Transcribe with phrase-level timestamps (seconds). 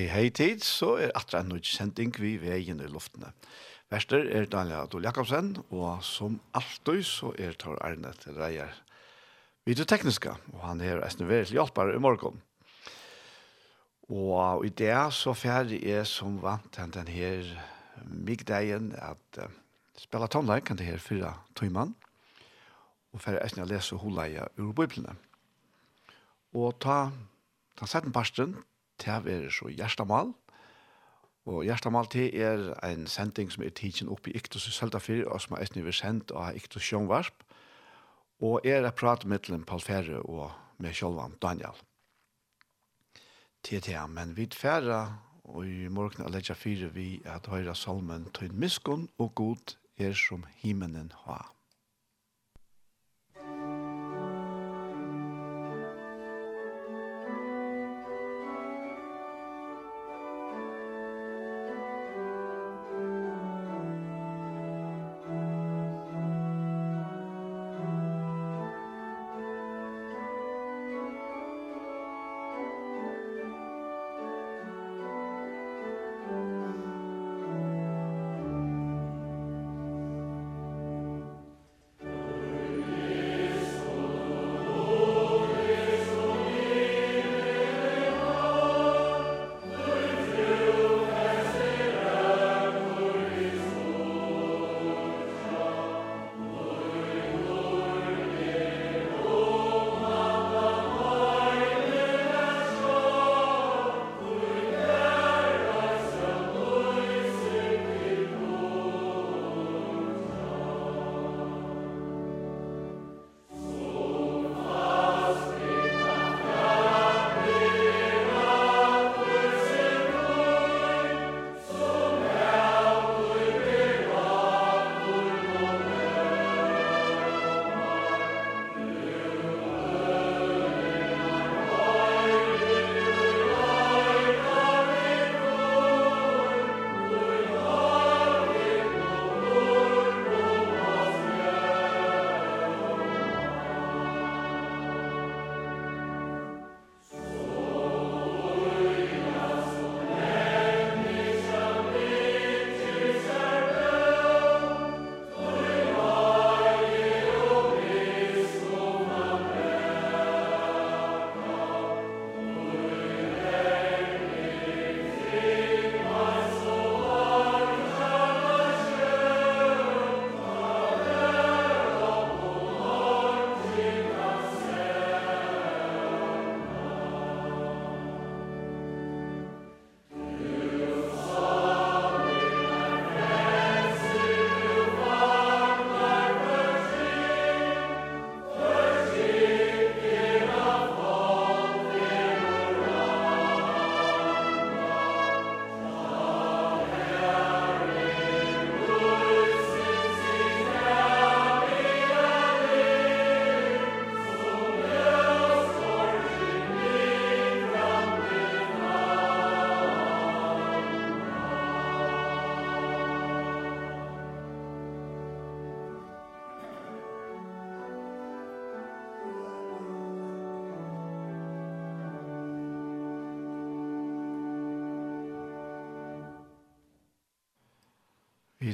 [0.00, 3.34] hei hei tid, så er atra en nødt sending vi veien i luftene.
[3.92, 8.70] Verster er Daniel Adol Jakobsen, og som alltid så er Tor Arne til reier
[9.68, 12.40] videotekniska, og han er eisne veldig hjelpare i morgen.
[14.08, 17.52] Og i det så ferdig er som vant han den her
[18.08, 19.52] migdeien at uh,
[20.00, 21.92] spela tonleik, kan det her fyra tøymann,
[23.12, 25.12] og ferdig eisne å lese holaia ur biblene.
[26.56, 27.10] Og ta,
[27.76, 28.56] ta setten parsten
[29.00, 30.34] Tav er så hjertemål.
[31.48, 35.40] Og hjertemål til er en sending som er tidsen oppe i Iktus i Søltafyr, og
[35.40, 37.46] som er et nivå sendt av Iktus Sjøngvarsp.
[38.40, 41.76] Og er jeg prater med til Paul Fære og med Kjølvan Daniel.
[43.64, 45.00] Til det, men vi fære
[45.44, 50.14] og i morgen er ledja fire vi at høyre salmen Tøyn miskun og God er
[50.16, 51.50] som himmelen har.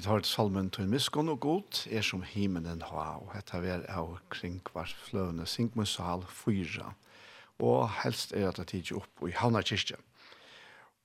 [0.06, 4.12] tar et salmen til miskunn og god, er som himmelen har, og dette er av
[4.30, 6.92] kring hver fløvende sinkmusal fyra,
[7.58, 9.96] og helst er at det tidlig opp i Havna kyrkje.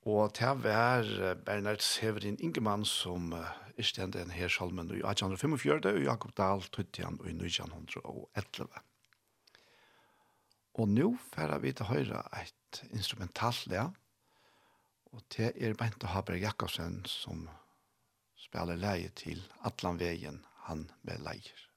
[0.06, 1.10] Og til var
[1.46, 3.34] Bernard Severin Ingemann som
[3.82, 8.84] istend en her salmen i 1845, og Jakob Dahl tøytte i 1911.
[10.78, 13.88] Og nå færer vi til høyre et instrumentalt, ja,
[15.10, 17.50] og til er Bente Haber Jakobsen som
[18.42, 21.71] spelar leie til Atlanvegen han med leier.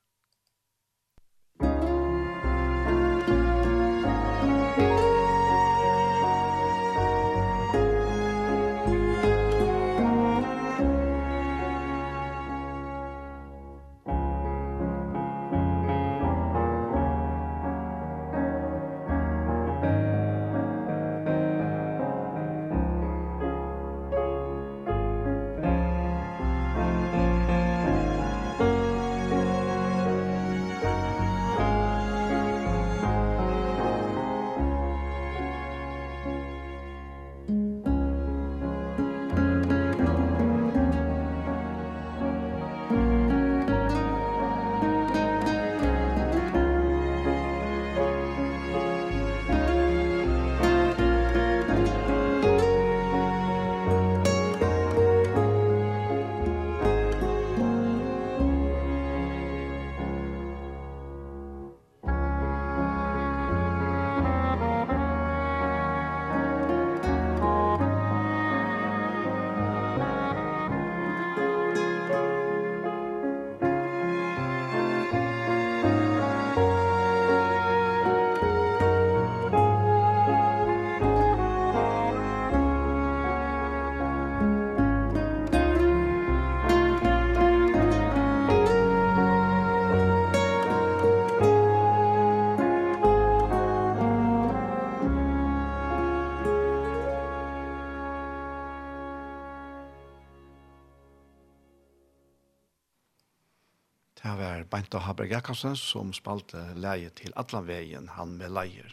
[104.84, 108.90] Benta Haberg Jakobsen som spalte leie til Atlanvegen, han med leier.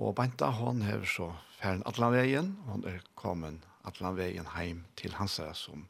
[0.00, 1.26] Og Benta, hon har så
[1.58, 5.84] færen Atlanveien, hon er kommet Atlanvegen heim til Hansa som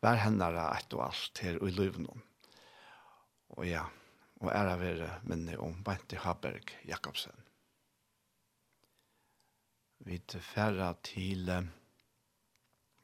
[0.00, 2.08] var henne et og alt her i løven.
[3.52, 3.84] Og ja,
[4.40, 7.36] og æra dere minne om Benta Haberg Jakobsen.
[10.08, 11.68] Vi færa til um,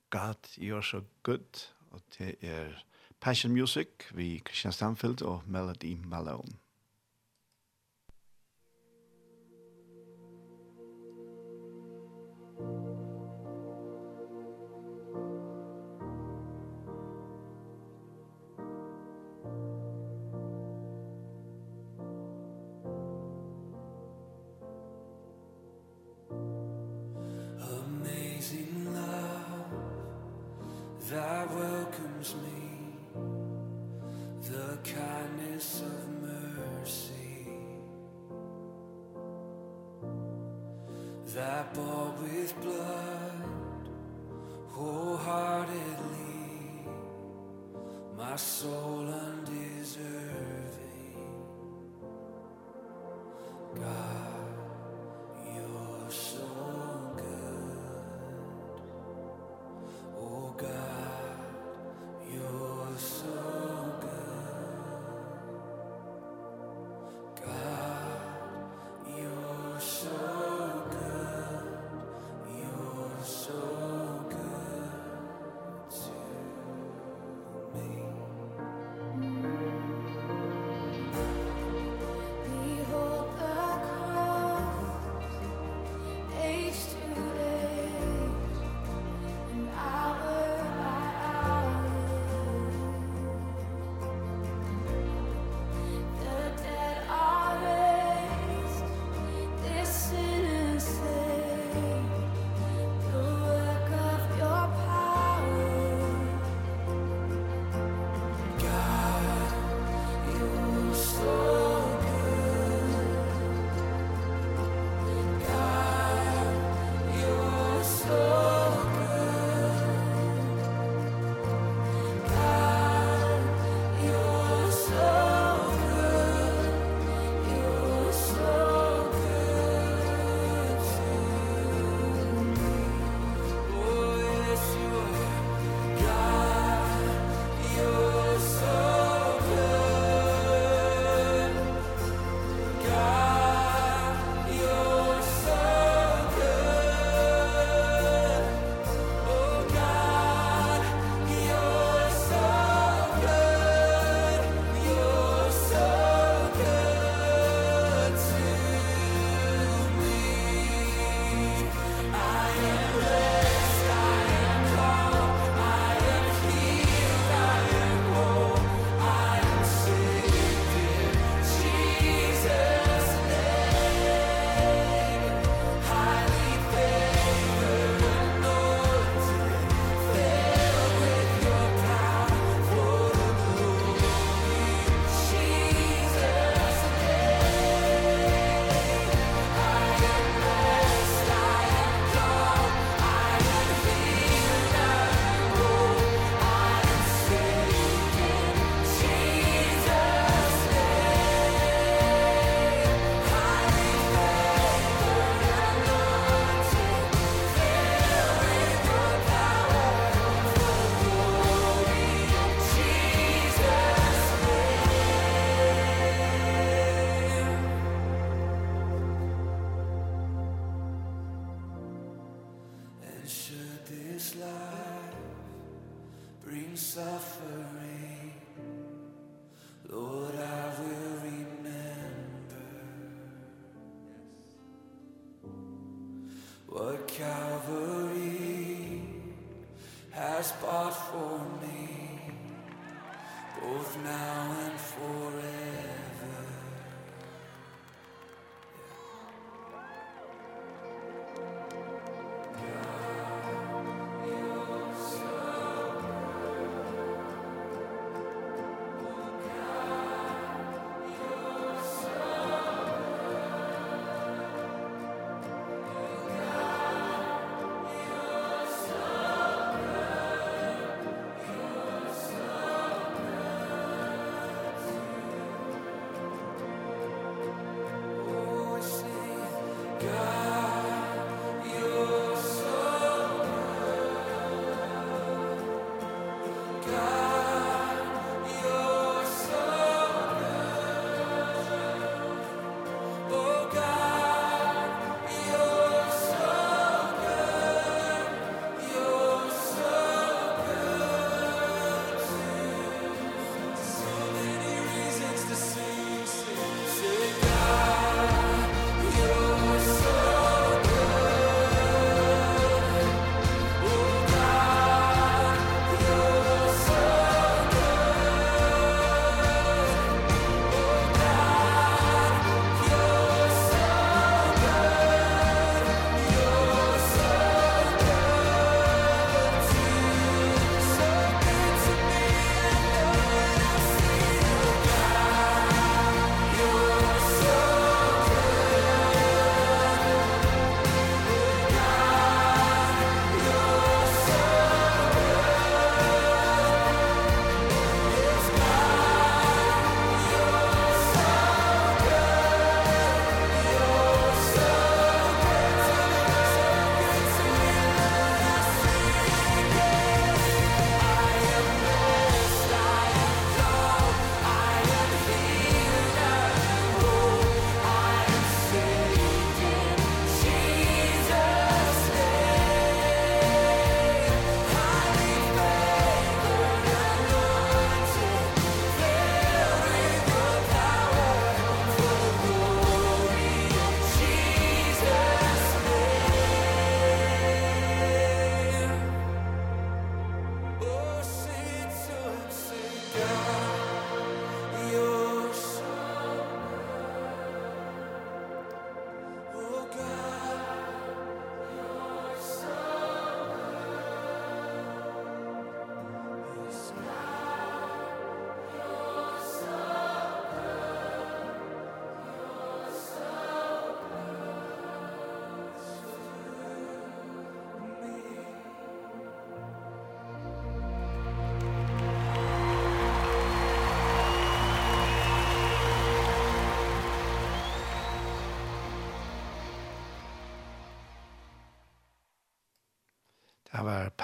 [0.08, 2.87] God, you're so good, og til er
[3.20, 6.67] Passion Music vi Christian Stanfield og Melody Malone.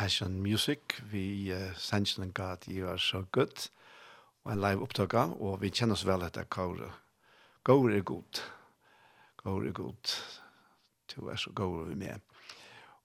[0.04, 1.00] Passion Music.
[1.10, 3.70] Vi uh, sendte sannsyn God You Are So Good.
[4.44, 6.90] Og en live opptøkka, og vi kjenner oss vel etter kåre.
[7.64, 8.42] Kåre er god.
[9.40, 10.12] Kåre er god.
[11.08, 12.20] Du er så god vi med.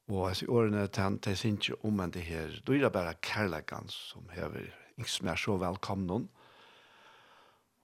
[0.09, 2.59] Og altså, i årene til jeg synes ikke om en det her.
[2.67, 4.67] Du er bare kærlegan som hever.
[4.97, 6.19] Ikke som er så velkomne.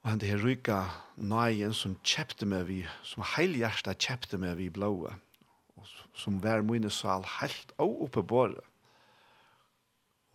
[0.03, 0.83] Og han det her ryka
[1.15, 5.15] nøyen som kjepte meg vi, som heilhjertet kjepte meg vi blåa.
[6.11, 8.65] Som var mine sal helt og oppe på båret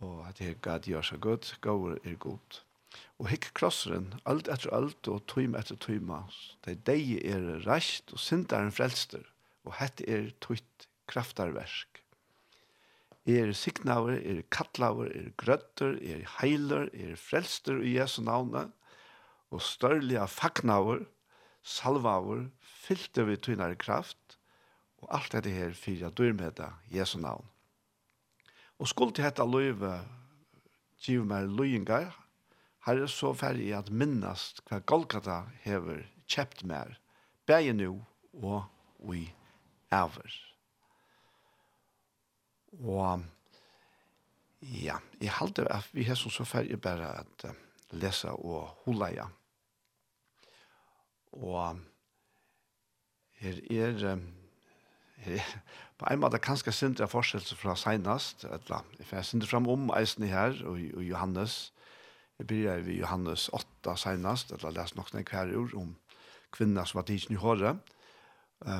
[0.01, 2.63] og at jeg gad gjør seg godt, gav er godt.
[3.21, 6.23] Og hikk krosseren, alt etter alt, og tøyme etter tøyme,
[6.65, 9.23] det er deg er reist, og syndaren frelster,
[9.63, 12.01] og hette er tøyt kraftarverk.
[13.29, 18.73] Er siknaver, er kattlaver, er grøtter, er heiler, er frelster i Jesu navnet,
[19.51, 21.05] og størlige faknaver,
[21.61, 22.47] salvaver,
[22.81, 24.39] fylte vi tøynare kraft,
[25.01, 26.25] og alt dette her fyrir at du
[26.89, 27.50] Jesu navn.
[28.81, 29.93] Og skulle til dette løyve
[31.05, 32.15] give meg løyengar,
[32.81, 36.95] har jeg så ferdig at minnast hva Golgata hever kjept mer,
[37.45, 37.99] bæge nu
[38.33, 38.63] og
[39.05, 39.27] vi
[39.93, 40.33] æver.
[42.81, 43.21] Og
[44.61, 47.55] ja, jeg halte at vi har så ferdig bare at uh,
[47.91, 49.27] lesa og hulaja.
[51.31, 51.79] Og
[53.41, 54.40] her er um,
[55.99, 58.81] på en måte kanskje sindre forskjell fra eller etla.
[59.19, 61.71] jeg sindre fram om eisen her, og, og Johannes,
[62.39, 65.95] jeg blir vi Johannes 8 senast, eller les nok nek hver ord om
[66.51, 67.77] kvinner som var tidsen i håret,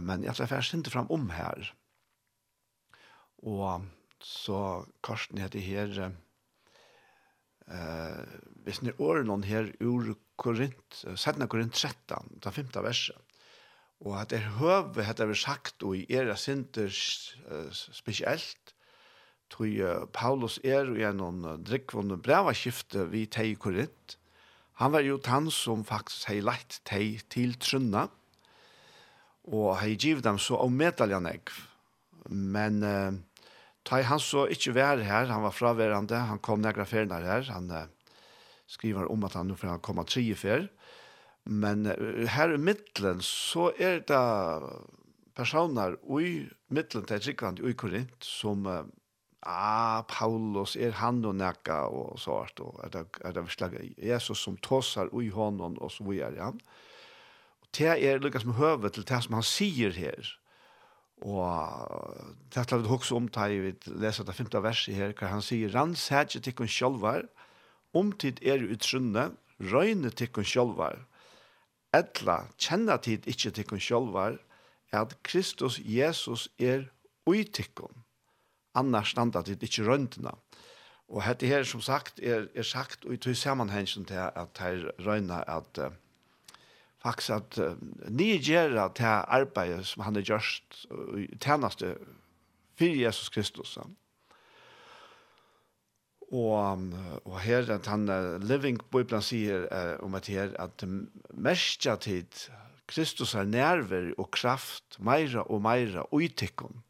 [0.01, 1.71] men jeg tror jeg sindre fram om her.
[3.41, 3.85] Og
[4.21, 6.11] så Karsten heter her,
[7.67, 11.47] eh, hvis ni årer noen her ur Korint, 17.
[11.49, 13.17] Korint 13, den femte verset,
[14.01, 18.73] Og at er høve, at det er sagt, og i era sinter uh, spesielt,
[19.51, 24.17] tog uh, Paulus er gjennom uh, drikkvående brevaskifte vi teg i Korint.
[24.81, 28.07] Han var jo han som faktisk hei lagt teg til Trunna,
[29.45, 31.53] og hei giv dem så avmedaljan egg.
[32.31, 33.13] Men uh,
[33.85, 37.69] teg han så ikke vær her, han var fraværende, han kom negra ferner her, han
[37.69, 37.85] uh,
[38.65, 40.71] skriver om at han nå får han komme tre fer,
[41.45, 41.85] Men
[42.29, 44.21] her i middelen så er det
[45.35, 46.33] personer i
[46.69, 48.67] middelen til Trikland i Korint som
[49.41, 54.43] ah, Paulus, er han og nekka og sånt, og er det, er det virkelig Jesus
[54.45, 56.51] som tåsar ui hånden og så videre, ja.
[57.61, 60.35] Og det er lukka som høve til det som han sier her,
[61.21, 62.17] og
[62.53, 66.07] det er det også om vi leser det femte verset her, hva han sier, «Rans
[66.09, 67.27] hætje tikkun sjolvar,
[67.93, 71.05] omtid er utrunne, røyne tikkun sjolvar,
[71.93, 74.37] etla kjenner tid ikke til kun er
[74.91, 76.89] at Kristus Jesus er
[77.27, 78.03] uitikon.
[78.75, 80.35] Annars standa tid ikke røntena.
[81.11, 84.85] Og dette her, som sagt, er, er sagt og i tog sammenhengen til at her
[85.03, 85.91] røyna at uh,
[87.03, 87.75] faktisk at uh,
[88.09, 91.97] nye gjerra til arbeidet som han er gjørst, uh, tjeneste
[92.79, 93.77] for Jesus Kristus.
[93.77, 93.83] Uh.
[96.31, 96.85] Og,
[97.27, 98.07] og her at han
[98.39, 100.85] living Bibelen sier uh, om at her at
[101.35, 102.47] mestja tid
[102.91, 106.81] Kristus er nerver og kraft meira og meira uitikon.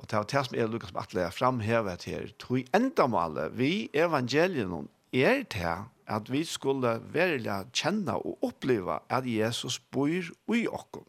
[0.00, 2.30] Og det er det som er Lukas Batle er framhevet her.
[2.40, 5.76] Tog endamålet vi evangelien er det
[6.10, 11.04] at vi skulle verla kjenne og oppleve at Jesus bor i okken.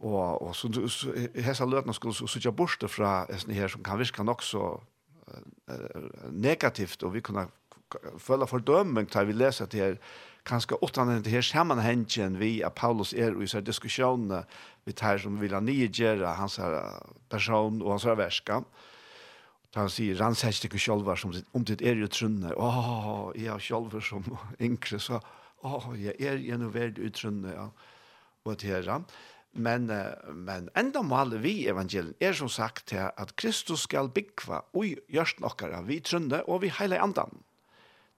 [0.00, 4.00] Og, og så, så, hessa løtene skulle så, så, borte fra sånne her som kan
[4.00, 4.78] virka nok så
[6.30, 7.48] negativt og vi kunne
[8.22, 9.96] føle fordømming til vi leser til her,
[10.46, 14.44] kanskje åttan enn til her sammanhengen vi av Paulus er og i sånne diskusjonene
[14.86, 16.78] vi tar som vil han nygjere hans her
[17.30, 18.62] person og hans her verska.
[19.70, 22.54] Da han sier, rannsett ikke sjolver som om det er jo trunne.
[22.56, 24.24] Åh, jeg har sjolver som
[24.58, 25.20] yngre, så
[25.62, 27.68] åh, jeg er jo noe verd utrunne, ja.
[28.48, 29.04] Og til her,
[29.52, 29.90] Men,
[30.46, 35.40] men enda mål vi evangelien er som sagt til at Kristus skal byggva og gjørst
[35.42, 37.42] nokkara vi trunde og vi heile andan.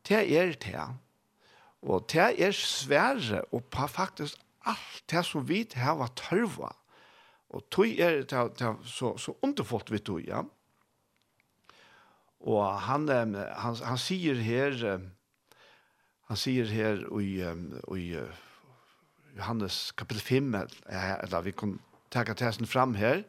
[0.05, 0.85] Det er det.
[1.83, 6.75] Og det er svære og på faktisk alt det som vi har tørva.
[7.53, 10.42] Og tog er det, det så, så underfullt vi tog, ja.
[12.40, 14.79] Og han, han, han, han sier her,
[16.29, 17.35] han sier her i,
[17.99, 18.07] i
[19.37, 20.55] Johannes kapitel 5,
[20.88, 21.79] eller vi kan
[22.11, 23.23] ta tesen fram her,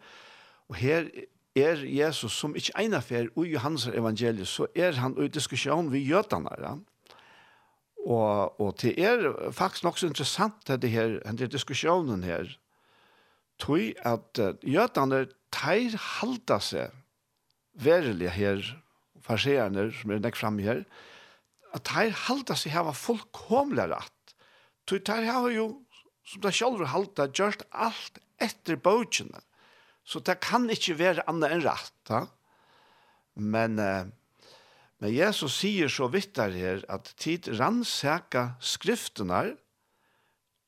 [0.70, 1.08] og her
[1.56, 6.00] er Jesus som ikke egnet for i Johannes evangeliet, så er han i diskusjon ved
[6.00, 6.56] jødene.
[6.60, 6.74] Ja?
[8.06, 12.50] Og, og det er faktisk nok så interessant det her, denne diskusjonen her,
[13.62, 16.92] tog at uh, jødene teir halda seg
[17.80, 18.66] verilig her,
[19.24, 20.84] farserende som er nekk fram her,
[21.74, 24.36] at teir halda seg hava fullkomlig rett.
[24.90, 25.70] Tog teir hava jo
[26.24, 29.42] som det sjálfur halda gjort alt etter bøkene.
[30.04, 31.96] Så det kan ikke være annet enn rett.
[32.10, 32.26] Da.
[33.36, 34.06] Men, eh,
[35.00, 39.56] men Jesus sier så vidt der her at tid rannsaka skriftene,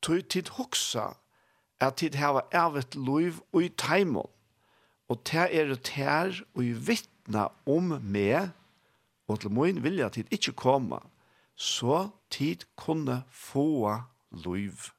[0.00, 1.14] tog tid hoksa
[1.80, 4.30] at tid hava evet loiv og i taimon.
[5.08, 8.52] Og det er det her og i vittna om me
[9.28, 11.00] og til moin vilja tid ikkje koma
[11.56, 13.96] så tid kunne få
[14.44, 14.90] loiv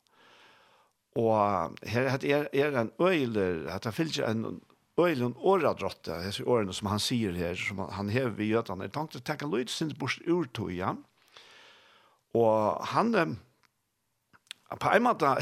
[1.17, 4.61] Og her er, er en øyler, at det finnes en
[4.97, 8.87] øyler en åradrotte, disse årene som han sier her, som han hever i gjøtene.
[8.87, 10.95] Jeg tenkte å tenke løyde sin bort ur tog, ja.
[12.37, 13.37] Og han,
[14.73, 15.35] på en måte,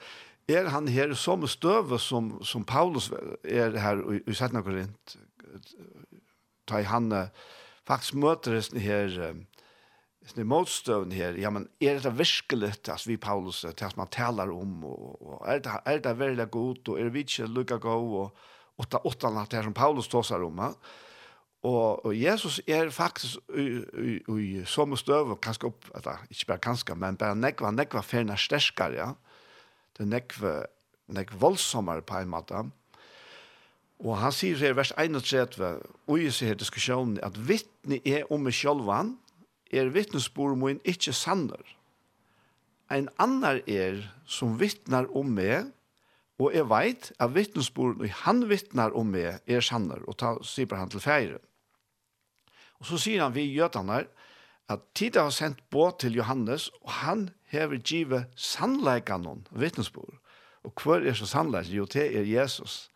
[0.56, 3.10] er han her som støve som, som Paulus
[3.44, 5.16] er her i, i Sætna Korint,
[6.68, 7.12] da han
[7.88, 9.12] faktisk møter hesten her,
[10.26, 14.50] sån motstånd her, Ja men er det virkelig at vi Paulus til at man taler
[14.50, 17.96] om og, og er, det er det veldig godt, og er vi ikke lucka gå
[18.22, 18.36] og
[18.76, 20.58] åtta åtta natt här som Paulus tosar om.
[20.58, 20.72] Ja?
[21.62, 23.82] Og, og Jesus er faktisk i,
[24.28, 28.34] i, som støv, og kanskje opp, etter, ikke bare kanskje, men bare nekva, nekva ferne
[28.38, 29.12] sterskere, ja.
[29.98, 30.64] Det nekva,
[31.12, 32.64] nekva voldsommere på en måte.
[34.02, 38.42] Og han sier her i vers 31, og i sier diskusjonen, at vittne er om
[38.42, 39.14] meg sjølvan,
[39.72, 41.62] er vittnesbord min ikke sanner.
[42.92, 45.70] En annar er som vittnar om meg,
[46.42, 50.92] og jeg veit at vittnesbord han vittnar om meg er sanner, og ta, sier han
[50.92, 51.40] til feire.
[52.82, 54.02] Og så sier han vi gjøtene
[54.72, 60.18] at tida har sendt båt til Johannes, og han hever give sannleikanon, vittnesbord.
[60.62, 61.70] Og hva er så sannleik?
[61.72, 62.88] Jo, det er Jesus.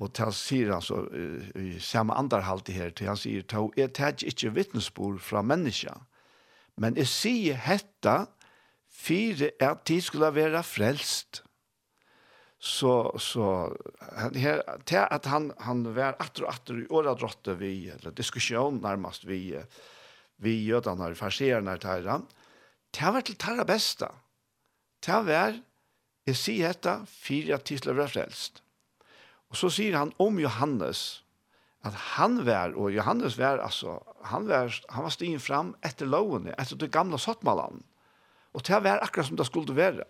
[0.00, 1.02] Og ta sier altså,
[1.60, 5.92] i samme andarhalte her, til han sier, ta, er tar ikke vittnesbord fra menneska,
[6.80, 8.24] men jeg sier hetta,
[8.90, 11.42] fire at de skulle være frelst.
[12.60, 13.44] Så, så
[14.36, 18.82] her, til at han, han var atter og atter i året råtte vi, eller diskusjon
[18.84, 19.54] nærmest vi,
[20.44, 22.26] vi jødene og farserene til han,
[22.90, 24.10] det var til det bästa
[25.00, 25.54] Det var,
[26.26, 28.60] jeg sier hetta, fire at de skulle være frelst.
[29.50, 31.22] Og så sier han om Johannes,
[31.82, 36.54] at han var, og Johannes var, altså, han var, han var stigen fram etter lovene,
[36.60, 37.82] etter det gamle sottmalen.
[38.54, 40.04] Og det var akkurat som det skulle være.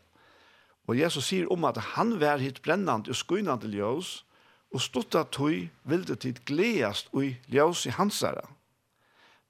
[0.88, 4.24] Og Jesus sier om at han var hit brennende og skynende ljøs,
[4.70, 8.44] og stått at tog vilde tid gledast og ljøs i hansere.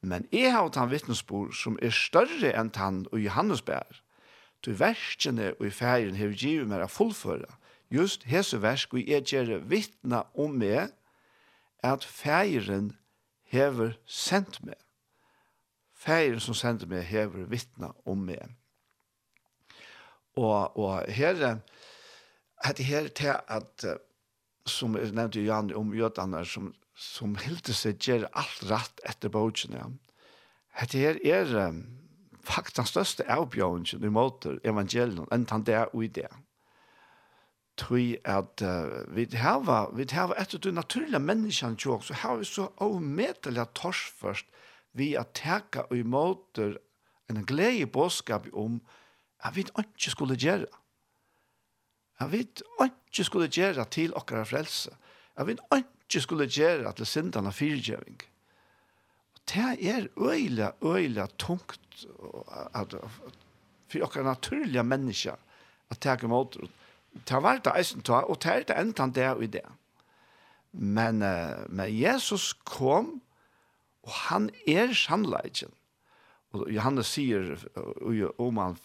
[0.00, 4.00] Men jeg har hatt han vittnesbord som er større enn han og Johannes bær.
[4.64, 7.48] Du verskjene og i ferien har givet meg å fullføre
[7.90, 10.92] just hese versk og jeg gjør vittna om meg
[11.83, 12.92] at feiren
[13.50, 14.79] hever sendt meg.
[16.00, 18.55] Feiren som sender meg hever vittna om meg.
[20.38, 21.42] Og, og her
[22.64, 23.87] er det her til at
[24.68, 29.96] som jeg nevnte Jan om jødene som, som hilder seg gjør alt rett etter bøkene.
[30.92, 31.74] det her er
[32.44, 36.31] faktisk den største avbjørnsen i måter evangelien enn han det og i det.
[36.31, 36.49] Mm
[37.80, 42.48] tror at uh, vi har vi har etter du naturlige menneskene tjokk, så har vi
[42.48, 44.46] så avmetelig tors først
[44.92, 46.76] vi at teka og imøter
[47.30, 48.80] en glede bådskap om
[49.44, 50.66] at vi ikke skulle gjøre.
[52.20, 52.42] At vi
[52.84, 54.90] ikke skulle gjøre til okkara frelse.
[55.36, 58.20] At vi ikke skulle gjøre til syndene fyrgjøring.
[59.50, 62.06] Det er øyla, øyla tungt
[62.74, 62.94] at,
[63.88, 65.38] for okkara naturlige mennesker
[65.90, 66.79] at ta imøter og
[67.27, 69.66] ta var det eisen ta, og ta er det enda det og det.
[70.73, 73.20] Men, uh, men Jesus kom,
[74.03, 75.73] og han er sannleggen.
[76.53, 77.57] Og Johannes sier,
[78.38, 78.79] om han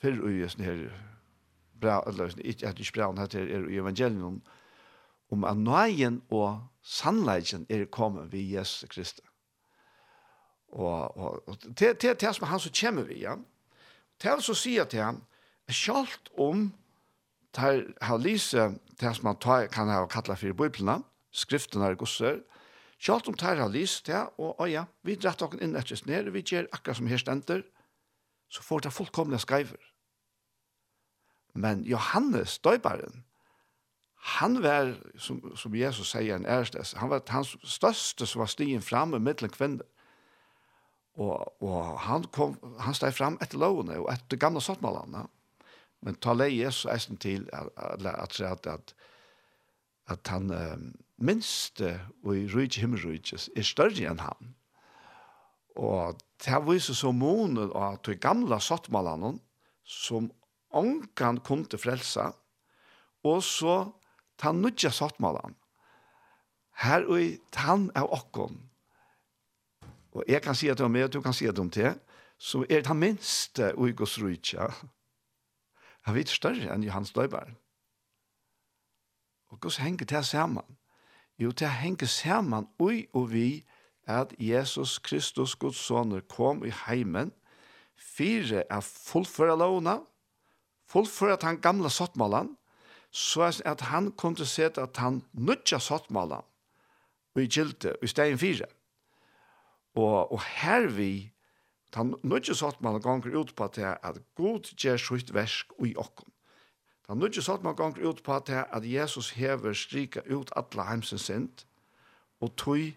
[0.00, 0.80] før og i sånne her,
[1.80, 4.40] bra, eller ikke at ikke bra, han heter er i evangelium,
[5.30, 9.26] om at nøyen og sannleidjen er kommet ved Jesus Kristus.
[10.72, 13.34] Og, og, og det, det, det som han så kommer vi, ja.
[14.20, 15.22] Til så sier til han,
[15.70, 16.08] selv
[16.38, 16.72] om
[17.52, 21.00] tar har lise det som man tar, kan ha kalla for biblene,
[21.32, 22.40] skriftene er gosser,
[23.00, 26.42] Kjalt om tar har list det, og ja, vi dratt dere inn etter ned, vi
[26.44, 27.62] gjør akkurat som her stender,
[28.52, 29.80] så får det fullkomne skriver.
[31.56, 33.24] Men Johannes, døybaren,
[34.36, 38.84] han var, som, som Jesus sier en ærestes, han var hans største som var stigen
[38.84, 39.88] fram med middelen kvinner.
[41.16, 45.24] Og, og han, kom, han steg fram etter lovene og etter gamle sottmålene.
[45.24, 45.39] Ja
[46.02, 48.94] Men ta lei Jesus eisen til at at at at
[50.10, 54.54] at han um, minste og i rujtje himmelrujtjes er større enn han.
[55.76, 59.36] Og det viser så månen at de gamle sottmalene
[59.84, 60.30] som
[60.74, 62.30] ångan kom til frelsa
[63.26, 63.76] og så
[64.40, 65.54] ta nudja sottmalene
[66.80, 68.56] her og i tann av okkon.
[70.16, 71.68] Og jeg kan si at det om meg, og du kan si at det om
[71.68, 71.98] med,
[72.40, 74.70] så er det minste og i gos rujtja
[76.06, 77.50] er vidt større enn Johans Døybar.
[79.50, 80.76] Og hvordan henger det sammen?
[81.38, 83.64] Jo, det henger sammen ui og vi
[84.06, 87.32] at Jesus Kristus, Guds sønner, kom i heimen
[88.00, 90.00] fire er fullføra lovene,
[90.88, 92.56] fullføra den gamle sottmålen,
[93.10, 96.46] så at han kunne se at han nødja sottmålen
[97.34, 98.66] og i gilte i stegen fire.
[99.94, 101.32] Og, og her vi
[101.94, 106.32] Den nødje sagt man ganger ut på at at god gjør sitt versk i okken.
[107.08, 111.22] Den nødje sagt man ganger ut på at at Jesus hever strika ut alle heimsens
[111.22, 111.66] sint,
[112.40, 112.92] og tog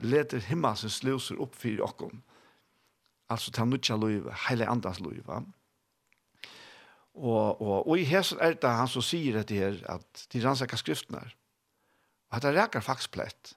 [0.00, 2.22] leter himmelsens løser opp for okken.
[3.28, 5.44] Altså til nødje løyve, hele andres løyve.
[7.14, 10.80] Og, og, og i hesen er det han som sier dette her, at de rannsakar
[10.80, 11.20] skriftene.
[12.30, 13.56] Og at det reker faktisk plett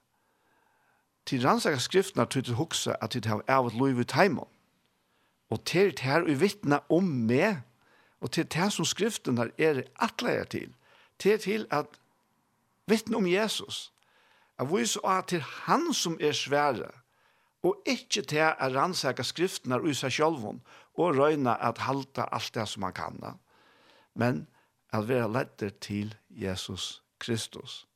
[1.26, 4.46] til rannsaka skriftene til til hukse at til har av et lov i teimen.
[5.50, 7.62] Og til det her og vittne om meg,
[8.22, 10.74] og til det som skriftene er atleir til,
[11.20, 11.86] til til at
[12.88, 13.92] vittne om Jesus,
[14.58, 16.92] at vi så er til han som er svære,
[17.64, 20.62] og ikke til å rannsaka skriftene i seg selv,
[20.96, 23.40] og røyne at halta alt det som man kan.
[24.14, 24.48] Men
[24.94, 27.88] at være letter til Jesus Kristus.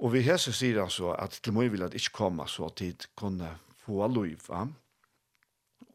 [0.00, 3.04] Og vi hese sier han så at til mye vil at ikke komme så tid
[3.20, 3.50] kunne
[3.84, 4.46] få lov.
[4.48, 4.66] Ja?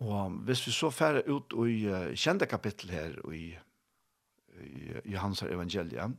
[0.05, 3.55] Og hvis vi så færre ut i uh, kjente kapittel her i,
[4.61, 6.17] i Johans evangeliet,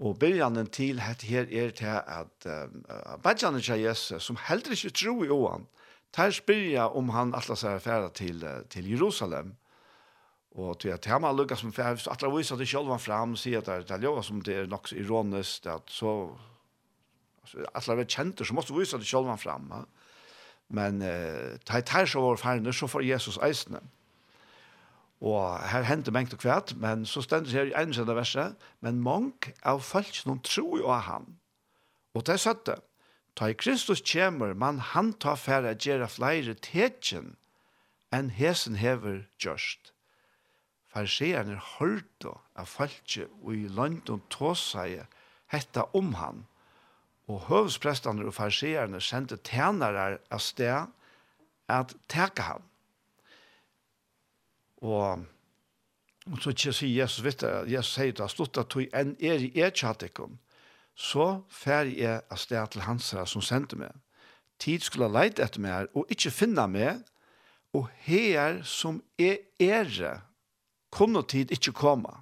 [0.00, 4.90] og begynner til at her er til at uh, badjane til Jesus, som heller ikke
[4.90, 5.68] tror i åen,
[6.12, 9.54] tar spyrja om han atlas er færre til, til Jerusalem,
[10.54, 13.88] Og til at hjemme lukket som færre, så atler viser det selv fram, sier at
[13.88, 16.30] det er lov som det er nok ironisk, at så
[17.74, 19.84] alla vet kjente, så måtte vi vise det selv fram fremme.
[20.68, 23.80] Men eh, da så var ferdig, så får Jesus eisene.
[25.20, 29.00] Og her hendte mengt og kvært, men så stendur her i en sida verset, men
[29.00, 31.30] mong av folk noen tru jo av han.
[32.14, 32.80] Og det er søtt det.
[33.34, 37.34] Ta i Kristus kjemur, man han ta færre gjerra flere tetjen
[38.14, 39.90] enn hesen hever gjørst.
[40.94, 45.08] Farsierne hørte av folk og i London tåsaie
[45.50, 46.44] hetta om han.
[47.30, 50.90] Og høvesprestene og farsierne sendte tjenere av sted
[51.72, 52.64] at teka ham.
[54.84, 55.24] Og,
[56.28, 59.40] og så ikke sier Jesus, vet du, Jesus sier det, stått at du en er
[59.40, 60.36] i et tjatikken,
[60.94, 63.94] så fer jeg av sted til hans som sendte meg.
[64.60, 67.00] Tid skulle leite etter meg og ikke finne meg,
[67.74, 70.20] og her som er ere,
[70.94, 72.12] kunne tid ikke komme.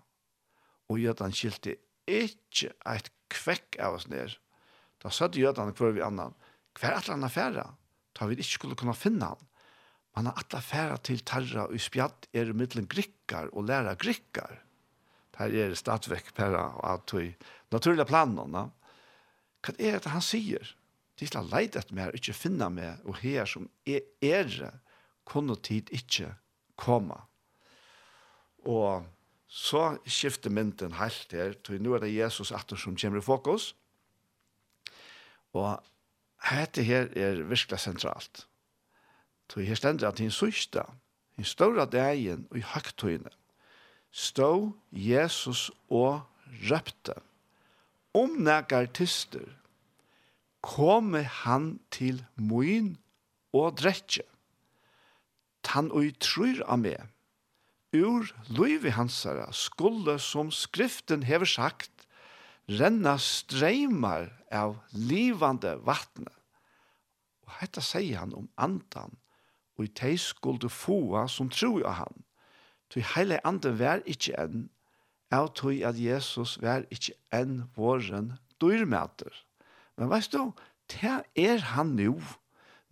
[0.88, 1.76] Og gjør den skilte
[2.08, 4.38] ikke et kvekk av oss ned.
[5.02, 6.34] Da sødde jødene hver vi annan.
[6.78, 7.66] Hver at han affæra?
[8.18, 9.48] Da vi ikke skulle kunne finne han.
[10.16, 14.60] Man har alle færre til tarra og spjatt er i middelen grikkar og læra grikkar.
[15.32, 17.30] Der er stadvekk pæra og at vi
[17.72, 18.66] naturlige planene.
[19.62, 20.74] Hva er det han sier?
[21.16, 24.72] De skal leide etter meg, ikke finne meg, og her som er ære,
[25.24, 26.32] kunne tid ikke
[26.76, 27.14] komme.
[28.66, 29.06] Og
[29.46, 33.72] så skifter mynden helt her, til nå er det Jesus atter som kommer i fokus,
[35.52, 35.82] Og
[36.50, 38.46] dette her er virkelig sentralt.
[39.52, 40.82] Så her stender at hins sørste,
[41.36, 43.30] hins større dagen og i høgtøyene,
[44.10, 46.22] stå Jesus og
[46.70, 47.14] røpte.
[48.14, 49.44] Om nægar tister,
[50.62, 52.96] komme han til moin
[53.52, 54.24] og dretje.
[55.62, 57.00] Tan og i trur av meg,
[57.92, 61.92] ur løyvi hansara skulle som skriften hever sagt,
[62.68, 66.30] renna streimar av livande vattne.
[67.46, 69.16] Og hetta sier han om andan,
[69.78, 72.22] og i teg skulle fåa som tro av han.
[72.92, 74.68] Tog heile anden vær ikkje enn,
[75.32, 79.32] av tog at Jesus vær ikkje enn våren dyrmæter.
[79.96, 80.52] Men veist du,
[80.92, 82.20] det er han nu.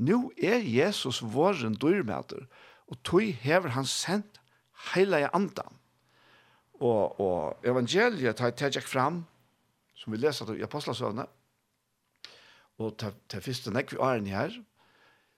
[0.01, 2.47] Nu er Jesus våren dyrmæter,
[2.89, 4.41] og tog hever han sendt
[4.91, 5.77] heile andan.
[6.81, 9.27] Og, og evangeliet har jeg fram,
[9.95, 11.29] som vi leser i Apostelsøvnet,
[12.81, 14.55] og til, til første nekk vi åren her,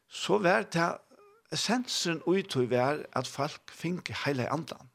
[0.08, 0.88] så var det
[1.52, 4.88] essensen uttøy var at folk fikk heile andan.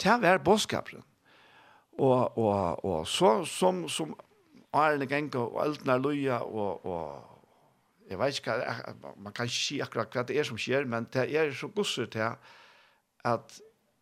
[0.00, 1.04] Det var bådskaperen.
[1.98, 4.16] Og, og, og så som, som
[4.74, 7.34] årene ganger og elden er loja og, og
[8.10, 8.56] jeg vet ikke,
[9.16, 12.10] man kan ikke si akkurat hva det er som skjer, men det er så gusser
[12.10, 12.34] til
[13.24, 13.60] at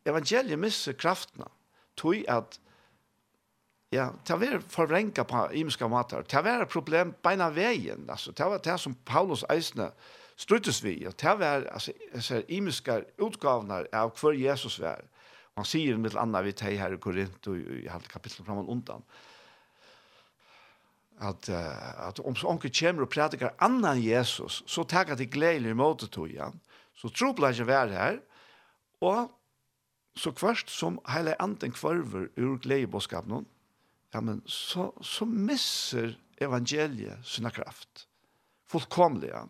[0.08, 1.46] evangeliet misser kraftene,
[1.96, 2.58] tog at
[3.92, 6.24] Ja, det var forvrenka på imiska matar.
[6.24, 8.32] Det var et problem beina veien, altså.
[8.32, 9.90] Det var det som Paulus eisne
[10.40, 15.04] struttes vi, og det var altså, imiska utgavene av hver Jesus var.
[15.52, 18.62] Og han sier mitt anna vi teg her i Korint, og i halvt kapittel fram
[18.62, 19.04] og undan,
[21.20, 25.68] at, uh, at om så onker kommer og prædikar annan Jesus, så takk at gleder
[25.70, 26.56] i måte tog igjen.
[26.96, 28.18] så tro på ikke være her,
[29.00, 29.30] og
[30.16, 33.46] så kvart som hele anden kvarver ur gledebåskapen,
[34.12, 38.06] ja, men så, så misser evangeliet sina kraft.
[38.68, 39.46] Fullkomliga.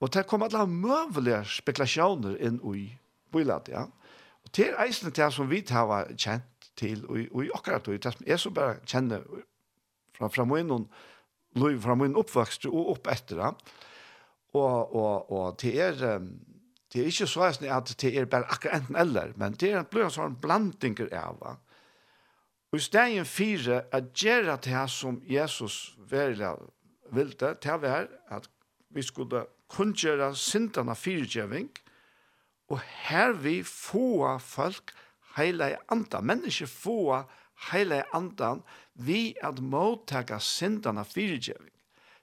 [0.00, 2.88] Og det kommer alle møvelige spekulasjoner inn i
[3.32, 3.86] biladet, ja.
[4.46, 8.02] Og det er eisene til som vi har kjent til, og, og i akkurat det,
[8.04, 9.24] det som jeg så bare kjenner
[10.16, 10.86] fra, fra min
[11.56, 13.52] liv, fra min oppvokst og opp etter det.
[14.56, 16.20] Og, og, og det er,
[16.92, 19.88] det er ikke så at det er bare akkurat enten eller, men det er en,
[20.04, 21.56] en sånn blandinger av, det.
[22.76, 26.50] Og i stegen fire, at gjøre det som Jesus verla
[27.08, 27.92] ville, til å
[28.36, 28.48] at
[28.92, 31.70] vi skulle kunngjøre syndene firegjøving,
[32.68, 34.92] og her vi få folk
[35.38, 37.22] heile andan, mennesker få
[37.70, 38.60] heile andan,
[38.92, 41.72] vi at mottaka syndene firegjøving.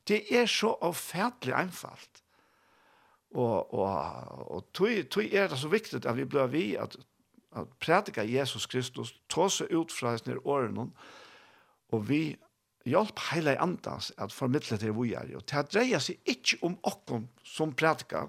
[0.06, 2.22] Det er så ofertelig einfalt.
[3.34, 3.90] Og, og,
[4.54, 6.94] og tog, tog er det så viktig at vi blir vi at
[7.56, 10.90] at prædika Jesus Kristus, tåse ut fra hans nere årene,
[11.94, 12.36] og vi
[12.86, 15.30] hjelp heile andans at formidle til vi er.
[15.36, 18.28] Og det dreier seg ikke om okken som prædika,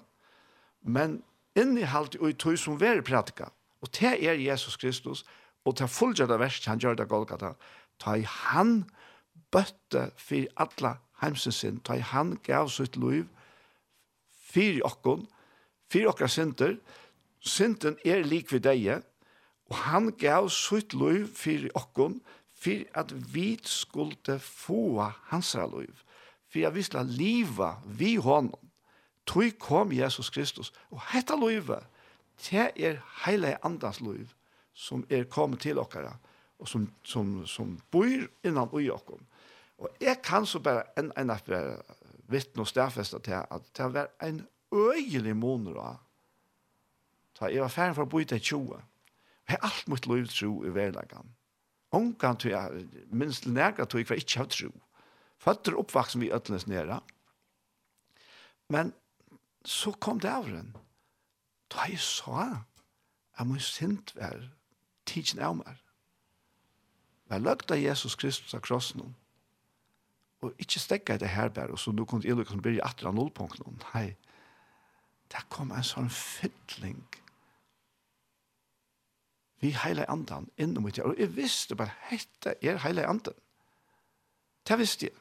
[0.82, 1.22] men
[1.56, 3.50] innehalt og i tog som vi er prædika.
[3.82, 5.24] Og det er Jesus Kristus,
[5.64, 7.54] og det er fullgjørte verset han gjør det Golgata,
[8.00, 8.84] ta i han
[9.52, 13.26] bøtte for alle heimsens sin, ta i han gav sitt liv,
[14.54, 15.26] for okkon,
[15.90, 16.76] for okkar synder,
[17.40, 19.02] synden er lik vi deg,
[19.74, 22.20] Og han gav sitt liv for okkon,
[22.54, 26.04] for at vi skulle få hans liv.
[26.46, 28.70] For at vi skulle liva vi honom.
[29.26, 30.70] Tøy kom Jesus Kristus.
[30.90, 31.82] Og hetta livet,
[32.46, 34.30] det er heile andans liv
[34.74, 36.12] som er kommet til okkara,
[36.58, 39.20] og som, som, som bor innan ui okkom.
[39.78, 41.42] Og jeg kan så bare en, en av
[42.30, 45.92] vittne og stedfeste til at det var en øyelig måneder da.
[47.38, 48.82] Ta, jeg var ferdig for å bo i det 20
[49.48, 51.34] Jeg har alt mitt liv tro i verleggen.
[51.94, 54.70] Ongan tror jeg, minst nærkant tror jeg hva jeg ikke har tro.
[55.44, 57.00] Føtter oppvaksen vi øtlenes nere.
[58.72, 58.94] Men
[59.64, 60.72] så kom det av den.
[61.72, 62.64] Da jeg sa
[63.34, 64.48] jeg må sint være
[65.10, 65.80] tidsen av meg.
[67.30, 69.14] Jeg løgte av Jesus Kristus av krossen
[70.44, 72.84] og ikke stekka det her bare, og så nå kunne jeg lukke som blir i
[72.84, 73.62] atra nullpunkt.
[73.94, 74.14] Nei,
[75.32, 77.23] der kom en sånn fytling av
[79.64, 80.98] vi heile andan inn mot.
[81.00, 83.36] Og jeg visste bare, hette er heile andan.
[84.64, 85.16] Det visste jeg.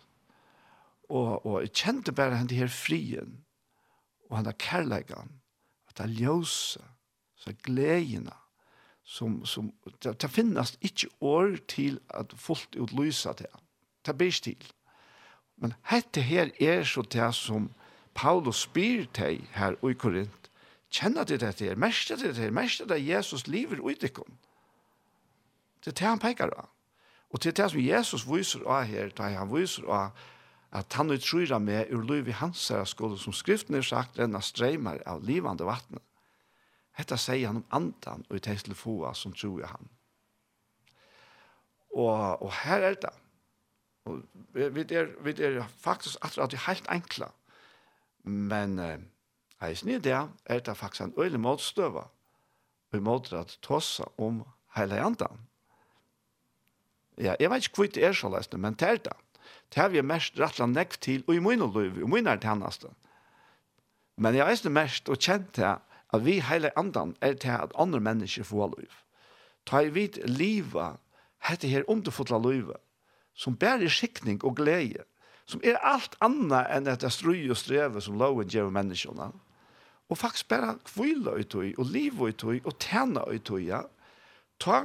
[1.10, 3.40] Og, og jeg kjente bare henne her frien,
[4.30, 5.36] og henne kærleggen,
[5.90, 6.82] at det ljøse,
[7.36, 8.34] så gledene,
[9.04, 9.68] som, som,
[10.04, 13.52] det, det finnes ikke år til at folk utlyser det.
[14.06, 14.70] Det blir ikke til.
[15.60, 17.68] Men hette her er så det som
[18.16, 20.43] Paulus spyr til her i Korint,
[20.94, 24.38] Kjenner det det her, mester det her, mester det Jesus lever ut ikon.
[25.82, 26.70] Det er det han peker av.
[27.34, 30.14] Og det er det som Jesus viser av her, da han viser av
[30.74, 35.02] at han utryrer med ur liv i hans skole, som skriften er sagt, denne streimar
[35.06, 36.02] av livande vattnet.
[36.94, 39.90] Hetta sier han om andan og i teistelofoa som tror han.
[41.94, 43.14] Og, og her er det.
[44.06, 44.22] Og
[44.54, 47.30] vi, vi, er, vi er faktisk at det er helt enkla.
[48.24, 49.00] Men eh,
[49.64, 52.04] Eisen i det er det faktisk en øyelig motstøve.
[52.92, 54.44] Vi måtte at tossa om
[54.76, 55.40] hele andan.
[57.18, 59.18] Ja, jeg vet ikke hvor det er så løsende, men det er det.
[59.70, 62.50] Det har vi mest rettelig nekk til, og i min liv, og min er det
[62.50, 62.90] henneste.
[64.18, 65.76] Men jeg er mest og kjent til
[66.14, 68.92] at vi hele andan er til at andre mennesker får liv.
[69.66, 71.00] Ta i vidt livet,
[71.50, 72.78] hette her underfotla livet,
[73.34, 75.06] som bærer skikning og glede,
[75.46, 79.32] som er alt annet enn etter strøy og streve som loven gjør menneskene.
[79.34, 79.43] Mm
[80.14, 83.82] og faktisk bare kvile ut i, og liv ut i, og tjene ut i, ja.
[84.62, 84.84] Ta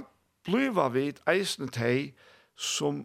[0.49, 2.15] bliva vid eisen teg
[2.57, 3.05] som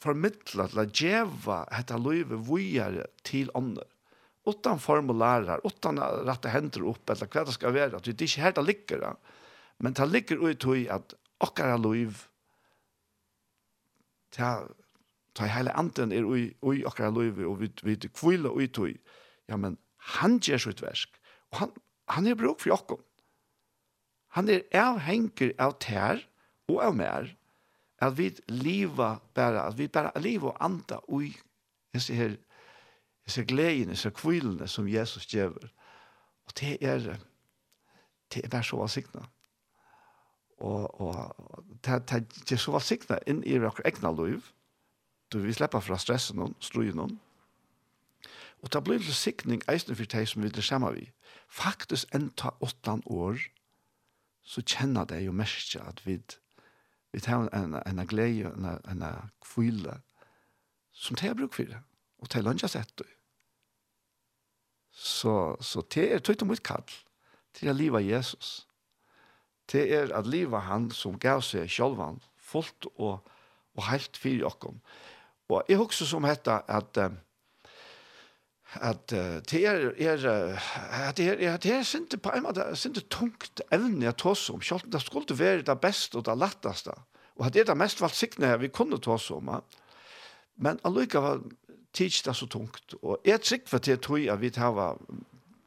[0.00, 3.84] formidla til å djeva dette livet vujere til andre.
[4.48, 8.56] Utan formulærer, utan rette hender opp, eller hva det skal være, at det ikke her
[8.56, 9.06] det ligger.
[9.78, 11.12] Men det ligger ut i at
[11.44, 12.24] okkara liv,
[14.32, 14.64] ta
[15.34, 18.96] ta hele anden er ui ui okkara liv og vi vi kvila ui tui
[19.48, 19.78] ja men
[20.16, 21.19] han ger sitt verk
[21.50, 21.72] Og han,
[22.08, 23.00] han er bruk for jokken.
[24.36, 26.22] Han er avhenker av tær
[26.70, 27.32] og av mer,
[28.00, 31.34] at vi liva bare, at vi bare liva og anda ui
[31.94, 32.36] disse her,
[33.46, 35.58] gleden, jeg ser kvillene som Jesus gjør.
[36.46, 37.18] Og det er,
[38.32, 39.26] det er bare så valsikna.
[40.58, 44.42] Og, og det, det, det er så valsikna inn i vår egna liv,
[45.32, 47.12] Du vi släpper fra stressen og strøyen og
[48.62, 51.08] Og det blir til sikning eisen for deg som vi det skjemmer vi.
[51.48, 53.40] Faktisk enn ta åttan år,
[54.42, 56.20] så kjenner det jo mest at vi
[57.12, 60.00] vi tar en, en glede, en, en kvile,
[60.92, 61.80] som det er bruk for det.
[62.18, 63.08] Og det er lønne sett det.
[64.90, 66.84] Så, så det er tøyt og mot kall.
[67.56, 68.68] Det å livet Jesus.
[69.72, 71.98] Det er at livet han som gav seg selv
[72.36, 73.26] fullt og,
[73.74, 74.80] og helt i okkom.
[75.48, 77.18] Og jeg husker som heter at um,
[78.74, 79.10] at
[79.50, 80.58] det er er
[81.08, 84.62] at det er det er sinte på en måte sinte tungt evne jeg tås om.
[84.62, 86.94] Selv det skulle være det beste og det letteste
[87.40, 89.50] og at det er det mest valgt valgsiktene vi kunne tås om
[90.56, 91.42] men allikevel
[91.92, 94.96] tids det så tungt og jeg trygg for det tog at vi tar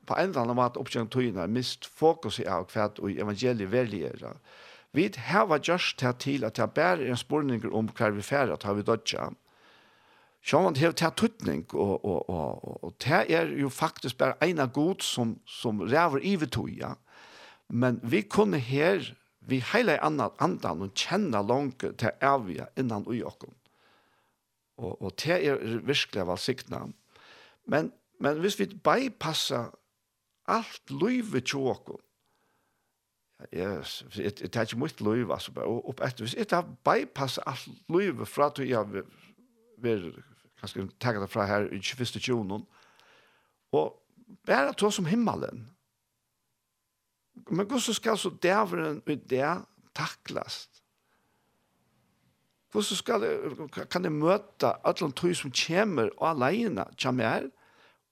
[0.05, 4.37] på en eller annen måte oppgjøring togene mist fokus i av hvert og evangeliet velger.
[4.91, 8.57] vi har gjørst det til at det bare er en spørning om hva vi færre
[8.57, 9.31] tar vi dødja
[10.43, 14.35] Så man har tatt tøtning, og og og og, og tær er jo faktisk bare
[14.43, 16.93] en av god som som ræver i vi tog, ja.
[17.69, 23.23] Men vi kunne her vi hele annan andan og kjenne langt til evige innan ui
[23.23, 23.53] okkom.
[24.77, 26.87] Og, og det er virkelig valsikna.
[27.65, 29.65] Men, men hvis vi bypassa
[30.47, 31.99] alt løyve til okkom,
[33.53, 38.27] yes, det er ikke mye liv, altså, og opp etter, hvis jeg bypass alt livet
[38.27, 39.03] fra til jeg
[39.77, 40.23] vil
[40.63, 42.19] ganska ta det fra her i 21.
[42.23, 42.65] tjonen.
[43.75, 43.93] Og
[44.47, 45.67] bare ta som himmelen.
[47.49, 49.47] Men hvordan skal så dæveren ut det
[49.95, 50.69] taklas?
[52.71, 57.49] Hvordan skal det, kan det møte alle de som kommer og alene kommer her,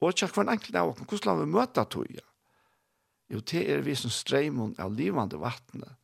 [0.01, 2.19] og ikke hver enkelt av oss, hvordan vi møte tog?
[3.31, 5.95] Jo, det er vi som streimer av livande vattnet,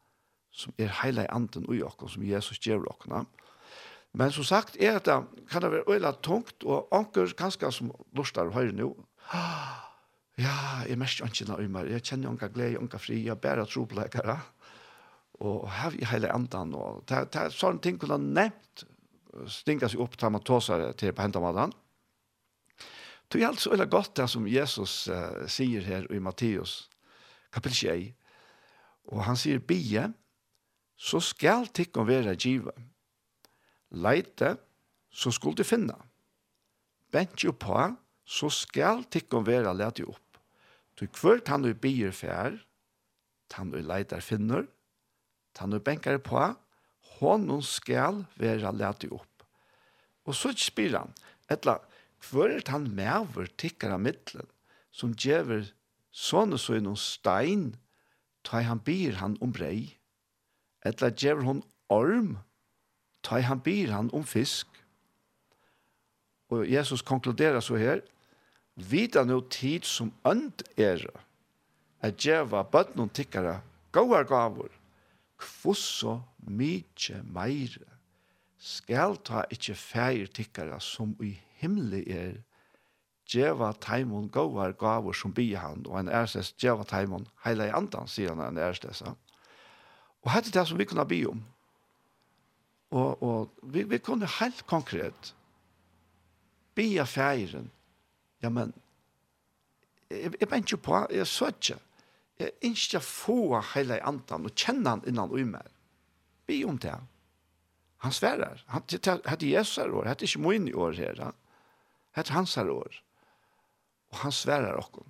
[0.52, 3.10] som er hele anden og i oss, som Jesus gjør oss.
[4.14, 5.18] Men som sagt er det,
[5.50, 8.92] kan det være øyla tungt, og anker kanskje som lustar høyre nå,
[10.46, 14.38] ja, jeg mest ikke noe meg, jeg kjenner anker glede, anker fri, jeg bærer troblekere,
[15.46, 18.88] og her i hele andan, og det, det er sånne ting kunne nevnt,
[19.54, 21.74] stinga seg opp til man tåser til på hendamadan.
[23.28, 26.88] Det er alt så øyla godt det som Jesus uh, sier her i Matteus,
[27.54, 28.14] kapittel 6,
[29.14, 30.08] og han sier, bie,
[30.98, 32.74] så skal tikkum være givet,
[33.92, 34.56] leite,
[35.10, 35.96] så skulle du finne.
[37.12, 37.78] Bent jo på,
[38.28, 40.40] så skal tikkum vera leti opp.
[40.98, 42.58] Du kvør tann du bier fær,
[43.52, 44.66] tann du leitar finner,
[45.56, 46.42] tann du benkar på,
[47.18, 49.46] honom skal vera leti opp.
[50.28, 51.14] Og så spyr han,
[51.50, 51.80] etla,
[52.28, 54.50] kvør er tann mever tikkar av middelen,
[54.92, 55.70] som djever
[56.12, 57.70] sånne så i noen stein,
[58.44, 59.98] tar han bier han om brei,
[60.88, 61.64] etla djever hon
[61.94, 62.38] orm,
[63.24, 64.68] ta han byr han om fisk.
[66.50, 68.02] Og Jesus konkluderer så her,
[68.76, 71.04] vita no tid som ønd er,
[72.02, 73.60] at djeva bøtnum tikkere,
[73.92, 74.70] gauar gavur,
[75.38, 77.88] kvosso mykje meire,
[78.58, 82.38] skal ta ikkje feir tikkere som i himmelig er,
[83.28, 88.08] djeva taimon gauar gavur som bi han, og en ærstes djeva taimon heila i andan,
[88.08, 89.04] sier han en ærstes.
[90.24, 91.44] Og hette det som vi kunne by om,
[92.92, 95.34] Og, og vi, vi kunne helt konkret
[96.78, 97.72] be av feiren.
[98.44, 98.72] Ja, men
[100.10, 101.80] jeg, jeg bent jo på, jeg så ikke.
[102.38, 105.48] Jeg ikke få hele andan og kjenne han innan og i.
[106.48, 106.96] Be om det.
[108.06, 108.62] Han sverar.
[108.68, 110.08] Han hette Jesus her år.
[110.08, 111.22] Hette ikke min i år her.
[112.16, 113.02] Hette hans her år.
[114.14, 115.08] Og han sverar okken.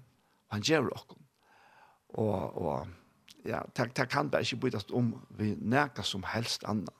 [0.47, 1.19] Og han gjør okken.
[2.15, 2.87] Og, og
[3.45, 6.93] ja, det, det kan bare ikke byttes om vi nækker som helst annet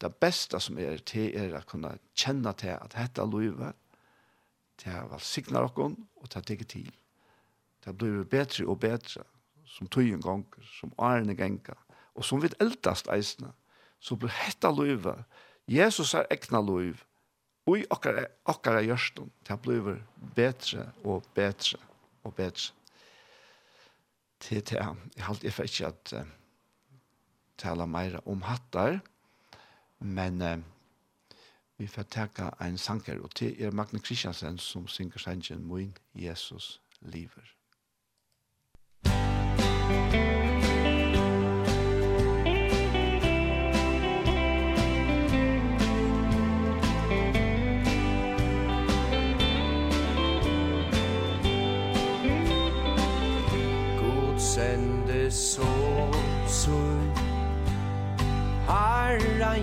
[0.00, 3.76] det beste som er til er å kunne kjenne til at dette er livet,
[4.76, 6.90] til å signe dere og til å tenke til.
[7.84, 9.24] Det blir bedre og bedre,
[9.66, 10.44] som tog en gang,
[10.78, 11.78] som årene ganger,
[12.14, 13.52] og som vi eldast eisene,
[14.00, 15.24] så blir dette livet,
[15.66, 17.02] Jesus er ekne liv,
[17.66, 19.96] og i akkurat akkara gjørsten, det blir
[20.36, 21.80] bedre og bedre
[22.22, 22.72] og bedre.
[24.38, 26.26] Til det, jeg har halte ikke at uh,
[27.58, 29.00] tala meira om hattar,
[29.98, 30.58] Men eh,
[31.76, 36.80] vi får takke en sanger, og til er Magne Kristiansen som synger sangen «Moin Jesus
[37.00, 37.52] lever».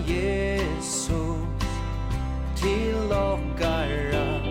[0.08, 1.38] Jesus
[2.56, 4.44] til okkara.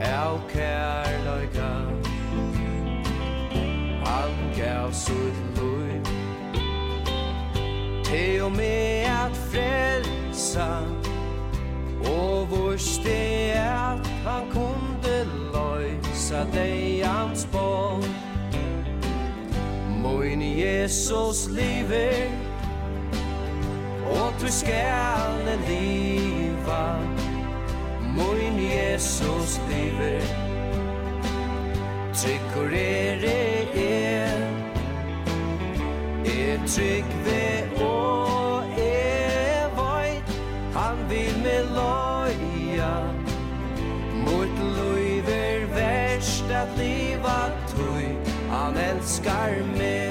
[0.00, 1.74] Au kærløyga
[4.04, 6.00] Han gav sutt lui
[8.04, 10.80] Till og med at frelsa
[12.04, 12.98] Og vårs
[13.54, 17.48] at han kunde løysa dig hans
[20.02, 22.45] Moin Jesus livet
[24.10, 26.82] og du skal leva
[28.16, 30.46] Moin Jesus lever
[32.16, 33.24] Tryggur er
[33.74, 34.40] er.
[36.24, 40.32] Er trygg ve og er veit
[40.74, 42.94] Han vil me loja.
[44.24, 48.16] Mot loiver verst at liva tui
[48.50, 50.05] Han elskar meg.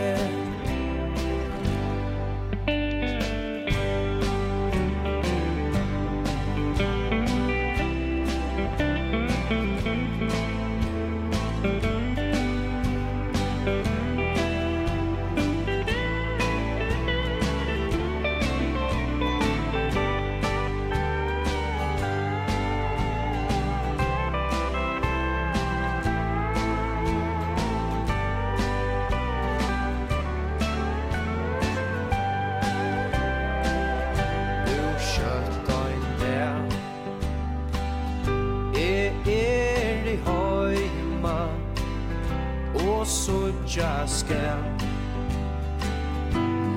[43.77, 44.57] jag ska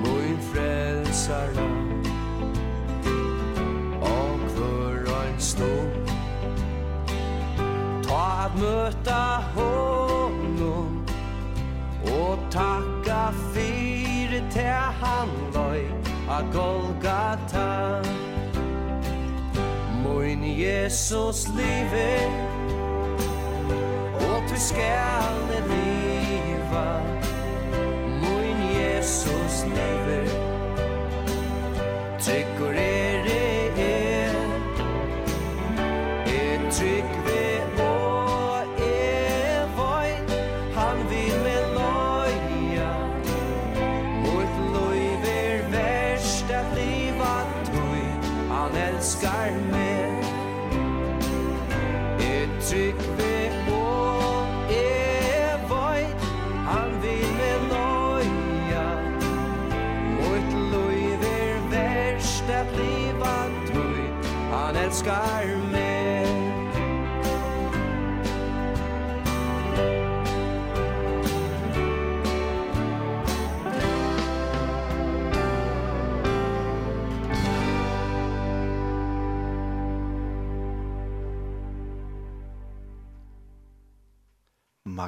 [0.05, 1.65] Moin frelsara
[4.01, 6.11] Och för en stund
[8.09, 11.07] Ta att möta honom
[12.05, 14.67] Och tacka för till
[15.01, 15.91] han loj
[16.29, 18.03] A Golgata
[20.05, 22.31] Min Jesus livet
[24.15, 25.78] Och du ska det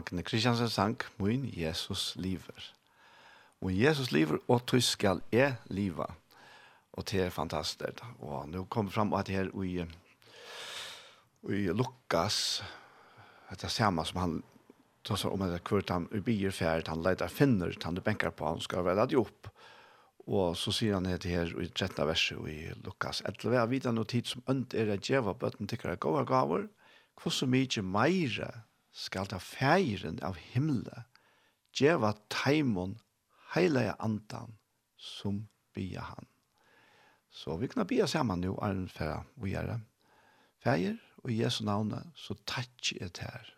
[0.01, 2.72] Agne Kristiansen sang «Min Jesus lever».
[3.61, 6.07] «Min Jesus lever, og du skal jeg leva.
[6.96, 8.01] Og det er fantastisk.
[8.24, 9.84] Og nå kommer fram at det her i,
[11.53, 12.62] i Lukas,
[13.51, 14.38] det er samme som han
[15.05, 18.48] tar om at kvart han i bier ferd, han leder finner, han du benker på,
[18.48, 19.53] han skal være det opp.
[20.30, 22.07] Og så sier han det her i 13.
[22.09, 23.20] verset i Lukas.
[23.28, 26.68] Etter hva vidt han noe tid som ønt er å djeva bøtten til hva gaver,
[27.20, 28.51] hvordan mye meire
[28.93, 31.05] skal ta feiren av himle,
[31.76, 32.99] djeva taimon
[33.55, 34.57] heilige andan
[34.97, 36.26] som bia han.
[37.30, 39.80] Så vi kunne bia saman nu, Arne Færa, vi er det.
[40.61, 43.55] Feir og Jesu navne, så takk er et her.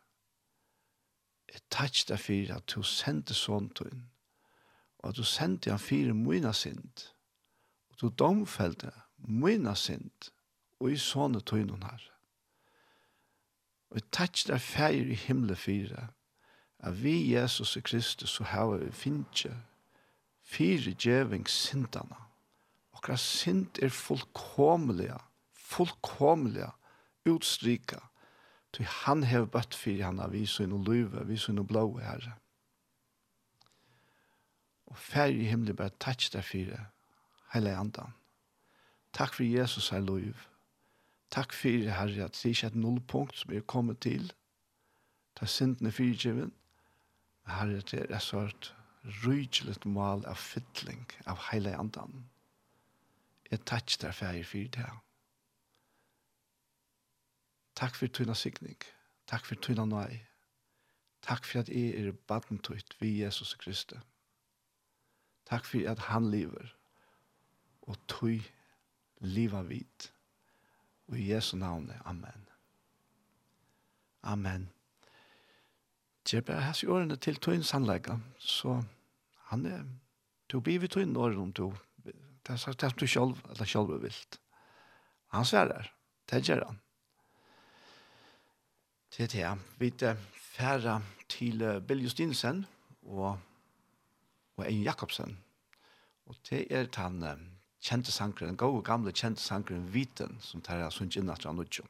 [1.53, 4.09] Jeg takk deg for at du sendte sånn til henne,
[5.03, 7.09] og at du sendte han fire mine synd,
[7.91, 10.31] og du domfelte mine synd,
[10.81, 12.12] og i sånne tøynen her.
[13.93, 16.07] Og jeg takk deg feir i himmelen fyra,
[16.81, 19.51] at vi Jesus og Kristus så har vi finnje,
[20.41, 22.17] fire djeving sindana.
[22.97, 25.19] Okra sind er fullkomlige,
[25.53, 26.71] fullkomlige
[27.29, 27.99] utstrika,
[28.73, 31.61] til han hev bøtt fyrir han av vi så inn og løyve, vi så inn
[31.61, 32.33] og blåe herre.
[34.89, 36.81] Og feir i himmelen bare takk deg fyra,
[37.53, 38.17] heilig andan.
[39.13, 40.52] Takk for Jesus, heilig løyve.
[41.33, 44.27] Takk for det, Herre, at det ikke er et nullpunkt som er kommet til.
[45.35, 46.53] Det er sintene fyrtjeven.
[47.49, 48.75] Herre, det er et sånt
[49.25, 52.27] rydgelig mål av fytling av hele andan.
[53.51, 55.01] Jeg takk der for jeg fyrt her.
[57.77, 58.79] Takk for tøyna sikning.
[59.27, 60.21] Takk for tøyna nøy.
[61.23, 64.01] Takk for at jeg er baden tøyt vi Jesus Kristus.
[65.49, 66.75] Takk for at han lever.
[67.83, 68.41] Og tøy
[69.21, 70.12] liva vidt.
[71.09, 72.49] Og i Jesu navn, Amen.
[74.23, 74.71] Amen.
[76.29, 78.83] Gjør bare hans i årene til tøyens anleggen, så
[79.51, 79.83] han er,
[80.49, 81.73] du blir vi tøyne årene om du,
[82.05, 84.39] det er det du selv, eller selv er vilt.
[85.35, 85.91] Han ser der,
[86.31, 86.79] det gjør han.
[89.11, 89.49] Til det,
[89.79, 92.67] vi er færre til Bill Justinsen
[93.03, 93.39] og,
[94.57, 95.39] og Ein Jakobsen.
[96.27, 97.41] Og det er tannet
[97.83, 101.89] kjente sankeren, gode gamle kjente sankeren Viten, som tar jeg sunnet inn at han utgjør.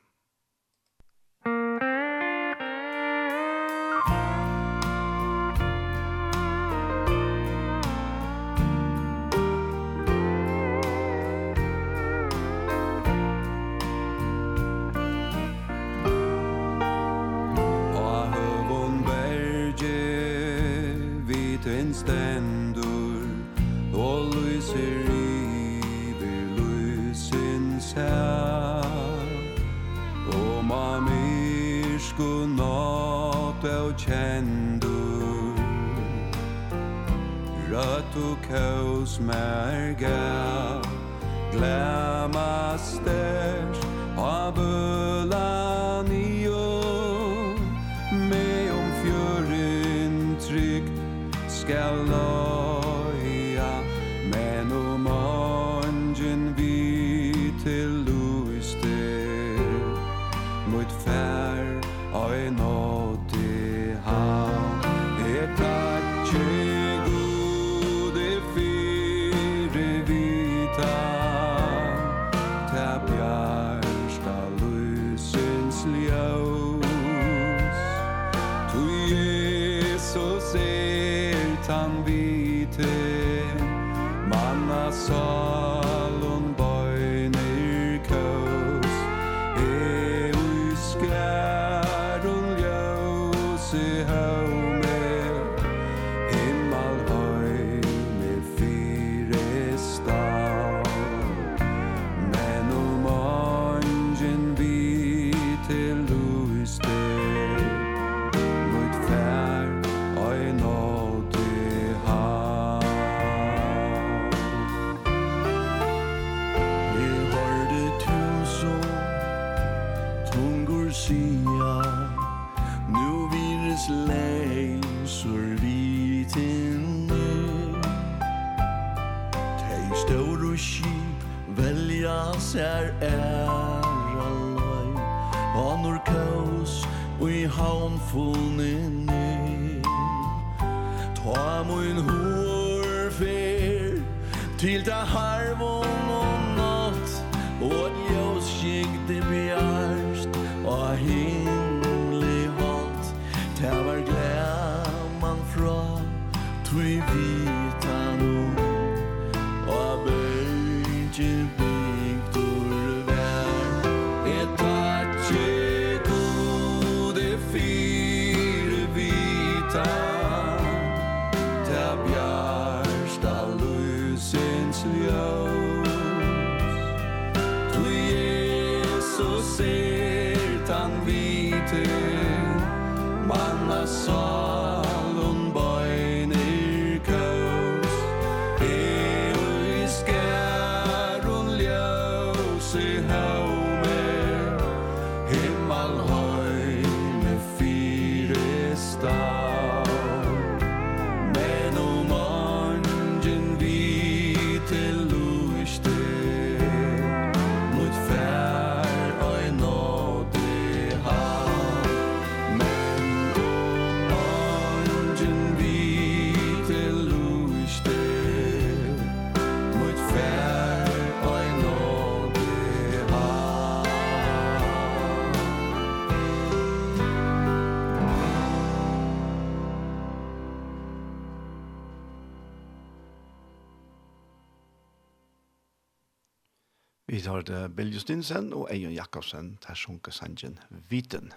[237.23, 240.57] Vi det Bill Justinsen og Eion Jakobsen til Sjunke Sanjen
[240.91, 241.29] Viten.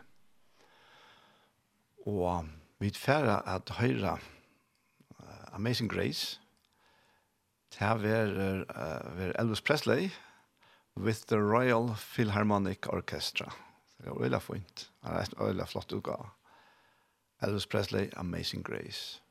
[2.09, 2.47] Og
[2.81, 4.17] vi færre at høyre
[5.53, 6.39] Amazing Grace
[7.69, 10.09] til ver, uh, Elvis Presley
[10.97, 13.53] with the Royal Philharmonic Orchestra.
[13.97, 14.91] Det er øyla fint.
[15.03, 16.29] Det er øyla flott utgave.
[17.43, 19.21] Elvis Presley, Amazing Grace.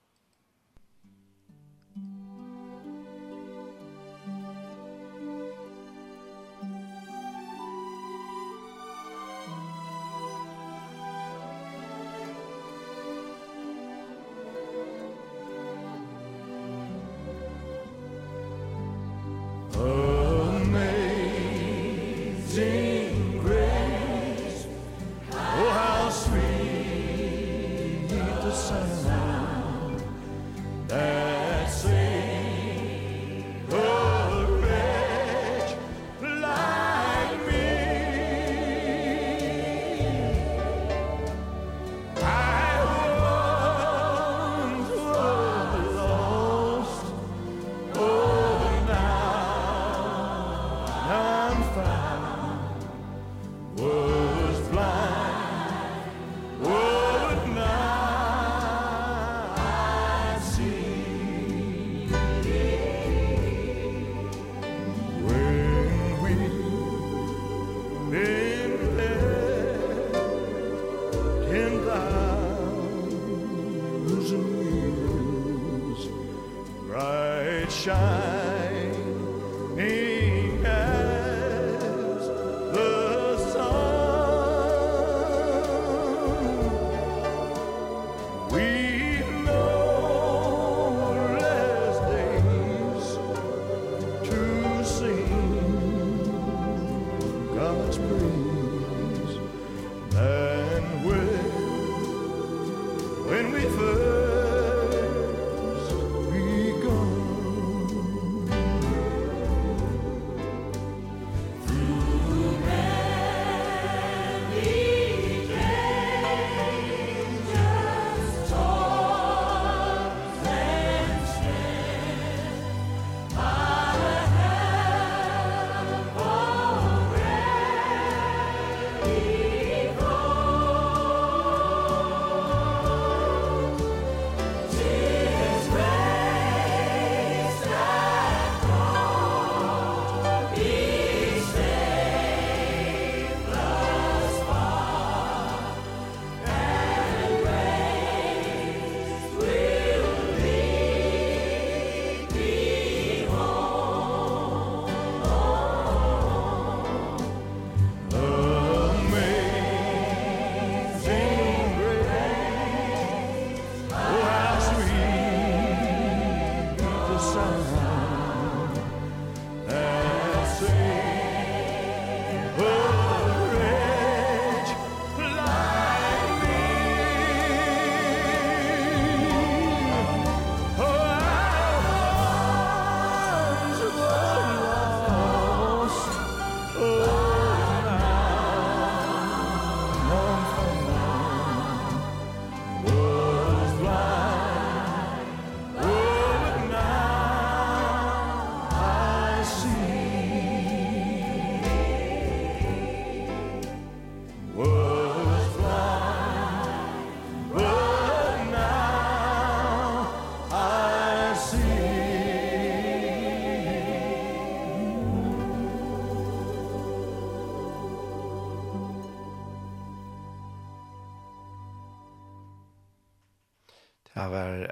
[19.77, 20.04] Oh.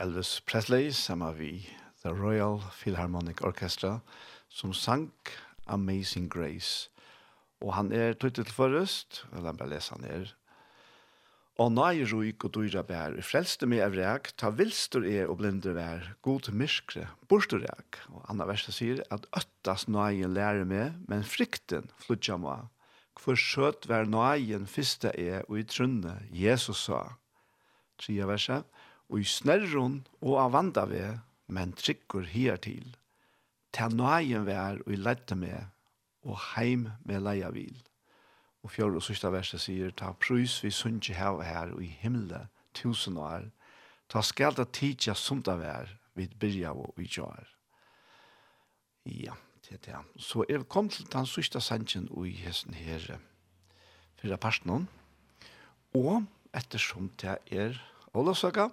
[0.03, 1.69] Elvis Presley sammen vi
[2.03, 4.01] The Royal Philharmonic Orchestra
[4.51, 5.13] som sang
[5.67, 6.89] Amazing Grace.
[7.63, 10.33] Og han er tøytet til forrest, og la meg lese han her.
[11.63, 15.79] Og nøy ruik og dyra bær, frelste meg av reak, ta vilstur er og blinder
[15.79, 18.03] vær, god myskre, borstur reak.
[18.11, 22.67] Og anna verset sier at øttas nøyen lærer meg, men frykten flutja meg.
[23.23, 27.05] Hvor skjøt vær nøyen fyrste er og i trunne, Jesus sa.
[28.03, 28.67] Tria verset
[29.13, 31.21] og i snerron og av vandave,
[31.53, 32.95] men trykkur hier til.
[33.73, 35.69] Ta nøyen vær og i lette med,
[36.25, 37.77] og heim med leia vil.
[38.65, 42.47] Og fjord og sørste verset sier, ta prøys vi sunnje hev her og i himle
[42.79, 43.51] tusen år,
[44.09, 47.49] ta skal da tidsja sumta vær, vid byrja og i jar.
[49.05, 49.35] Ja,
[49.67, 50.01] det er det.
[50.17, 53.19] Så er vi kommet til den sørste sannsjen og i hesten her,
[54.21, 54.87] fyrir parten,
[55.97, 56.25] og
[56.57, 57.81] ettersom det er
[58.15, 58.69] Olavsøka,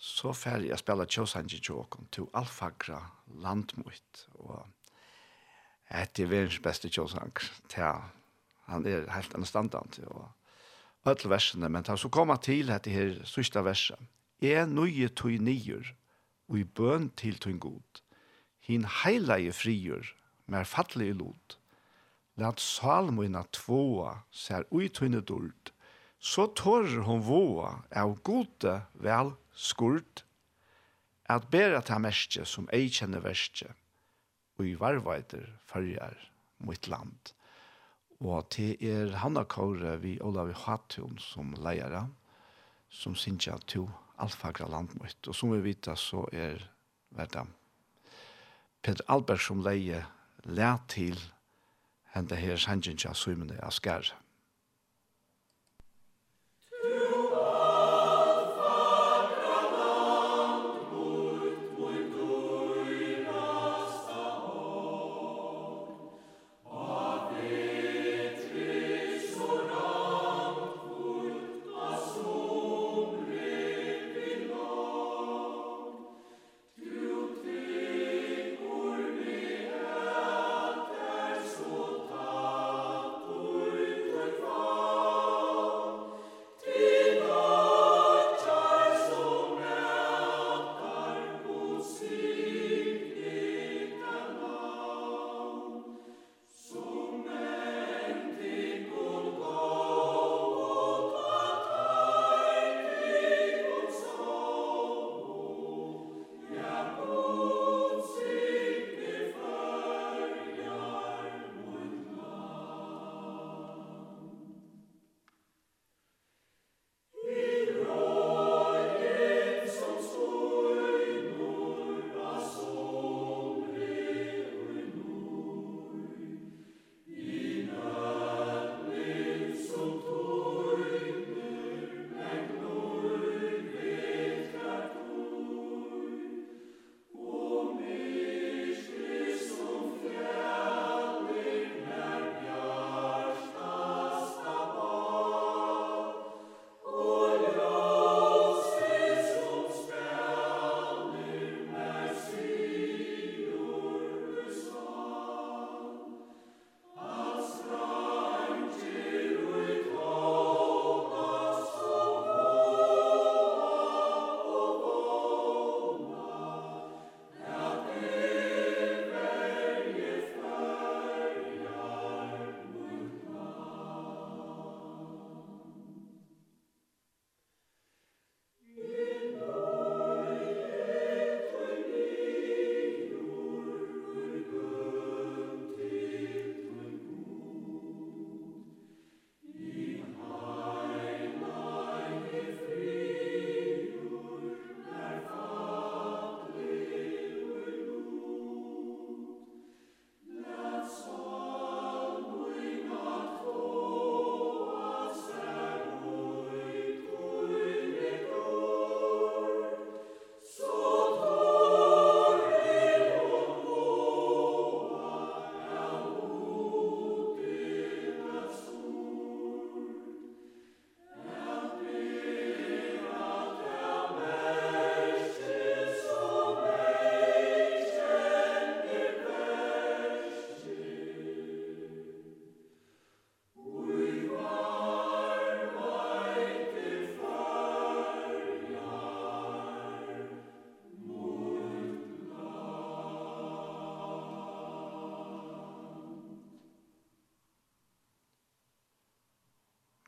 [0.00, 3.02] så fer jeg spela Tjósanji Tjåkon til Alfagra
[3.36, 4.26] Landmøyt.
[4.40, 4.64] og
[5.90, 7.36] etter verens beste Tjåsang
[7.68, 7.84] til
[8.70, 10.28] han er helt anstandant og
[11.04, 13.98] alle versene men så kommer til etter her sørste verset
[14.40, 15.92] er nøye tog nyer
[16.48, 18.02] og i bøn til tog god
[18.60, 20.14] hin heilige frier,
[20.46, 21.60] mer fattelig lot
[22.40, 25.74] Lat salmoina tvåa ser uitunne dult,
[26.20, 30.24] så torr hon våa av gode vel skurt,
[31.30, 33.68] at bera ta mestje som ei kjenne verstje,
[34.58, 36.16] og i varveider fyrjar
[36.64, 37.34] mot land.
[38.20, 42.02] Og til er Hanna Kåre vi Olavi Hatun som leier,
[42.90, 43.86] som synsja to
[44.20, 44.92] alfagra land.
[45.00, 46.60] Og som vi vita så er
[47.16, 47.46] verda
[48.82, 50.04] Peter Albert som leie
[50.48, 51.18] lær til
[52.14, 54.14] hende her sannsynja svimene av skæret.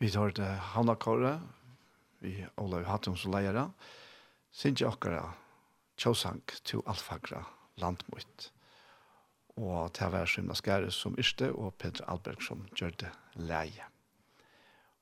[0.02, 1.40] Vi tar det Hanna Kåre,
[2.18, 3.54] vi Olav Hattum som leier,
[4.50, 5.36] synes jeg akkurat
[5.94, 7.44] tjåsank til alfagra
[7.78, 8.48] landmøyt.
[9.62, 13.12] Og til hver Simna Skære som yrste, og Peter Alberg som gjør det
[13.46, 13.86] leie.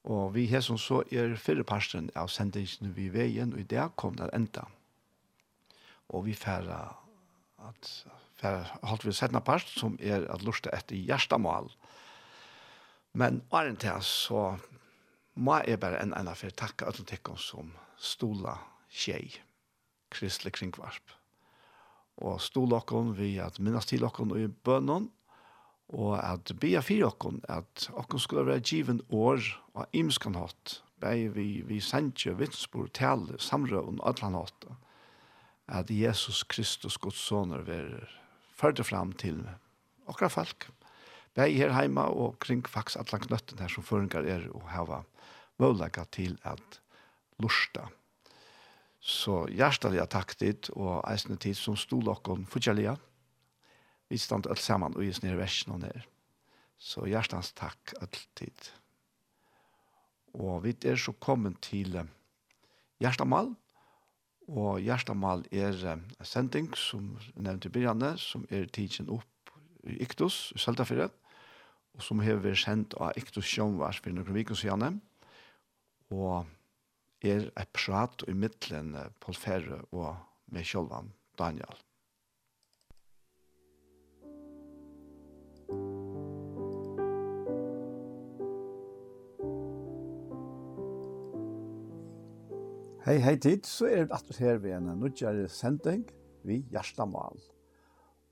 [0.05, 3.87] Og vi har som så er fyrre parsten av sendingen vi veien, og i det
[3.97, 4.67] kom det enda.
[6.13, 6.83] Og vi færre
[7.71, 7.95] at
[8.37, 11.73] færre holdt vi settende parst, som er at lurte etter hjertemål.
[13.17, 14.45] Men åren til så
[15.41, 18.59] Må jeg bare en ene for takke alle som stola
[18.93, 19.41] tjej,
[20.13, 21.15] kristelig kringvarp.
[22.21, 25.09] Og stola okken vi at minnes til okken i bønnen,
[25.89, 29.41] og at be for okken at okken skulle være given år
[29.75, 34.69] og imskan hatt, bei vi, vi sendtje vittspor, tale, samrøven, atlan hatt,
[35.67, 38.11] at Jesus Kristus, Guds soner, verer
[38.61, 39.41] førte fram til
[40.11, 40.69] okra folk
[41.41, 45.03] jeg her hjemme og kring faktisk alle knøtten her som føringer er og hava
[45.61, 46.81] mulighet til at
[47.41, 47.89] lusta.
[49.01, 52.97] Så hjertelig takk dit, og eisende tid som stod dere fortjellige.
[54.11, 56.05] Vi stand alt sammen og gis ned versen og ned.
[56.81, 58.73] Så hjertens takk alltid.
[60.37, 61.97] Og vi er så kommet til
[63.01, 63.55] Gjerstamal,
[64.51, 69.53] og Gjerstamal er en sending som jeg nevnte i begynnelse, som er tidsen opp
[69.89, 71.15] i Iktus, i Søltafjøret,
[71.97, 75.01] og som har vært sendt av Ektos Sjønvars for noen viker siden,
[76.11, 76.49] og
[77.21, 80.17] er et prat i midtelen på Ferre og
[80.51, 81.79] med Kjølvan Daniel.
[93.01, 96.05] Hei, hei tid, så er det at her ved en nødgjere sending
[96.47, 97.41] vi Gjerstamal.
[97.41, 97.60] Hei.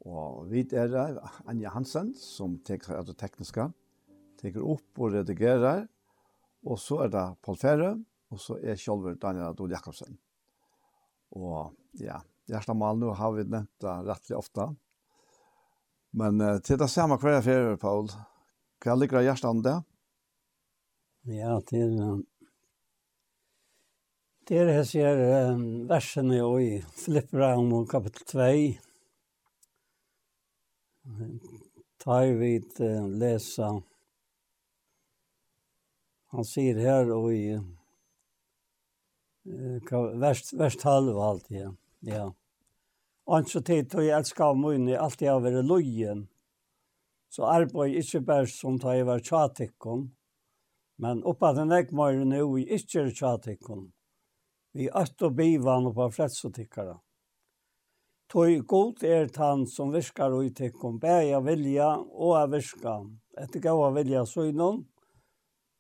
[0.07, 0.95] Og vi er
[1.49, 3.67] Anja Hansen, som teker er det tekniske,
[4.39, 5.87] teker opp og redigerer.
[6.69, 7.93] Og så er det Paul Ferre,
[8.31, 10.19] og så er Kjolver Daniel Adol Jakobsen.
[11.39, 14.71] Og ja, Gjerstamal nå har vi nevnt det rettelig ofte.
[16.19, 18.09] Men uh, til det samme hver jeg Paul,
[18.83, 19.79] hva ligger Gjerstamal det?
[21.37, 21.95] Ja, til...
[22.01, 22.19] Uh,
[24.49, 25.19] til det jeg sier
[25.53, 28.45] um, versene i Filipperaum om kapittel 2,
[31.99, 32.63] tar vi
[33.19, 33.83] läsa.
[36.27, 37.59] Han sier her og i
[40.21, 41.77] värst, värst halv allt igen.
[42.01, 42.35] Ja.
[43.25, 46.29] Og så tid då jeg älskar av i alltid har vært lojen.
[47.29, 50.07] Så arbeid ikke bare som tar jeg var tjatikken,
[50.97, 53.91] men oppa den jeg må jo nå i ikke tjatikken.
[54.73, 56.97] Vi er og bivan og på fredsotikkere.
[58.29, 62.99] Tøy god er tann som virkar og itekkom bæja vilja og er virka.
[63.41, 64.83] Etter gaua vilja søgnon,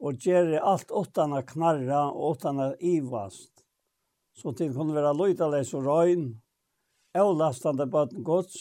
[0.01, 3.53] og gjere alt åttan a knarra og åttan a ivast.
[4.33, 6.25] Så til kunne være løytaleis og røyn,
[7.13, 8.57] avlastande bøtten gods,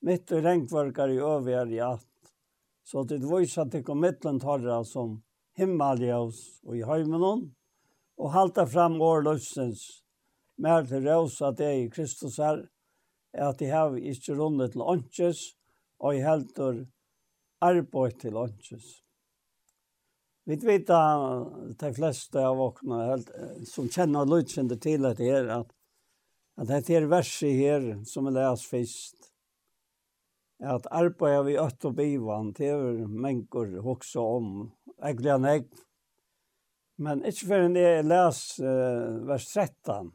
[0.00, 2.32] mitt og rengvarkar i øvigar i alt.
[2.80, 5.18] Så til vise til kom mittlen tarra som
[5.60, 7.50] himmaljaus og i høymenon,
[8.16, 10.00] og halta fram år løsens,
[10.56, 12.62] mer til røys at det er i Kristus er,
[13.32, 15.40] at de har ikke rundet til åndsjes,
[16.02, 16.84] og i helter
[17.62, 18.88] arbeid til åndsjes.
[20.44, 23.16] Vi vet at de fleste av åkna
[23.70, 25.68] som kjenner lydkjende til at det er at,
[26.58, 29.30] at det er verset her som er leser først,
[30.62, 34.50] er at arbeid vi øtt og bivan, det er mennesker også om,
[35.02, 35.48] egentlig han
[37.02, 40.10] men ikke før jeg leser vers 13,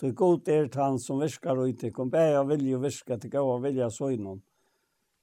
[0.00, 3.62] Du god er han som virkar ut i kom bæja vilje og virka til og
[3.62, 4.42] vilja søgnon.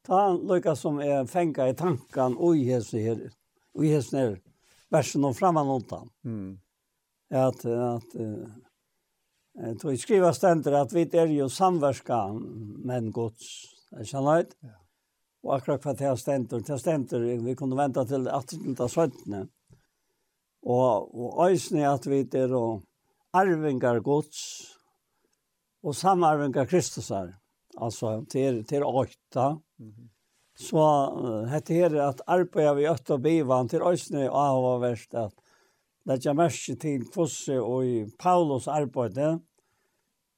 [0.03, 3.19] Ta lukka som er fenga i tankan og i hese her,
[3.75, 4.37] og i hese her,
[4.91, 6.09] versen om framman han.
[6.23, 6.57] Mm.
[7.29, 14.17] At, at, uh, i skriva stender at vi er jo samverska men gods, er ikke
[14.17, 14.79] han Ja.
[15.43, 19.41] Og akkurat hva til stender, til stender, vi kunne venta til 18.17.
[20.63, 22.83] Og, og øysene at vi er og
[23.33, 24.41] arvingar gods
[25.83, 27.33] og samarvingar Kristusar.
[27.73, 29.49] Altså, til, til åkta.
[29.79, 29.89] Mm.
[29.89, 30.09] -hmm.
[30.55, 35.15] Så uh, hette her at arbeid vi øtt og bivan til Øysne og Ahava verst
[35.17, 35.33] at
[36.05, 39.17] det er mest til kvosse og i Paulus arbeid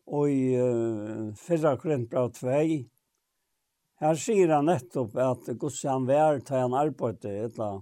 [0.07, 2.47] og i uh, Fyrra Korintbra 2.
[3.99, 7.81] Her sier han nettopp at Guds han vær til han arbeid etla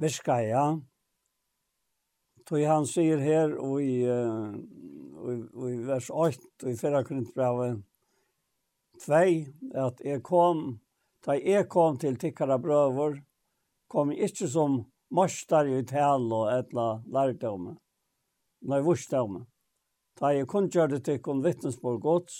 [0.00, 0.66] virka ja.
[2.46, 5.36] Tog han sier her og i, uh, i,
[5.72, 7.80] i vers 8 og i 4 Korintbrevet
[9.02, 9.22] 2
[9.82, 10.78] at jeg kom,
[11.26, 13.18] da jeg kom til tikkara brøver,
[13.90, 14.78] kom jeg ikke som
[15.10, 17.76] marstar i tal og etla lærdomme,
[18.70, 19.42] nei vursdomme.
[20.16, 22.38] Da jeg kun gjør det til kun vittnesborg gods,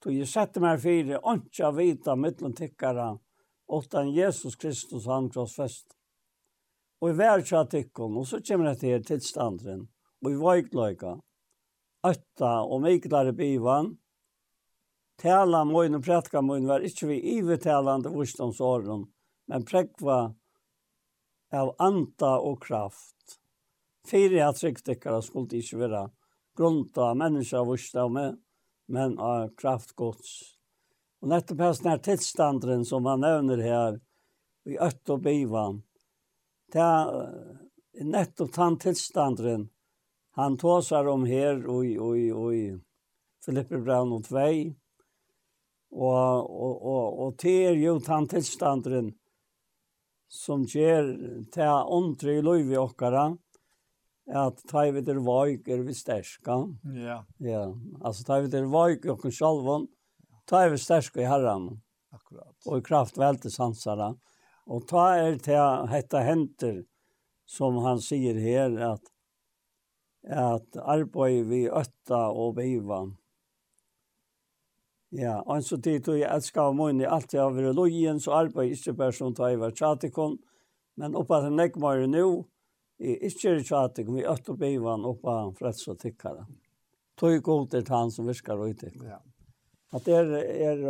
[0.00, 3.10] tog jeg sette meg fire, ikke vita mittlom tikkara,
[3.66, 5.95] åttan Jesus Kristus han krossfest
[7.02, 9.86] og i vær tja tikkun, og så kommer det til tilstandren,
[10.24, 11.12] og i vajkløyka,
[12.06, 13.92] øtta og meiklare bivan,
[15.20, 19.06] tala møyn og prætka møyn var ikkje vi ivetalande vursdomsåren,
[19.50, 20.20] men prekva
[21.54, 23.38] av anta og kraft.
[24.06, 26.02] Fyre at tryggtikkara skulle ikke være
[26.56, 28.26] grunta av menneska vursdomme,
[28.88, 30.32] men av kraftgods.
[31.22, 33.98] Og nettopp hans nær tilstandren som han nevner her,
[34.66, 35.80] i øtta og bivan,
[36.72, 39.70] det er nettopp den
[40.36, 42.80] han tåsar om her og i, og
[43.44, 44.74] Filippe Brown og Tvei,
[45.96, 49.14] og, og, og, og til er jo den tilstanderen
[50.28, 51.08] som gjør
[51.54, 53.30] til åndre i løyve i okkara,
[54.26, 56.58] at ta vi der vaik er vi sterska.
[56.98, 57.20] Ja.
[57.40, 57.64] Ja,
[58.02, 59.86] altså ta vi der vaik i okkara sjalvån,
[60.50, 61.70] ta vi sterska i herran.
[62.12, 62.56] Akkurat.
[62.66, 64.12] Og i kraft velte sansara.
[64.66, 66.80] Og ta er til hetta henter,
[67.46, 69.12] som han sier her, at,
[70.26, 73.04] at arbeid vi øtta og beiva.
[75.14, 78.18] Ja, og så tid tog jeg elsker av munn i alt jeg har vært lojen,
[78.20, 80.34] så arbeid ikke bare som tar jeg var tjatikon,
[80.98, 82.26] men oppa til nekmare nu,
[82.98, 86.42] i ikke tjatikon, vi øtta og beiva oppa freds og tikkara.
[87.16, 89.14] Tog god er han som virkar og uttikkara.
[89.14, 89.22] Ja.
[89.94, 90.32] At det er,
[90.72, 90.82] er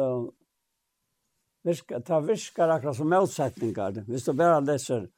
[1.67, 4.05] virka, det virkar akkurat som motsetningar.
[4.07, 5.09] Hvis du bare leser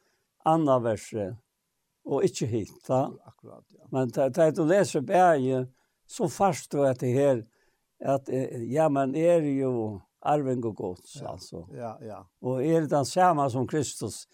[0.48, 1.36] andre verset,
[2.08, 2.74] og ikke hit.
[2.88, 3.04] Da.
[3.28, 3.84] Akkurat, ja.
[3.92, 5.66] Men da du leser bare,
[6.08, 7.42] så fast du at det her,
[8.00, 8.28] at
[8.70, 11.32] ja, men er jo arving og gods, ja.
[11.32, 11.66] altså.
[11.74, 12.22] Ja, ja.
[12.40, 14.26] Og er det den samme som Kristus,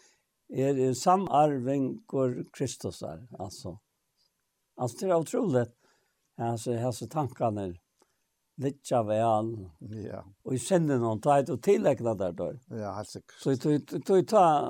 [0.54, 3.76] er samarven og Kristus er, altså.
[4.78, 5.74] Altså, det er utroligt,
[6.38, 7.74] altså, hans tankene
[8.56, 9.48] Litja vel.
[10.04, 10.20] Ja.
[10.46, 12.52] Og i sinne noen tar et og tillegna der då.
[12.70, 13.40] Ja, helt sikkert.
[13.42, 14.68] Så jeg tar,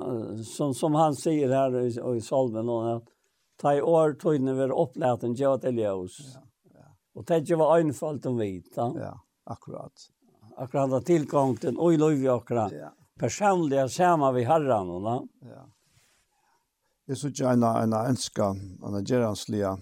[0.49, 3.13] som, som han sier her i, i salmen, at
[3.61, 6.19] ta i år tøyne ver opplæten gjør til ljøs.
[6.33, 6.43] Ja,
[6.81, 6.89] ja.
[7.15, 8.73] Og det ikke var øynfalt om vit.
[8.77, 9.15] Ja, ja
[9.53, 10.09] akkurat.
[10.57, 12.73] Akkurat av tilgångten, og i lov vi akkurat.
[12.73, 12.93] Ja.
[13.21, 14.95] Personlige sammen vi herren.
[15.45, 15.65] Ja.
[17.09, 19.77] Jeg synes ikke en ønske, en gjerranslige, ja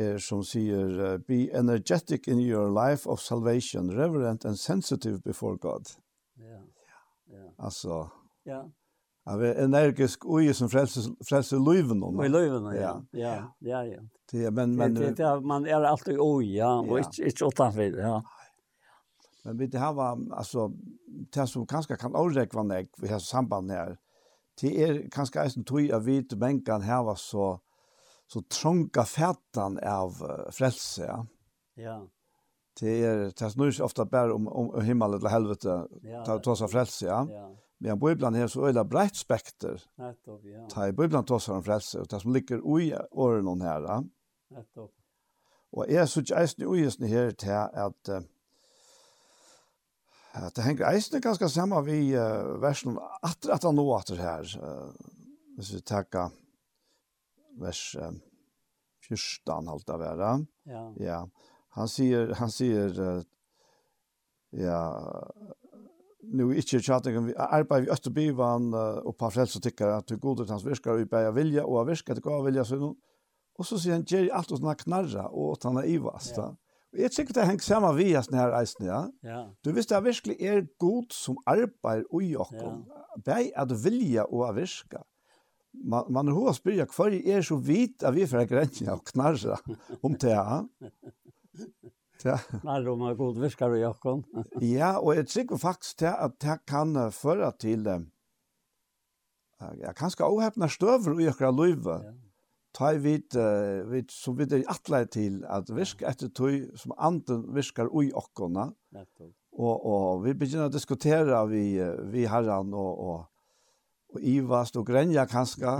[0.00, 5.86] her som sier, be energetic in your life of salvation, reverent and sensitive before God.
[6.34, 6.62] Ja.
[7.32, 7.64] Ja.
[7.64, 8.10] Alltså.
[8.44, 8.70] Ja.
[9.24, 12.18] Jag är energisk och som frelser frälser liven om.
[12.18, 13.04] Och liven ja.
[13.10, 14.00] Ja, ja, ja.
[14.30, 18.24] Det men men det, det, man är alltid oj ja och inte inte utanför ja.
[19.44, 20.72] Men vi det här var alltså
[21.32, 23.98] det som kanske kan avräkva när vi har samband här.
[24.60, 27.60] Det är kanske en tog av vit mänkan här var så
[28.32, 30.10] så trånga fätan av
[30.50, 31.04] frälse.
[31.06, 31.26] Ja.
[31.74, 32.08] ja.
[32.80, 35.86] Det är det snurrar ofta bara om om himmel eller helvete.
[36.02, 37.26] Ja, ta ta så frälse, ja.
[37.30, 37.56] ja.
[37.78, 39.82] Men Bibeln har så öla brett spekter.
[39.94, 40.68] Nettopp, ja.
[40.68, 43.82] Ta Bibeln ta så om frälse och det som ligger i åren hon här.
[43.82, 44.04] Ja.
[44.50, 44.90] Nettopp.
[45.72, 48.08] Och är så jästen i ösn här till att
[50.32, 54.46] at det henger eisne ganske samme vi uh, versen atter at han nå atter her.
[54.62, 54.92] Uh,
[55.56, 56.30] hvis vi takker
[57.60, 58.20] vers um,
[59.08, 60.38] 14 halta vera.
[60.64, 60.92] Ja.
[60.96, 61.28] Ja.
[61.68, 63.22] Han säger han säger uh,
[64.50, 64.80] ja
[66.22, 70.50] nu ikkje chatting om arbeid vi øst by van og par frelse tykkar at godet
[70.50, 72.94] hans virkar i bæja vilja og virka til gav vilja så
[73.58, 76.48] og så sier han Jerry alt og sånne knarra og at han er ivast ja.
[76.92, 79.04] og jeg tykker det hengt saman vi hans nær eisen ja.
[79.24, 79.44] ja.
[79.64, 83.06] du visste det virkelig er god som arbeid og jokken ja.
[83.26, 85.04] bæg at vilja og virka
[85.72, 89.58] man, man er hos spyrja hver er så vit at vi fra grensen og knarra
[90.02, 90.64] om det ja
[92.20, 94.24] Knarra om er god viskar i jakken.
[94.76, 97.86] ja, og jeg trykker faktisk til at det kan føre til
[99.80, 101.96] ja, kanskje åhepne støver i jakker løyve.
[102.04, 102.12] Ja.
[102.76, 107.48] Ta vid, uh, vid, som vi er atle til at virke etter tøy som anden
[107.56, 108.68] viskar ui okkona.
[109.58, 111.64] Og, og vi begynner å diskutere vi,
[112.12, 113.16] vi herran og, og
[114.14, 115.76] og ivast og grenja kanskje.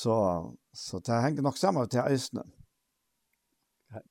[0.00, 0.16] så,
[0.74, 2.44] så det henger nok sammen til eisene.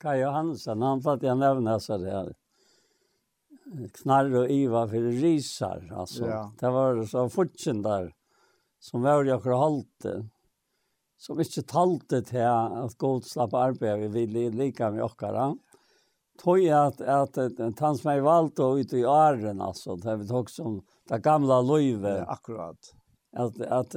[0.01, 2.31] Kai Johansen, han fatt jeg nevne så det her.
[4.01, 6.27] Knarr og Iva for risar, altså.
[6.27, 6.41] Ja.
[6.59, 8.11] Det var så fortsen der,
[8.83, 10.15] som var jo akkurat halte,
[11.21, 15.51] som ikke talte til at god slapp arbeid vi ville like med okkara.
[15.53, 15.70] Ja
[16.43, 17.37] tog at at
[17.79, 21.61] han som är valt och ute i åren alltså det vi tog som det gamla
[21.61, 22.93] löve ja, akkurat
[23.37, 23.91] att att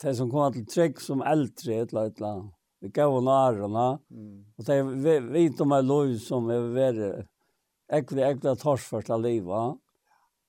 [0.00, 2.50] det som kom till trekk som äldre ett la
[2.80, 4.44] vi gav hon åren mm.
[4.56, 7.26] och det vi vet om en löv som är värre
[7.92, 9.78] äckligt äckligt torsförsta liv va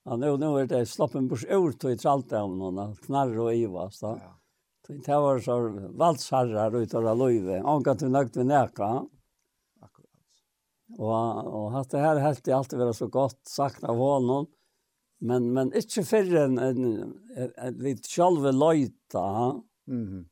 [0.07, 3.49] Ja, nu, nu er det sloppen bors ur tog i tralt av noen, knarr og
[3.51, 4.05] ivast.
[4.05, 4.37] Ja.
[4.87, 5.57] Det var så
[5.99, 8.91] valsharrar ut av løyve, omgat vi nøgt vi nekka.
[10.95, 14.47] Og, og dette her helt i alltid være så godt sagt av honom,
[15.19, 16.83] men, men ikke før en, en,
[17.35, 19.23] en, en litt sjalve løyta.
[19.89, 20.25] Mm -hmm.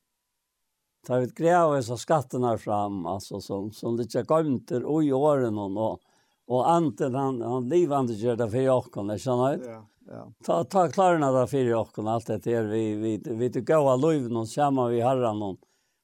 [1.06, 5.99] Ta ut greia så skattene fram, altså, som, som litt gømter og i årene, og,
[6.48, 9.65] og anten han, han livande gjør det for jokken, ikke sant?
[9.65, 10.23] Ja, ja.
[10.45, 14.02] Ta, ta klarene det for jokken, alt det her, vi, vi, vi, vi går av
[14.02, 15.57] løyven, og kommer vi herren,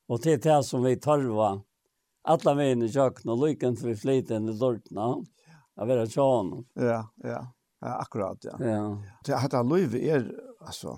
[0.07, 1.61] og til det som vi tørver,
[2.22, 5.26] alla vägen i köken och lyckan för flyten i lortna.
[5.76, 7.48] Jag vet att jag Ja, ja.
[7.80, 8.65] Ja, akkurat, ja.
[8.65, 9.03] Ja.
[9.26, 10.98] Det hade Louis är alltså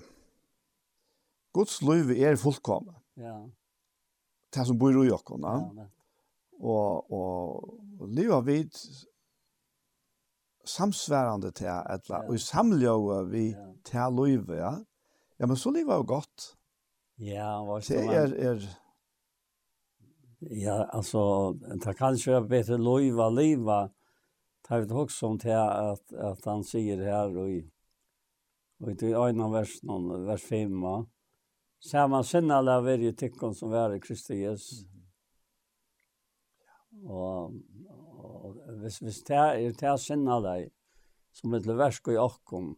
[1.54, 2.94] Guds Louis är fullkommen.
[3.14, 3.50] Ja.
[4.50, 5.72] Det som bor i Jakob, ja.
[5.76, 5.88] ja
[6.58, 7.12] og
[8.00, 8.72] och leva vid
[10.64, 12.18] samsvärande till att ja.
[12.18, 13.74] og och samljöa vi ja.
[13.84, 14.84] til løyve, ja.
[15.36, 16.56] Ja, men så lever godt.
[17.16, 18.06] Ja, vad ska man?
[18.06, 18.83] Det är är
[20.50, 23.90] Ja, alltså det kanske är bättre lojva liva.
[24.68, 27.70] Det vet också om det att, att han säger här och i
[28.80, 30.70] och i ena vers, någon, vers 5.
[31.90, 34.86] Samma sinna lär varje tyckon som var i Kristi Jesus.
[37.04, 37.52] Og,
[38.18, 40.70] og hvis, hvis det er det sinna deg,
[41.34, 42.74] som et versk i okkom,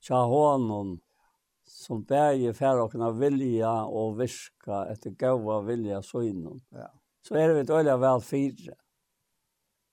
[0.00, 1.00] tja honom,
[1.70, 6.58] som bæger færre å kunne vilja og virka etter gåva vilja så innom.
[6.74, 6.90] Ja.
[7.26, 8.76] Så er det veldig vel fire,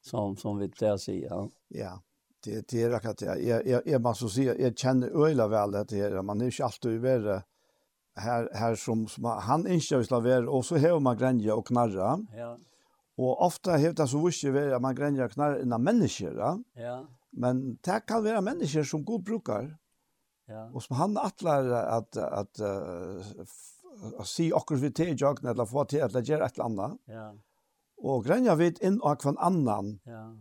[0.03, 1.19] som, som vi pleier å si.
[1.25, 1.41] Ja.
[1.75, 1.93] ja.
[2.45, 3.35] Det, det er akkurat det.
[3.43, 6.19] Jeg, jeg, jeg må så si, jeg kjenner øyla vel dette her.
[6.23, 7.41] Man er ikke alltid være
[8.21, 12.15] her, her som, som han ikke vil være, og så hever man grenja og knarra.
[12.37, 12.53] Ja.
[13.17, 16.39] Og ofte hever det så vurske være at man grenja og knarra innan mennesker.
[16.77, 16.99] Ja.
[17.33, 19.69] Men det kan være mennesker som god brukar.
[20.47, 20.69] Ja.
[20.73, 22.59] Och som han attlar att att
[24.19, 26.97] att se akkurat vi till jag eller få till att göra ett annat.
[27.05, 27.35] Ja.
[27.97, 29.99] Och gränja vid in och kvann annan.
[30.03, 30.35] Ja.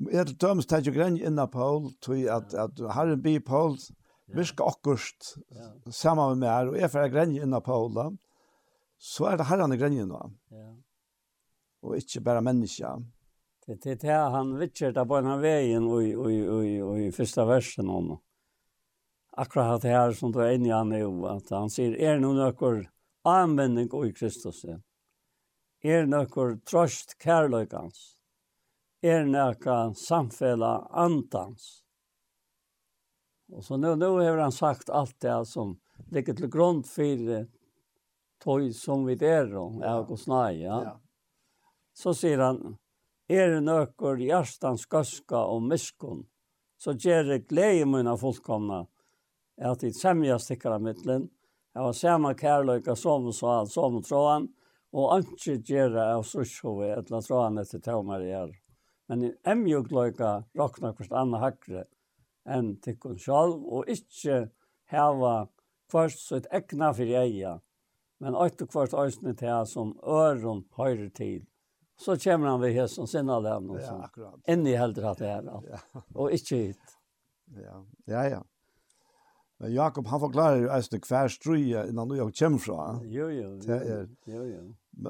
[0.00, 3.74] Om er til dømes tar jo inn av Paul, tog at, at Herren bi Paul
[4.32, 8.06] virker akkurat ja, sammen med meg, og jeg får for inn av Paul da,
[8.96, 10.22] så er det Herren i grenn nå.
[10.54, 10.70] Ja.
[11.82, 12.94] Og ikke bare menneska.
[13.66, 18.14] Det er det han vitser på denne veien og i første versen om
[19.32, 22.40] akkurat det her som du er inne i han jo, at han sier, er noen
[22.40, 22.84] nøkker
[23.28, 24.64] anvending i Kristus,
[25.84, 28.16] er nøkker trøst kærløykans,
[29.02, 31.84] er nøkker samfälla antans.
[33.50, 35.74] Og så nå, nå har han sagt alt det som
[36.14, 37.46] ligger til grunn for
[38.40, 40.82] tog som vi er, då, jeg og snai, ja.
[40.84, 40.94] ja.
[41.92, 42.76] Så sier han,
[43.28, 46.24] er nøkker hjertens gøska og miskunn,
[46.80, 48.86] så gjør det glede mine fullkomne,
[49.68, 51.28] at de semja stikker av mittlen,
[51.74, 54.48] jeg var samme kærløyka som og sa alt som og tråan,
[54.90, 58.56] og anki gjerra av sushove etla tråden etter tømmer gjør.
[59.10, 61.84] Men en emjugløyka råkna kvart anna hakre
[62.50, 64.48] enn tikkun sjalv, og ikkje
[64.90, 65.34] heva
[65.90, 67.54] så et egna fyrir eia,
[68.22, 71.46] men åtte kvart òsne til som øron høyre til
[72.00, 73.76] så kommer han ved hesten sin av dem.
[73.80, 74.40] Ja, akkurat.
[74.48, 75.48] Inni helder at det er.
[75.68, 75.80] Ja.
[76.14, 76.94] Og ikke hit.
[77.60, 78.38] Ja, ja, ja.
[79.60, 82.84] Men Jakob han forklarer eisne hver strøye innan du jeg kommer fra.
[83.04, 83.50] Jo, jo.
[83.60, 84.62] Det er, jo, jo.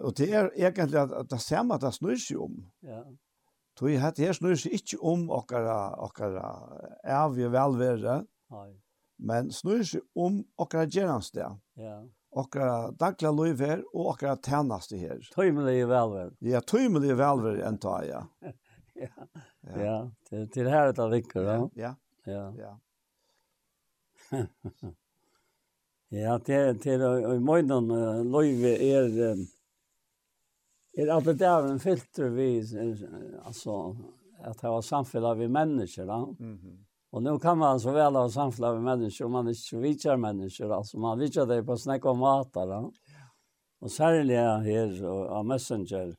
[0.03, 2.57] Og det er egentlig at, at det samme at det snur seg om.
[2.83, 3.05] Ja.
[3.79, 6.49] Tog det her snur seg ikke om okkara, okkara
[7.07, 8.17] evige velvære,
[8.51, 8.71] Nei.
[9.23, 11.55] men snur seg om okkara gjerransdag.
[11.79, 12.01] Ja.
[12.31, 15.23] Okkara dagla liv her og okkara tjeneste her.
[15.35, 16.35] Tøymelig velvære.
[16.51, 18.27] Ja, tøymelig velvære enn ta, ja.
[18.99, 19.15] ja.
[19.63, 19.97] Ja, ja.
[20.27, 21.59] til, til her er det vikker, ja.
[21.87, 21.97] Ja,
[22.27, 22.35] ja.
[22.35, 22.47] ja.
[22.67, 22.77] ja.
[26.11, 29.09] ja, til, til og i morgen uh, løyve er,
[30.95, 31.35] er alle
[31.73, 32.53] en filter vi,
[33.45, 33.97] altså,
[34.41, 36.25] at det var samfunnet vi mennesker, da.
[36.25, 36.87] Mm -hmm.
[37.13, 40.71] Og nu kan man så väl ha samfunnet vi mennesker, og man ikke vidtjer mennesker,
[40.71, 42.91] altså man vidtjer det på snakk og mater, da.
[43.81, 46.15] Og særlig her, og, av Messenger,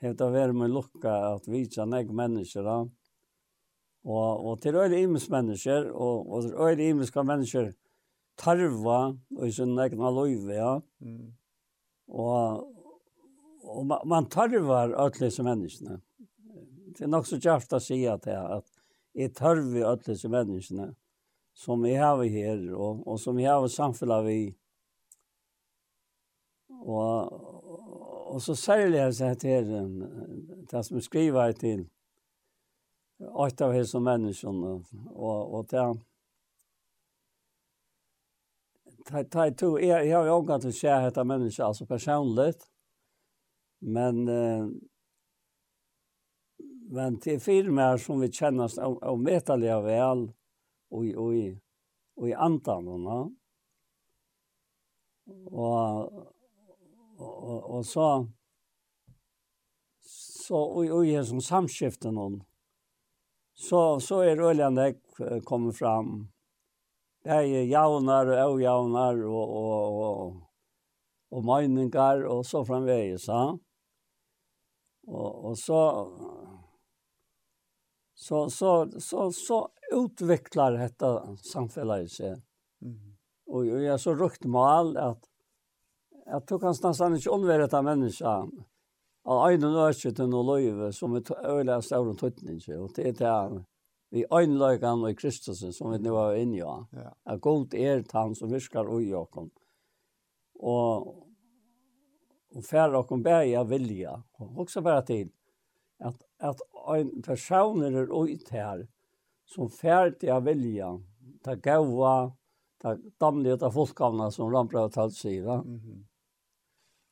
[0.00, 2.82] helt av er med lukka at vidtjer nek mennesker, da.
[2.84, 2.99] Mm
[4.04, 7.72] Og, og til øyne imes mennesker, og, og til øyne imeska mennesker
[8.40, 9.00] tarva
[9.44, 10.78] i sin egen løyve, ja.
[11.00, 11.32] Mm.
[12.08, 12.68] Og,
[13.62, 16.00] og man, man tarvar alle disse menneskene.
[16.96, 18.80] Det er nok så kjæft å si at jeg, at
[19.14, 20.90] jeg tarver alle disse menneskene
[21.60, 24.40] som jeg har her, og, og som jeg har samfunnet vi.
[26.80, 27.32] Og,
[28.32, 29.72] og så særlig jeg sett til
[30.70, 31.84] det som jeg skriver til,
[33.20, 34.84] åtta av hese människor.
[35.10, 35.96] Och, och det
[39.04, 42.70] Tai tai to är jag har ju också att se detta människa alltså personligt.
[43.78, 44.66] Men eh,
[46.90, 50.32] men det filmer som vi känner av, av metaliga väl
[50.90, 51.60] och i och i
[52.16, 53.30] och i antan va.
[55.46, 56.12] Och
[57.18, 58.26] och och så
[60.46, 62.44] så och och är som samskiften någon
[63.60, 64.92] så, så er øljene
[65.44, 66.28] kommer fram.
[67.24, 70.38] Det er jaunar og ojaunar og, og, og,
[71.30, 73.28] og møyninger og så framvegis.
[73.28, 73.42] Ja.
[75.10, 75.82] Og, og så,
[78.14, 79.60] så, så, så, så
[79.92, 81.12] utviklar dette
[81.50, 82.40] samfunnet seg.
[82.80, 82.96] Mm.
[83.50, 85.20] Og, og jeg er så rukt mal at,
[86.30, 88.66] at du kan nesten ikke unnvære dette mennesket
[89.24, 93.12] av øyne nøkje til noe løyve som er øyne av større tøytning, Og det er
[93.12, 93.64] det
[94.10, 96.60] vi øynløykan og Kristus som vi nå er inne i.
[96.60, 97.10] Ja.
[97.26, 99.50] At god er han som virkar ui okkom.
[100.60, 101.14] Og,
[102.56, 104.16] og færre bæg av vilja.
[104.40, 105.30] Og også bare til
[106.00, 106.60] at, at
[106.96, 108.86] en personer er ui her
[109.46, 110.98] som færre av vilja.
[111.44, 112.32] ta gaua,
[112.82, 115.62] ta damlige, ta folkavna som Rambrau talt sier.
[115.62, 116.09] Mm -hmm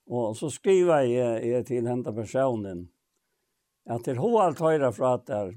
[0.08, 2.86] Og så skriver jeg, jeg til henne personen
[3.88, 5.52] at til hoalt høyre fra at der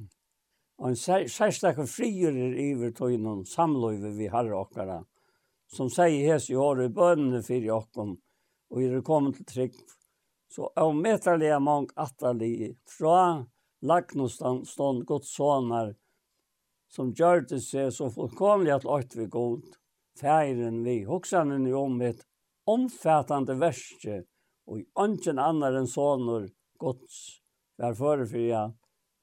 [0.82, 5.02] en særstakke er iver noen samløyve vi har okkara
[5.72, 8.16] som sier hes i år i bønene fyrir okkom
[8.72, 9.76] og er kommet til trygg
[10.52, 13.46] så av meterlige mange atterlige fra
[13.82, 15.94] lagnostan stånd godt sonar
[16.92, 19.70] som gjør det seg så fullkomlig at løyt vi god
[20.20, 22.26] feiren vi hoksanen i om et
[22.68, 24.24] omfattande verste
[24.72, 26.48] og ønsken annar enn sånur
[26.82, 27.18] gods
[27.82, 28.64] var føre for ja,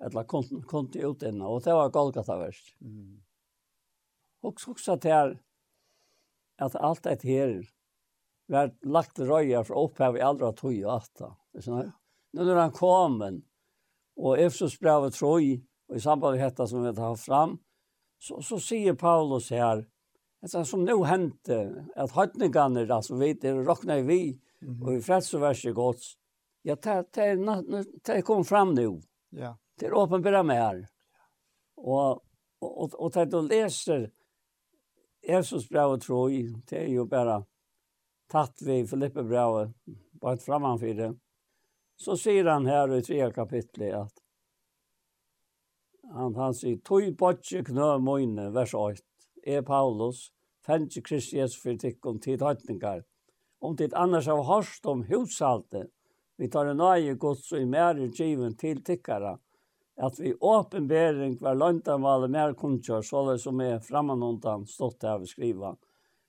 [0.05, 2.61] etla konti ut og det var Golgata vers.
[2.83, 3.19] Mm.
[4.47, 5.39] Og så til
[6.59, 7.59] at alt et her
[8.49, 11.33] var lagt røya for opphav i aldra tog og atta.
[11.69, 13.43] Nå er han kommet,
[14.19, 15.59] og Efsos brevet troi,
[15.89, 17.59] og i samband med dette som vi tar fram,
[18.19, 19.87] så, så sier Paulus her,
[20.39, 21.57] Det som nå hendte,
[21.99, 24.82] at høytningene, altså vi, det råkner vi, Mm.
[24.82, 26.01] Och i frälst så värst gott.
[26.62, 26.76] Ja,
[27.12, 27.44] det
[28.05, 29.01] det kom fram nu.
[29.30, 29.59] Ja.
[29.78, 30.89] Det är uppenbara mer.
[31.76, 32.24] Och
[32.60, 34.10] och och det du läser
[35.22, 36.28] Jesus brev och tro
[36.68, 37.47] det är ju bara
[38.26, 39.72] tatt vi Filippe brev
[40.12, 41.14] bara framför det.
[41.97, 44.12] Så säger han här i tredje kapitlet att
[46.12, 49.02] han han sier tøy botje knø moine vers 8
[49.44, 50.32] e Paulus
[50.66, 53.05] fengi Kristi Jesu for tikkum tid hatningar
[53.60, 55.90] om det annars av hørst om hushaltet,
[56.39, 59.39] vi tar en nøye gods og i mer given til tikkara.
[59.98, 65.26] at vi åpenbering hver løntanvalg mer kunnkjør, så det som er fremmanundan stått her vi
[65.26, 65.74] skriver.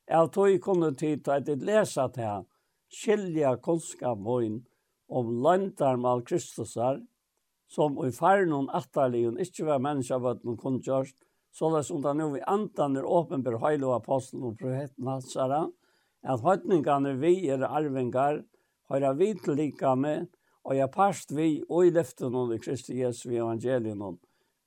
[0.09, 2.47] Jeg tog kunne tid til at jeg leser til her,
[2.89, 4.63] skilja kunnskap min
[5.09, 6.97] om løntanvalg Kristusar,
[7.69, 11.19] som i farnon atterligen ikke var menneske av at noen kunnskjørst,
[11.53, 15.67] så det som da nå vi antan er åpenbær heil og apostelen og profeten Hatsara,
[16.23, 18.43] at høytningene vi er arvingar,
[18.89, 20.27] har jeg vidt lika med,
[20.65, 24.01] og jeg parst vi og i løften om det Kristi Jesu evangelien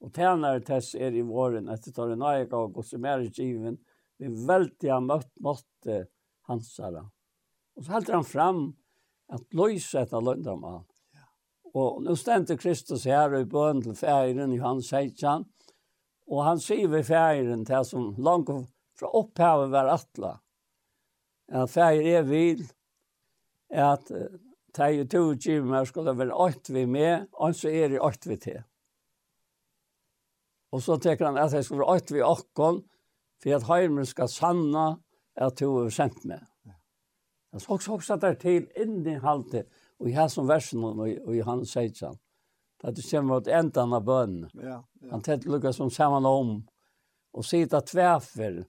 [0.02, 3.78] og tænare tess er i våren etter tar en eik og gos i mer given,
[4.18, 6.06] vi veldig har møtt måtte
[6.50, 7.04] hansara.
[7.76, 8.62] Og så heldur han fram
[9.32, 10.82] at løyse etter løndamal.
[11.72, 15.46] Og nå stendte Kristus her i bøn til feiren i hans heitjan,
[16.28, 18.50] og han sier ved feiren til som langt
[18.98, 20.34] fra opphavet var atla
[21.48, 22.62] at fær er vil,
[23.72, 24.10] at
[24.76, 28.36] tei og tog kjimmer skulle være åkt vi med, og så er det åkt vi
[28.40, 28.62] til.
[30.72, 32.82] Og så tenker han at jeg skulle være åkt vi åkken,
[33.42, 34.86] for at heimen skal sanna
[35.36, 36.40] at to er sendt med.
[37.52, 39.66] Jeg skal også også der til inni halte,
[40.00, 42.16] og i hans versen, og og i hans seitjan,
[42.82, 44.50] at det kommer mot enda av bønnen.
[44.54, 45.10] Ja, ja.
[45.10, 46.62] Han tett lukka som saman om,
[47.32, 48.64] og sida tverfer,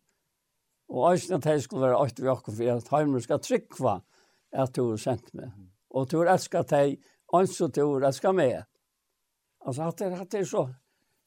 [0.92, 4.00] Og eisen at jeg skulle være åkt vi okkur for at heimer skal trykva
[4.54, 5.54] at du er sendt meg.
[5.94, 7.00] Og du er elsker deg,
[7.34, 8.64] ans og du er elsker meg.
[9.64, 10.68] Altså at det, at det er så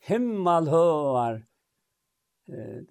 [0.06, 1.40] himmelhøver,
[2.52, 2.82] eh,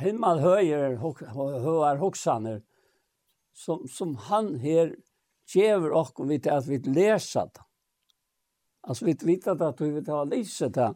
[0.00, 2.62] himmelhøyer høver hoksaner,
[3.54, 4.94] som, som han her
[5.52, 7.64] gjever okkur vi til at vi leser det.
[8.88, 10.92] Altså vi vet at vi vil ha lyset det,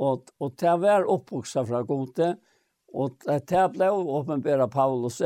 [0.00, 2.49] og, og til å være oppvoksa fra gode, og
[2.92, 5.20] Og det ble åpenbæra Paulus,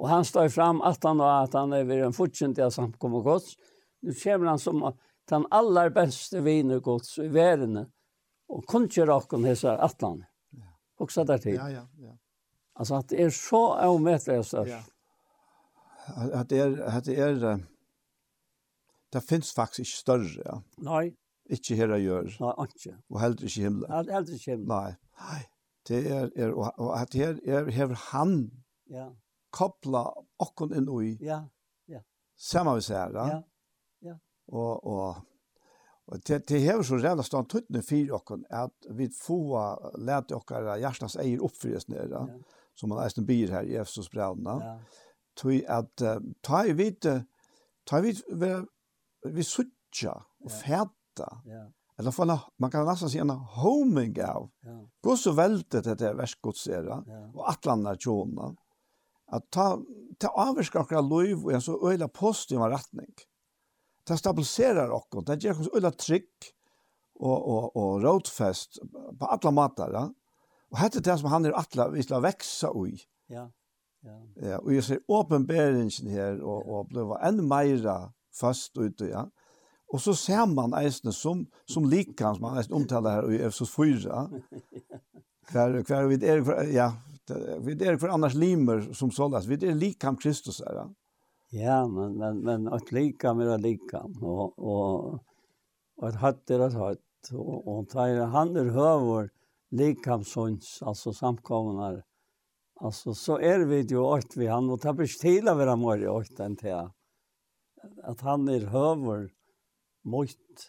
[0.00, 3.24] og han står fram at han var at han er ved en fortsatt av samkommet
[3.24, 3.54] gods.
[4.02, 4.84] Nu kommer han som
[5.30, 7.84] den aller beste viner gods i verden,
[8.50, 10.24] og kun ikke råkken hese atlan.
[10.56, 10.72] Ja.
[11.00, 11.54] Også der til.
[11.54, 12.16] Ja, ja, ja.
[12.80, 14.72] Altså at det er så avmettelig størst.
[14.72, 14.80] Ja.
[16.32, 17.60] At det er, at det er,
[19.12, 20.58] det finnes faktisk ikke større, ja.
[20.84, 21.10] Nei.
[21.50, 22.28] Ikke her jeg gjør.
[22.40, 22.96] Nei, ikke.
[23.10, 23.92] Og heller ikke himmelen.
[23.92, 24.68] Heller ikke himmelen.
[24.70, 24.92] Nei.
[25.20, 25.40] Nei
[25.90, 28.34] det er, er og at her er hever han
[28.90, 29.08] ja.
[29.52, 30.04] kopla
[30.38, 31.40] okkon inn i ja.
[31.90, 32.02] ja.
[32.38, 33.16] samme vi ser.
[33.16, 33.40] Ja.
[34.06, 34.14] ja.
[34.48, 35.16] Og, og,
[36.06, 39.40] og det, det hever så revla stånd tuttene for okkon at vi få
[39.98, 42.40] lete okkar hjertas eier oppfyres nere ja.
[42.74, 44.58] som man eisen byr her i Efsos brevna.
[44.62, 44.76] Ja.
[45.40, 47.24] Tøy at uh, ta i vite
[47.86, 48.54] ta i vite vi,
[49.30, 50.14] vi suttja
[50.44, 51.66] og fæta ja
[52.00, 54.50] eller få en, man kan nästan si en homing av.
[54.60, 54.88] Ja.
[55.00, 57.30] Gå så väldigt det där värskodserna ja.
[57.34, 58.56] och att tjona.
[59.26, 59.78] Att ta,
[60.18, 62.72] ta avvärska okra liv och en så øyla positiv retning.
[62.76, 63.14] rättning.
[64.06, 66.28] Det stabiliserar okra, det gjør oss øyla trygg
[67.14, 68.78] och, och, och rådfest
[69.18, 69.92] på alla matar.
[69.92, 70.14] Ja?
[70.70, 73.00] Och här er det som han är alla, vi skal växa i.
[73.26, 73.50] Ja.
[74.02, 74.48] Ja.
[74.48, 74.58] ja.
[74.58, 79.04] Og jeg ser åpenberingen här och, og ble ännu mera fast ute.
[79.04, 79.30] Ja.
[79.90, 83.72] Og så ser man eisene som, som likan, som man eisene omtaler her i Efsos
[83.74, 84.22] 4,
[85.50, 86.92] hver, hver vi er, for, ja,
[87.66, 90.82] vi er for annars limer som såles, vi er likam Kristus her.
[90.82, 90.86] Ja,
[91.58, 95.18] ja men, men, men at likam er likam, og, og,
[95.98, 99.32] og at hatt er at hatt, og, og tar han er høver
[99.74, 102.00] likamsons, altså samkomnar,
[102.80, 105.76] Alltså så är er vi ju åkt vi han och tar bort till av våra
[105.76, 106.88] mor åkt enn til
[108.02, 109.28] att han är höver
[110.04, 110.66] mot.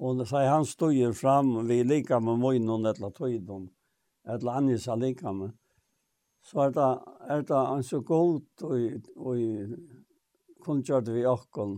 [0.00, 3.68] Og det sier han stod fram vi lika med mojnon eller tøyden,
[4.28, 5.52] eller annars lika med.
[6.40, 6.88] Så er det,
[7.28, 9.36] er det en så god og, og
[10.64, 11.76] kunngjørt vi åkken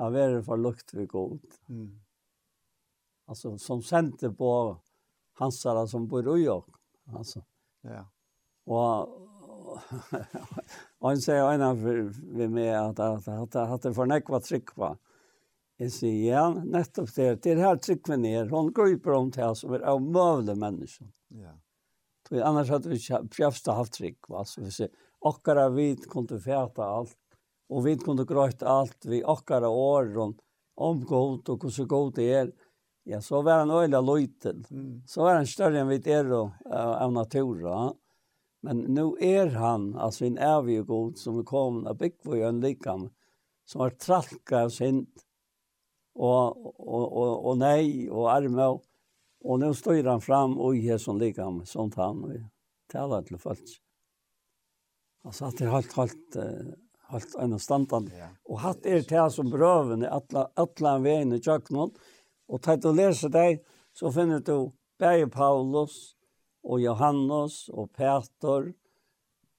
[0.00, 1.44] av være for lukt vi god.
[1.68, 2.00] Mm.
[3.28, 4.50] Altså, som sendte på
[5.40, 6.80] hansara som bor i åkken.
[7.14, 7.44] Altså.
[7.84, 8.04] Ja.
[8.64, 9.10] Og
[11.04, 14.96] han sier en av vi med att att att att det förnekva tryckva.
[15.84, 17.28] Jeg sier, ja, nettopp det.
[17.44, 18.48] Det er her tryggven er.
[18.48, 21.10] Hun griper om til oss og er av møvle mennesker.
[21.36, 21.52] Ja.
[22.24, 24.46] Så annars hadde vi kjøpst haft trygg, va?
[24.48, 24.92] Så vi sier,
[25.28, 27.18] okkara vid kunne fæta alt,
[27.68, 30.32] og vi kunne grøyta alt, vi okkara åren,
[30.74, 32.48] om god og hvordan god det er.
[33.04, 34.64] Ja, så var han øyla løyten.
[34.70, 35.02] Mm.
[35.06, 37.92] Så var han større enn vi er og, uh, av natura.
[38.64, 43.10] Men nu er han, altså en evig god, som er kommet av en likam,
[43.68, 45.26] som har tralka av sint,
[46.14, 48.68] og, og, og, og nei og arme.
[48.76, 48.82] Og,
[49.44, 52.44] og nå står han fram og i som likam, sånt han, og
[52.92, 53.76] taler til folk.
[55.24, 56.38] Altså at det er helt, helt,
[57.10, 58.12] helt en standande.
[58.16, 58.30] Ja.
[58.48, 61.94] Og hatt er det som brøven i alle, alle veien i kjøkkenen.
[62.48, 63.62] Og til du leser deg,
[63.96, 64.70] så finner du
[65.00, 66.14] Berge Paulus,
[66.64, 68.72] og Johannes, og Peter,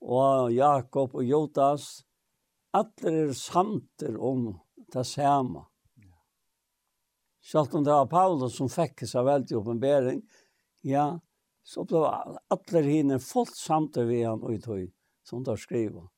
[0.02, 2.04] og Jakob, og Jotas.
[2.74, 4.48] Alle er samter om
[4.92, 5.66] det samme.
[7.46, 10.22] Selv om det var Paulus som fikk seg veldig oppenbering,
[10.82, 11.06] ja,
[11.66, 14.86] så ble alle henne fullt samtidig ved han og tog,
[15.26, 16.08] som de skriver.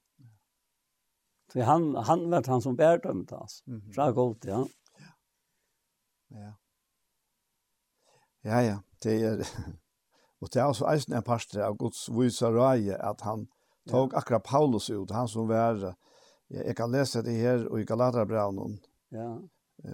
[1.53, 3.63] Så han, han var han som bærdømte, altså.
[3.67, 3.95] Mm -hmm.
[3.95, 4.65] Fra godt, ja.
[6.31, 6.53] Ja.
[8.45, 8.79] Ja, ja.
[9.03, 9.45] Det er...
[10.41, 13.49] Og det er også eisen en pastor av Guds visereie at han
[13.91, 15.95] tog akkurat Paulus ut, han som var...
[16.51, 18.79] Jeg kan lese det her i Galaterbravnen.
[19.11, 19.39] Ja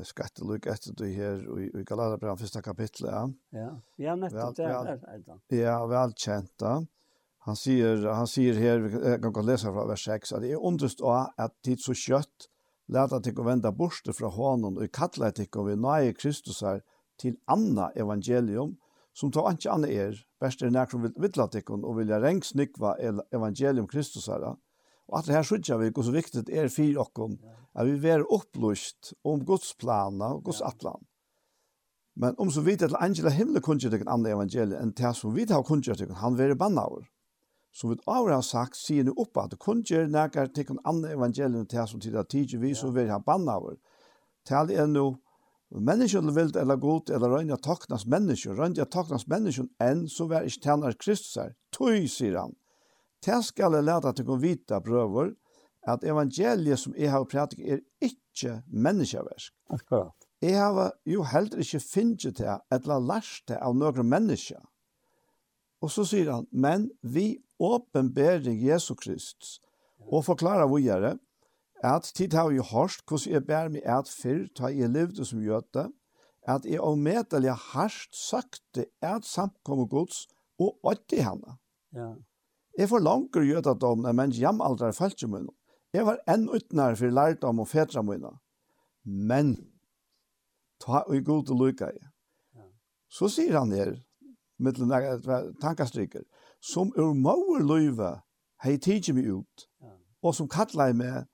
[0.06, 3.10] skatteluk etter du her i, i Galaterbrevet første kapitlet.
[3.12, 3.24] Ja,
[3.58, 3.70] ja,
[4.00, 4.90] ja nettopp det er
[5.26, 5.58] det.
[5.58, 6.78] Ja, velkjent da.
[7.44, 11.02] Han sier, han sier her, jeg kan godt lese fra vers 6, at jeg undrest
[11.04, 12.48] av at tid så kjøtt
[12.88, 16.80] leta til å vende borste fra hånden og kattla til å vi nøye Kristus her
[17.20, 18.78] til anna evangelium,
[19.14, 22.96] som tar ikke anna er, best er nær som vil vitla tikk og vilja rengsnikva
[23.32, 24.54] evangelium Kristus her,
[25.08, 27.38] Og at det her skjønner vi hvor så viktig er for oss
[27.74, 31.02] at vi er opplyst om Guds planer og Guds atlan.
[32.16, 35.34] Men om så vidt at Angela himmel kunde til en annen evangelie enn det som
[35.34, 37.08] vi har kunnskjer til, han være bannaver.
[37.74, 41.66] Som vi har sagt, sier nu opp at kunnskjer nærkere til en annen evangelie enn
[41.66, 43.80] det som tid har tid, vi, så vil han bannaver.
[44.46, 45.16] Tal er nu
[45.74, 50.46] Mennesker eller vilt eller godt eller røyne taknas mennesker, røyne taknas mennesker enn så vær
[50.46, 51.56] ikke tjener Kristus her.
[51.74, 52.52] Tøy, sier han.
[53.24, 55.32] Det skal jeg lete til å vite, brøver,
[55.88, 59.52] at evangeliet som jeg har pratet er ikke menneskeversk.
[59.72, 60.14] Akkurat.
[60.44, 64.60] Jeg har jo heller ikke finnet til eller lært det av noen mennesker.
[65.84, 69.58] Og så sier han, men vi åpenberer Jesu Kristus
[70.04, 71.14] og forklarer hvor jeg det,
[71.84, 75.42] at tid har vi hørt hvordan jeg bærer meg et fyr, ta jeg levde som
[75.44, 75.88] gjøte,
[76.48, 80.26] at jeg omedelig det, søkte et samkommet gods
[80.60, 81.58] og åtte henne.
[81.92, 82.12] Ja.
[82.78, 85.46] Jeg får langer jødadom enn menn jamaldrar falskje munn.
[85.94, 88.32] Jeg var enn utnær for lærdom og fetra munna.
[89.04, 89.54] Men,
[90.82, 92.08] ta og god til lykka jeg.
[93.08, 93.94] Så sier han her,
[94.58, 94.80] med
[95.62, 96.24] tankastrykker,
[96.60, 98.10] som ur mauer løyve
[98.64, 99.68] hei tidsi meg ut,
[100.22, 101.28] og som kallar meg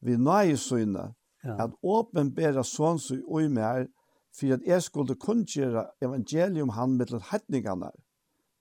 [0.00, 1.10] vi nøye søgne,
[1.44, 3.88] at åpenbæra sånn som ui mer,
[4.36, 7.92] for at jeg skulle kunngjøre evangelium han mittlen hetningarna.
[7.92, 8.05] Ja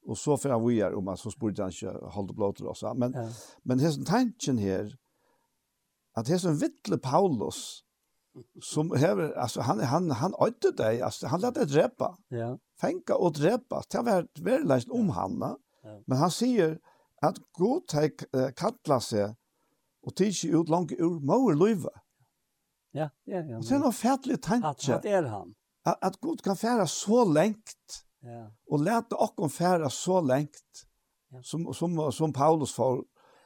[0.05, 2.93] Och så för vi är om man så spurte han inte håll det blått då
[2.95, 3.29] men ja.
[3.63, 4.97] men det är tanken här
[6.13, 7.81] att det är som vittle Paulus
[8.61, 12.17] som har alltså han han han åtte dig alltså han lät det dräpa.
[12.27, 12.59] Ja.
[12.81, 13.83] Fänka och dräpa.
[13.89, 15.39] Det varit väldigt om han.
[15.83, 16.03] Ja.
[16.05, 16.79] Men han säger
[17.21, 17.87] att god
[18.55, 19.35] kallar sig
[20.01, 21.85] och tidsje ut långt ur mor liv.
[22.91, 23.57] Ja, ja, ja.
[23.57, 24.67] Och sen har färdligt tanke.
[24.67, 25.55] Att, att är han.
[25.83, 28.45] Att, att god kan färra så längt Ja.
[28.71, 30.85] Og lærte okkom færa så lengt
[31.45, 33.03] som, som, som Paulus får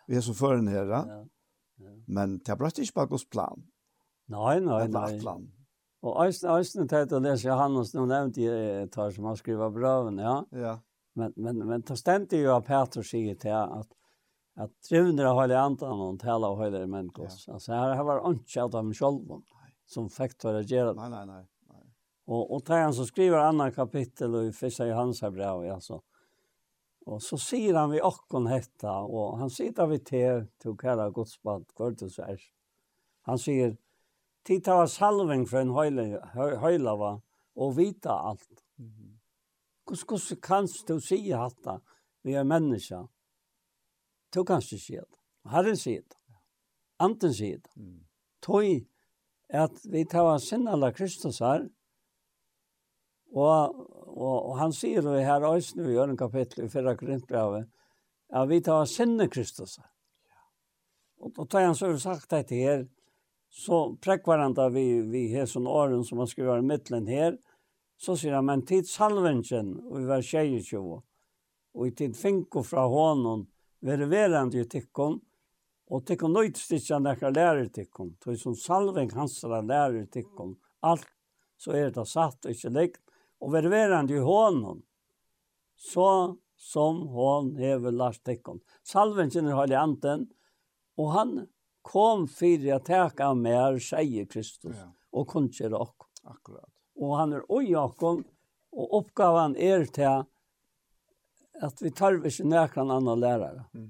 [0.09, 0.89] vi er så føren her.
[0.89, 1.19] Ja.
[1.79, 1.93] Ja.
[2.07, 3.61] Men det er brøtt ikke bare Guds plan.
[4.29, 5.11] Nei, nei, nei.
[5.21, 5.45] Plan.
[6.01, 10.19] Og Øysten, Øysten tætt å lese Johannes, nå nevnte jeg tar som han skriver brøven,
[10.23, 10.39] ja.
[10.55, 10.75] Ja.
[11.19, 13.95] Men, men, men det stendte jo av Peter sier til at
[14.59, 17.45] at drivner av høyre andan og tala av høyre menneskos.
[17.45, 17.55] Ja.
[17.55, 19.37] Altså her, her var ikke av dem selv
[19.89, 20.97] som fikk til å gjøre det.
[20.99, 21.43] Nei, nei, nei.
[22.29, 26.01] Og, och där han så skriver annan kapitel i första Johannes brev alltså.
[27.05, 31.75] Och så sier han vi okkon hetta och han sitter vid te till kära godspant,
[31.75, 32.41] band Guds är.
[33.21, 33.77] Han sier,
[34.43, 37.21] titta var salving for en hela hela va
[37.55, 38.63] och vita allt.
[39.87, 41.81] Kus kus kan du se hatta
[42.21, 43.07] vi är menneska?
[44.29, 45.19] Du kan ikke si det.
[45.49, 46.17] Herren sier det.
[46.99, 47.73] Anten sier det.
[48.41, 48.85] Tøy
[49.49, 51.69] at vi tar sinnala Kristus her,
[53.35, 57.67] Og, og, og han sier jo her også i øren kapittel i fyrre Korintbrevet,
[58.29, 59.77] at vi tar sinne Kristus.
[61.19, 62.87] Og, og da tar han så sagt dette her,
[63.49, 67.37] så prekvar han da vi, vi sånne åren som han skriver i midtelen her,
[67.99, 70.67] så sier han, men tid salvengen, og vi var tjejer
[71.79, 73.45] og i tid finko fra hånden,
[73.85, 75.19] være verande i tikkon,
[75.89, 81.07] og tikkon nøytstitjan nekka lærer tikkon, tog som salving hans lærer tikkon, alt
[81.59, 83.01] så er det satt og ikke likt,
[83.39, 84.81] og være verande i hånden,
[85.79, 88.59] så som hon hever lagt Tekkon.
[88.83, 90.25] Salven kjenner høylig anten,
[90.99, 91.31] og han
[91.87, 94.89] kom fyrir at teka mer sier Kristus, ja.
[95.15, 96.09] og kunnskjer okk.
[96.27, 96.67] Akkurat.
[96.99, 98.25] Og han er oi okkom,
[98.75, 100.25] og oppgaven er til
[101.63, 103.65] at vi tar ikke nekran anna lærare.
[103.73, 103.87] Mm.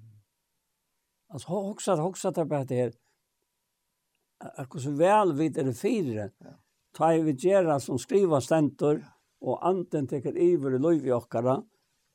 [1.34, 2.94] Altså, hoksa, hoksa tar bare det her,
[4.62, 6.56] akkurat så vel vi er fire, ja.
[6.96, 11.58] tar vi gjerra som skriva stentor, ja og anden teker iver i løyvi okkara,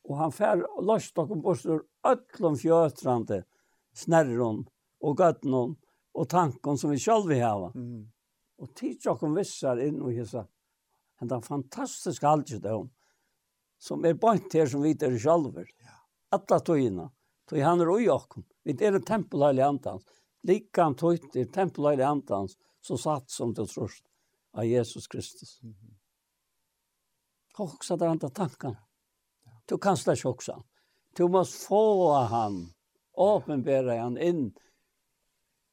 [0.05, 3.43] og han fær lost okkur bostur öllum fjötrande,
[3.97, 4.65] snerron
[5.01, 5.77] og gøtnon
[6.15, 7.71] og tankon som vi sjálvi hava.
[7.75, 8.05] Mm.
[8.61, 10.45] Og tids okkur vissar inn og hissa,
[11.21, 12.91] hendan fantastiska haldsjødom,
[13.81, 15.67] som er bant her som vi er sjálver.
[15.81, 15.97] Ja.
[16.37, 17.09] Alla tøyina,
[17.49, 18.45] tøy han er ui okkur.
[18.65, 20.05] Vi er en tempelheilig antans.
[20.45, 24.05] Likam tøyt er tempelheilig antans, så satt som til trøst
[24.53, 25.59] av Jesus Kristus.
[25.63, 26.04] Mm -hmm
[27.57, 28.77] hoksa där andre tankene.
[29.65, 30.63] Du kan släppa hoksa.
[31.17, 32.75] Du må få han.
[33.15, 34.55] åpenbære han in.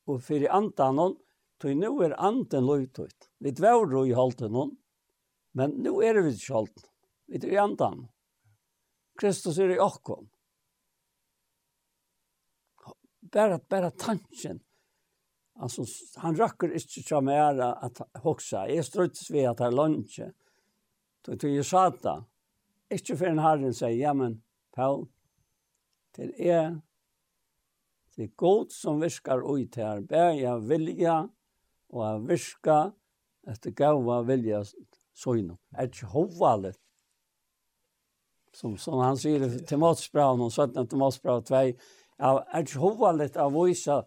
[0.06, 1.18] Och för i andan hon.
[1.58, 3.30] Tog nu är anden lojtut.
[3.38, 4.78] Vi dvärde i halten hon.
[5.52, 6.84] Men nu är vi ikke halten.
[7.26, 8.08] Vi er i andan.
[9.20, 10.30] Kristus är i åkom.
[13.20, 14.60] Bara, bara tanken.
[15.56, 15.86] Alltså,
[16.16, 18.68] han rakker inte som är att hoxa.
[18.70, 20.34] Jeg struts ved att han luncher
[21.26, 22.24] Då tog jag sata.
[22.92, 24.42] Ikke for en herren sier, ja men,
[24.76, 25.06] Paul,
[26.16, 26.82] til er,
[28.16, 30.04] det är god som viskar ut her.
[30.10, 31.30] här, jeg vilja
[31.90, 32.78] og jeg viska
[33.48, 34.64] etter gava vilja
[35.14, 35.58] sågna.
[35.72, 36.78] Er ikke hovalet.
[38.54, 40.88] Som, som han sier till matsbraun, og 17.
[40.88, 41.56] till matsbraun 2,
[42.20, 44.04] er ikke hovalet att visa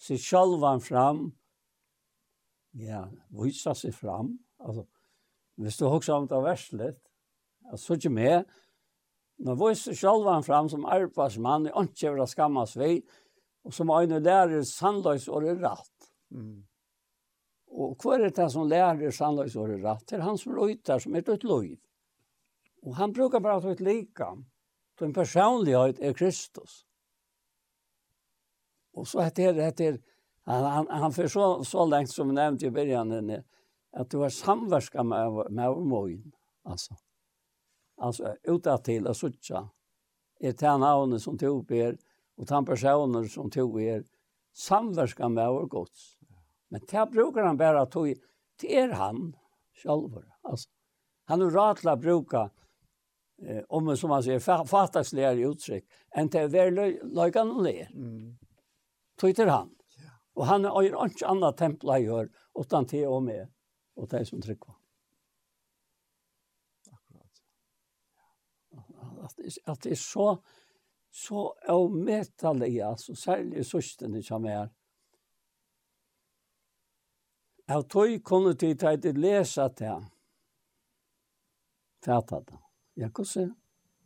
[0.00, 1.32] seg självan fram,
[2.72, 4.86] ja, visa seg fram, altså,
[5.60, 6.98] hvis du husker om det verslet,
[7.72, 8.44] at så ikke med,
[9.42, 13.00] når vi selv han fram som arbeidsmann, og ikke vil skammas vi,
[13.64, 16.12] og som øyne lærer sannløysåret rett.
[16.30, 16.62] Mm.
[17.72, 20.06] Og hva er det som lærer sannløysåret rett?
[20.08, 21.76] Det er han som røyter, som er et løy.
[22.82, 24.34] Og han brukar bara et lika.
[24.98, 26.86] Den personlighet är Kristus.
[28.92, 30.02] Och så heter det, heter,
[30.44, 33.42] han, han, han för så, så länge som vi nevnte i början,
[33.92, 36.32] at du var samverska med, med moin
[36.64, 36.94] altså.
[37.96, 39.18] Alltså til till att
[40.40, 41.98] er är navnet som tog ber
[42.36, 44.04] och tan personer som tog er
[44.54, 46.18] samverska med vår gods.
[46.68, 48.14] Men det brukar han bara tog
[48.58, 49.36] till er han
[49.82, 50.22] själv.
[50.42, 50.68] Alltså,
[51.24, 52.50] han har ratla bruka
[53.42, 57.86] eh, om som man säger fattasligare uttryck än till verkligen hon le.
[57.94, 58.38] Mm.
[59.20, 59.74] Tog till han.
[60.34, 62.28] Och han har annet tempel jeg gör
[62.60, 63.48] utan till och med
[63.96, 64.78] og det som trykker.
[66.92, 67.42] Akkurat.
[69.24, 70.36] At, at det er så,
[71.10, 74.68] så avmetallig, altså, særlig i søstene som er,
[77.68, 79.94] Jeg tog kunne de ta til lesa det.
[82.04, 82.58] Fæta det.
[82.96, 83.54] Ja, hvordan?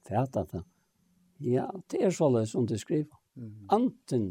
[0.07, 0.63] Fæta det.
[1.41, 3.17] Ja, det er så løs som du skriver.
[3.35, 3.69] Mm.
[3.71, 4.27] Anten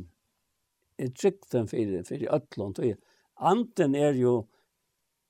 [0.98, 2.95] er trygten for, for øtlån.
[3.38, 4.48] Anten er jo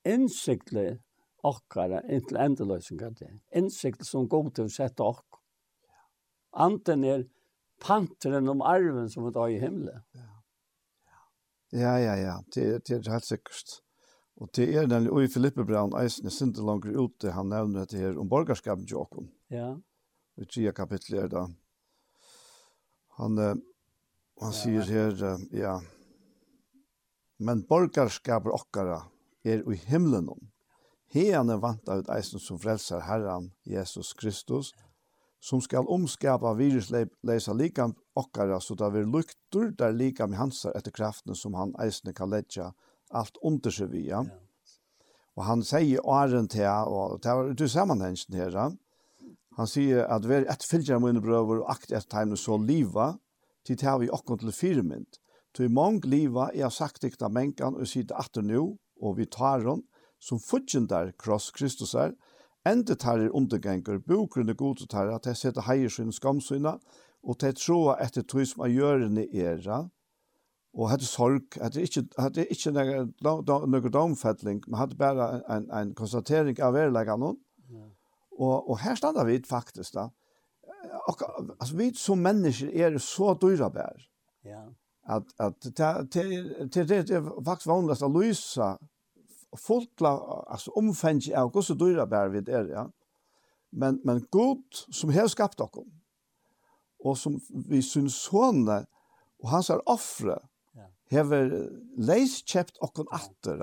[0.05, 0.99] innsikle
[1.45, 3.31] okkara inntil endeløsninga det.
[3.55, 5.39] Innsikle som god til å sette okk.
[6.65, 7.25] Anten er
[7.83, 10.05] panteren om arven som et i himmelen.
[11.75, 12.37] Ja, ja, ja.
[12.53, 13.81] Det, det er helt sikkert.
[14.35, 17.87] Og det er den, og i Filippe Braun eisen er sinte langer ute, han nevner
[17.87, 19.29] det her om borgerskapen til åkken.
[19.51, 19.75] Ja.
[20.35, 21.43] I tida kapitlet er det.
[23.19, 25.21] Han, han sier her,
[25.55, 25.77] ja,
[27.39, 29.01] men borgerskapen okkara,
[29.45, 30.29] er i himlen.
[31.13, 34.73] Hean er vant av eisen som frelser Herren Jesus Kristus,
[35.39, 40.91] som skal omskapa virusleisa likam okkara, så det vil lukter der likam i hansar etter
[40.91, 42.71] kraftene som han eisen kan letja
[43.13, 44.23] alt under seg via.
[45.35, 48.57] Og han sier åren til, og det var til sammenhengen her,
[49.55, 53.13] han sier at vi er et fylgjere mine brøver og akt et tegn så liva,
[53.65, 55.19] til det har vi okkon til firmynd.
[55.55, 59.25] Til mange liva, jeg har sagt ikke menkan og sier det atter nå, og vi
[59.25, 59.83] tar hon,
[60.19, 62.15] som fudgjendar kross Kristus er,
[62.65, 66.77] enda tar er undergengar, bukrunne god og tar at jeg setter heier sin skamsyna,
[67.25, 69.85] og til troa etter tog som er gjørende era,
[70.75, 76.59] og hadde sorg, hadde ikke, hadde ikke noen domfettling, men hadde bare en, en konstatering
[76.59, 77.39] av verleggene noen.
[78.35, 80.09] Og, og her standa vi faktisk da,
[81.07, 81.21] og,
[81.59, 84.03] altså, vi som mennesker er så dyrabær.
[84.45, 84.65] Ja
[85.05, 86.07] att att det
[86.73, 88.77] det är faktisk vanligt att lösa
[89.57, 90.09] folkla
[90.47, 92.91] altså omfengi av också dyra bär vid ja.
[93.69, 95.85] Men men god som har skapt oss
[96.99, 98.85] og som vi syns såna
[99.39, 100.39] og hans är offre
[101.11, 101.51] hever
[101.97, 103.61] leis kjept okkon atter.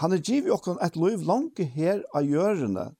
[0.00, 2.90] Han er givet okkon et liv langt her av gjørene,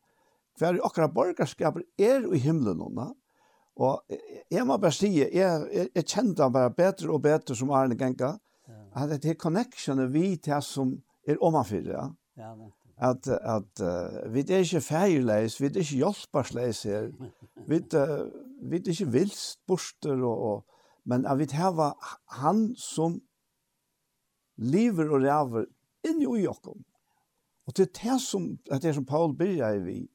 [0.56, 3.10] hver okkara borgerskaper er i himmelen hona,
[3.76, 4.02] Og
[4.50, 7.96] jeg må bare si, jeg, jeg, jeg kjente han bare bedre og bedre som Arne
[7.98, 8.36] Genka.
[8.68, 9.04] ja.
[9.04, 10.96] at det er connectionen vi til som
[11.28, 12.08] er omanfyrer, ja.
[12.36, 17.10] Ja, men at at uh, vi er ikke feirleis, vi er ikke hjelparsleis her.
[17.68, 18.26] Vi uh,
[18.62, 20.64] vi er ikke vilst borster og, og
[21.04, 21.94] men at vi har
[22.40, 23.20] han som
[24.56, 25.66] lever og ræver
[26.04, 26.78] inn i Jakob.
[27.66, 30.08] Og til det som at det som Paul byrjar vi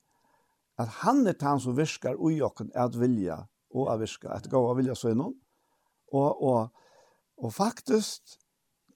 [0.80, 4.62] at han er han som virkar i Jakob at vilja og av virka, at gå
[4.70, 5.34] av vilja søgnon.
[6.12, 6.70] Og, og,
[7.42, 8.38] og faktisk,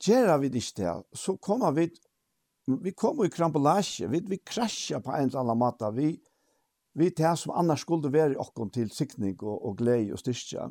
[0.04, 1.88] gjør vi det ikke det, så kommer vi,
[2.68, 6.16] vi kommer i krampolasje, vi, vi krasjer på en eller annen måte, vi,
[6.96, 10.70] vi tar som annars skulle være i okken til sikning og, og glede og styrke.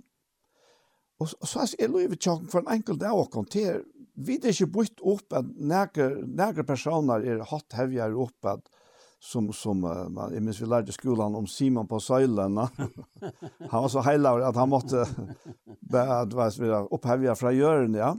[1.22, 3.82] Og, og så er det tjokken for en enkelt av okken til,
[4.14, 8.68] vi er ikke bytt opp at nære, personer er hatt hevjer opp at,
[9.24, 12.70] som som man jag minns vi lärde skolan om Simon på Söllarna.
[13.70, 15.06] han var så heilav att han måste
[15.92, 18.16] att vad vi upphäva från jörn ja.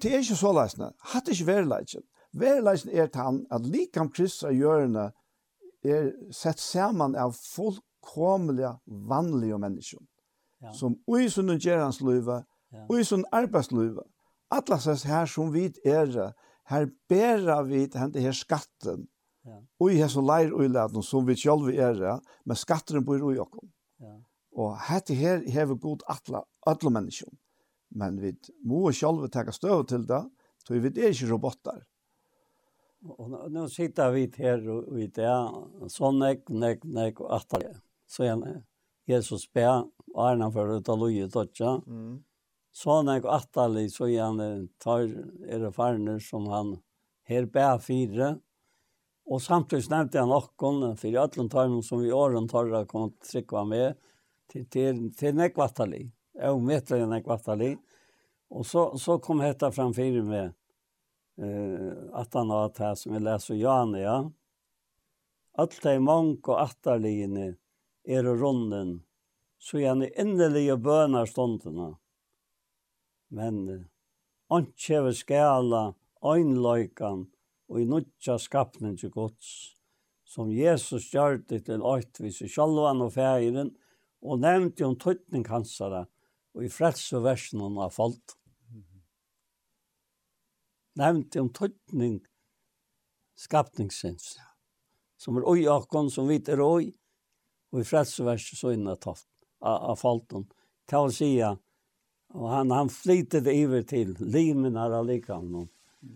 [0.00, 0.92] Det är ju så läsna.
[0.98, 2.02] Hade ju väl lägen.
[2.32, 5.12] Väl lägen är han att likam Kristus av jörna
[5.82, 10.02] är sett samman av fullkomliga vanliga människor.
[10.58, 10.72] Ja.
[10.72, 12.44] Som oj som den gerans löva,
[12.88, 14.02] oj som arbetslöva.
[14.48, 16.32] Alla sås här som vi är
[16.64, 19.06] här bära vi den här skatten
[19.42, 19.58] Ja.
[19.82, 23.64] Og i hese leir og i som vi selv er, men skatteren bor i oss.
[24.02, 24.16] Ja.
[24.52, 27.30] Og hette her hevur gott god atla, alle mennesker.
[27.94, 30.22] Men vi må selv taka støv til det,
[30.64, 31.80] så vi er ikke robotar.
[33.02, 35.48] Og nå sitter vi her og vi der,
[35.90, 37.72] så nek, nek, nek og atla.
[38.06, 38.60] Så gjerne,
[39.08, 39.66] Jesus be,
[40.14, 41.80] og er for ta av loje tøtja.
[41.86, 42.20] Mm.
[42.72, 45.08] Så nek og atla, så gjerne tar
[45.48, 46.76] er erfarner som han
[47.28, 48.36] her be fire,
[49.30, 53.62] Og samtidig nevnte jeg noen for alle tarmen som vi åren tarra kom til trykva
[53.68, 54.00] med
[54.50, 56.02] til, til, til nekvattali.
[56.36, 57.70] Jeg omvetter jeg nekvattali.
[58.52, 60.52] Og så, så kom dette framfor med
[61.40, 64.20] uh, at han har det her som jeg leser Jan, Ja.
[65.60, 67.58] Alt de mange og atterligene
[68.08, 69.02] er runden,
[69.60, 71.90] så gjerne innelige bøner ståndene.
[73.28, 73.82] Men uh,
[74.52, 75.94] Antkjeve skala,
[76.24, 77.26] øynløykan,
[77.72, 79.72] og i nødja skapnen til gods,
[80.28, 83.72] som Jesus gjør det til åkt i sjalvan og fægeren,
[84.22, 86.04] og nevnte om tøytning hansara,
[86.52, 88.36] og i frelse versen av folk.
[91.00, 92.20] Nevnte om tøytning
[93.40, 94.36] skapningssins,
[95.16, 96.92] som er oi akkon som vit er oi,
[97.72, 99.30] og i frelse versen så inna taft
[99.64, 100.44] av falten.
[100.84, 101.54] Kan vi sija,
[102.36, 105.08] og han, han flytet iver til limen her av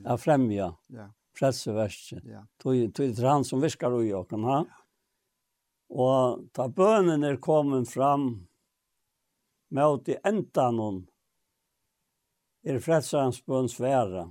[0.04, 0.74] av fremja.
[0.92, 1.06] Ja.
[1.06, 2.24] Yeah frelseverset.
[2.24, 2.42] Ja.
[2.62, 4.62] Det er han som virkar i åkken, ha?
[4.64, 4.82] Ja.
[5.86, 8.48] Og ta bønen er kommet fram
[9.70, 11.04] med i enda noen
[12.66, 14.24] er frelserens bøn svære.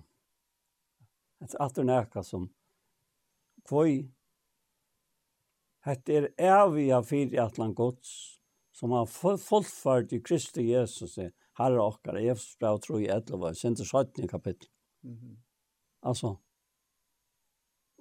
[1.43, 2.49] Et atter nækka som
[3.67, 4.09] kvøy.
[5.85, 8.11] Hette er evige fyrir atlan gods
[8.75, 11.15] som har fullført i Kristi Jesus
[11.55, 14.69] herre okkar, Efesbrev 3, 11, Sinter 17 kapittel.
[15.03, 15.35] Mm -hmm.
[16.01, 16.35] Altså,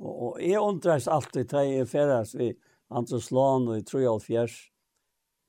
[0.01, 2.51] Og, og jeg undres alltid til jeg ferdes i
[2.95, 4.57] Antreslån og i Trojalfjers.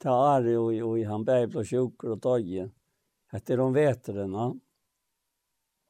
[0.01, 2.69] Ta Ari og, og i Hamberg ble sjukker og døye.
[3.33, 4.47] Hette de veterene.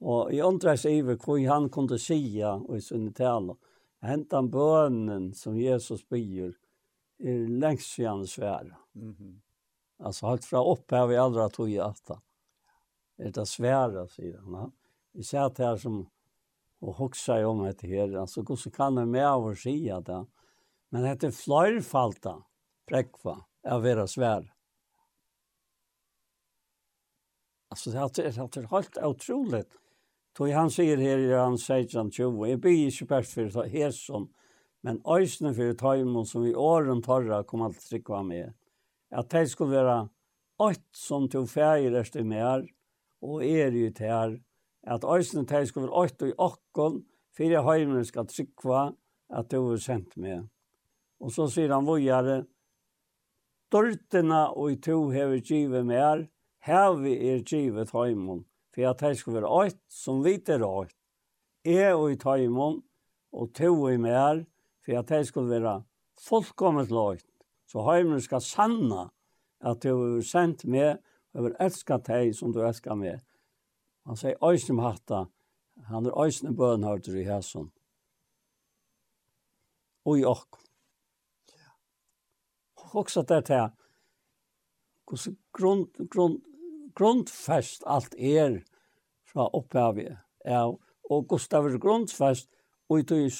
[0.06, 3.58] Og jeg undres over hvor han kunne sija og i sinne tale.
[4.06, 6.54] Hentan bønnen som Jesus byr
[7.26, 8.76] er lengst siden svære.
[8.94, 9.36] Mm -hmm.
[10.00, 12.22] Alltså helt fra opp her vi aldri tog i atta.
[13.18, 14.72] Er det svære, sier han.
[15.14, 16.08] Vi ser det her som
[16.86, 18.18] och huxa om det här.
[18.18, 20.26] Alltså, hur kan det med av att säga det?
[20.90, 22.36] Men det er flerfalta
[22.88, 24.46] prekva av vera svær.
[27.72, 29.66] Altså, det er, det är helt utrolig.
[30.36, 33.92] Tog han sier här i han 16-20, jeg jag blir inte bäst för det här
[33.92, 34.30] som,
[34.82, 38.54] men ösnen för det imot som i åren torra kom att trycka med.
[39.12, 40.10] At det skulle vara
[40.58, 42.68] alt som tog färger efter mer
[43.22, 44.42] och er ju till här
[44.86, 47.04] at øysene teg skulle være øyt i okkon,
[47.38, 48.92] fyrir heimen skal trykva
[49.30, 50.46] at du er sendt med.
[51.20, 52.44] Og så sier han vågjare,
[53.74, 56.28] Dørtena og i to hever givet mer,
[56.64, 60.94] hevi er givet høymon, for at teg skulle være øyt som vite er øyt.
[61.66, 62.84] Er og i heimen,
[63.34, 64.46] og to i mer,
[64.86, 65.82] for at teg skulle være
[66.28, 67.26] fullkommet løyt.
[67.68, 69.10] Så heimen skal sanna
[69.66, 71.02] at du er sendt med,
[71.34, 73.20] og vil elskat deg som du elskar med.
[74.06, 75.26] Han sier øysen om hatta.
[75.90, 77.72] Han er øysen bønhørter i hæsson.
[80.06, 80.60] Og i okk.
[82.96, 83.70] Også det til
[85.06, 86.42] hvordan grund, grund,
[86.96, 88.62] grundfest alt er
[89.26, 90.18] fra opphavet.
[90.46, 90.68] Ja,
[91.10, 92.50] og hvordan det er grundfest
[92.90, 93.32] og i tog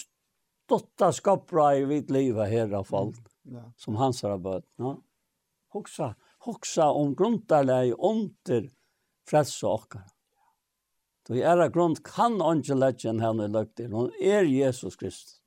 [0.66, 3.68] stotta skapra i vidt livet her av folk ja.
[3.78, 4.68] som hans har bøtt.
[4.82, 4.98] No?
[5.76, 6.14] Hoxa,
[6.46, 8.70] hoxa om grundarleg under
[9.30, 10.08] frelse okkar.
[11.28, 13.92] Då i ära grunn kan ikke letje enn henne løgt til.
[13.94, 15.42] Hun er Jesus Kristus.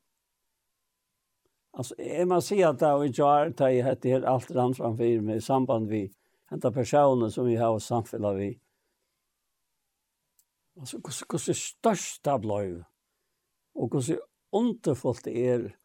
[2.27, 5.37] må si at det er ikke er det jeg heter her alt rann framför mig
[5.37, 6.09] i samband vi
[6.51, 8.61] henta personer som vi har och samfällar vi.
[10.77, 12.39] er størst det största
[13.75, 14.21] Og hvordan er
[14.53, 15.59] underfullt det er?
[15.59, 15.77] är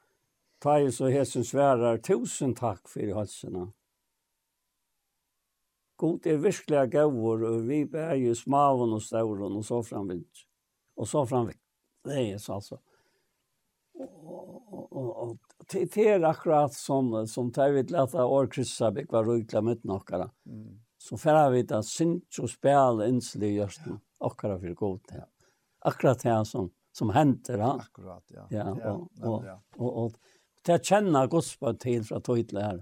[0.60, 3.74] tar så hesen sværer tusen takk for för halsarna.
[5.98, 10.26] God er virkelig gavur, og vi er jo smaven og stauren, og så framvind.
[10.98, 11.60] Og så framvind.
[12.04, 12.78] Det er altså.
[13.94, 15.38] Og, og, og,
[15.72, 20.28] det er akkurat som, som tar vi til at år kryssabik var rydla mitt nokkara.
[20.50, 20.80] Mm.
[21.00, 25.00] Så færa vi da synt og spjall innslig gjørsten, akkurat for god.
[25.14, 25.26] Ja.
[25.86, 27.80] Akkurat det som, som henter han.
[27.86, 28.44] Akkurat, ja.
[28.52, 28.78] Ja, og,
[29.22, 29.38] og, og, og,
[29.78, 30.14] og, og, og, og, og, og, og, og,
[32.34, 32.82] og, og,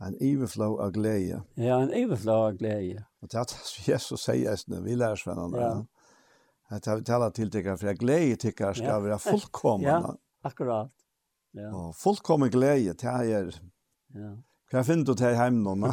[0.00, 1.42] En overflow av glede.
[1.54, 3.04] Ja, en overflow av glede.
[3.22, 5.58] Og det er som Jesus säger just nu, vi lärsvännerna.
[5.58, 5.86] Ja.
[6.70, 9.00] Att vi talar till tycker för glädje tycker skal ja.
[9.00, 9.88] være fullkomna.
[9.88, 10.92] Ja, akkurat.
[11.52, 11.74] Ja.
[11.74, 13.54] Og fullkommen glede det är...
[14.14, 14.42] Ja.
[14.70, 15.92] Kan jag finna det här hemma någon?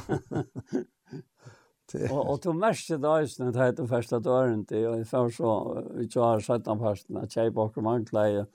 [2.12, 5.82] Og og då märkte då just när det heter första dörren till och för så
[5.96, 8.46] vi kör sjätte parten att jag bakom ankleje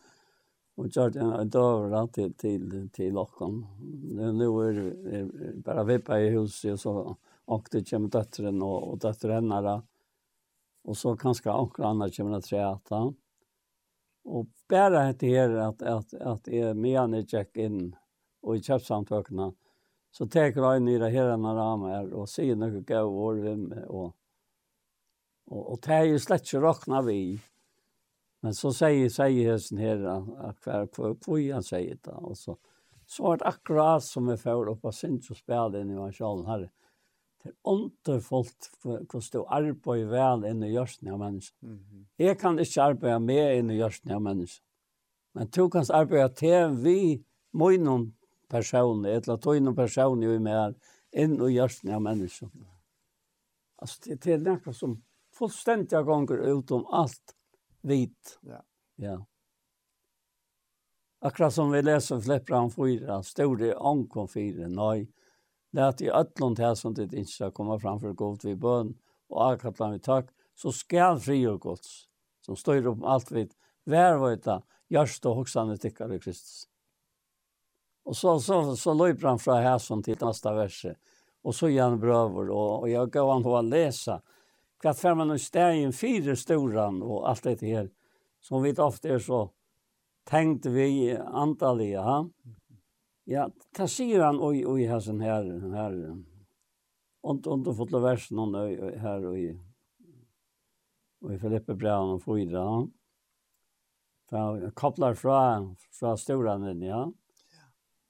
[0.77, 3.67] och gjort en dörr til, till till lockan.
[4.03, 8.93] Nu nu är det bara vippa i huset og så och det kommer og, och,
[8.93, 9.83] och dottern
[10.85, 13.15] Och så kanske också annars kommer att träta.
[14.25, 17.97] Och bara det her att att att är med check in
[18.43, 19.53] och i kjøpsamtøkene,
[20.11, 23.49] så tar jag ner det här när ramar och ser några gåvor
[23.89, 24.15] Og, och
[25.47, 27.41] och och tar ju slett ikke råkna vi.
[28.41, 30.05] Men så säger säger hästen här
[30.49, 32.59] att kvar på på han säger det och så
[33.07, 36.71] så vart akkurat som vi får upp av syns så spelade i Marshall här.
[37.43, 38.49] Det onter folk
[39.09, 41.59] kost och arbete väl inne i görsen av människan.
[41.63, 42.07] Mm.
[42.17, 44.65] Jag kan inte arbeta mer inne i görsen av människan.
[45.33, 48.15] Men du kan arbeta till vi mojnon
[48.49, 50.75] person, eller tojnon person ju mer
[51.13, 52.49] inn i görsen av mennesker.
[53.77, 55.03] Alltså det, det är noe som
[55.39, 57.35] fullstendig gånger utom allt
[57.83, 58.39] vit.
[58.43, 58.63] Ja.
[58.97, 59.27] Ja.
[61.21, 65.13] Akkurat som vi läser Fleppran fyra, stod det omkom 4, nej.
[65.77, 68.95] at i ötlund her som det inte fram for framför god bøn,
[69.29, 72.09] og akkurat akatlan vi takk, så skal fri og gods,
[72.41, 73.49] som står upp allt var
[73.85, 76.69] värvöjta, gjørst og hoksane tyckare Kristus.
[78.05, 80.97] Og så, så, så löper han fra her som til neste verset.
[81.45, 84.21] og så gjør han og, og och jag gav han på å lese,
[84.81, 87.91] kvart fer man en stegen fire storan och allt det här
[88.41, 89.51] som vi ofte er så
[90.25, 92.31] tänkte vi antaliga ha.
[93.25, 96.25] Ja, ta sier han oj oj här sån här här
[97.21, 98.55] och och fått la vers någon
[98.99, 99.61] här och i
[101.21, 102.59] och i Filippe Brown och Fyra.
[102.59, 102.89] Ja.
[104.31, 105.67] Ta kopplar fra
[106.01, 107.13] fra storan ja.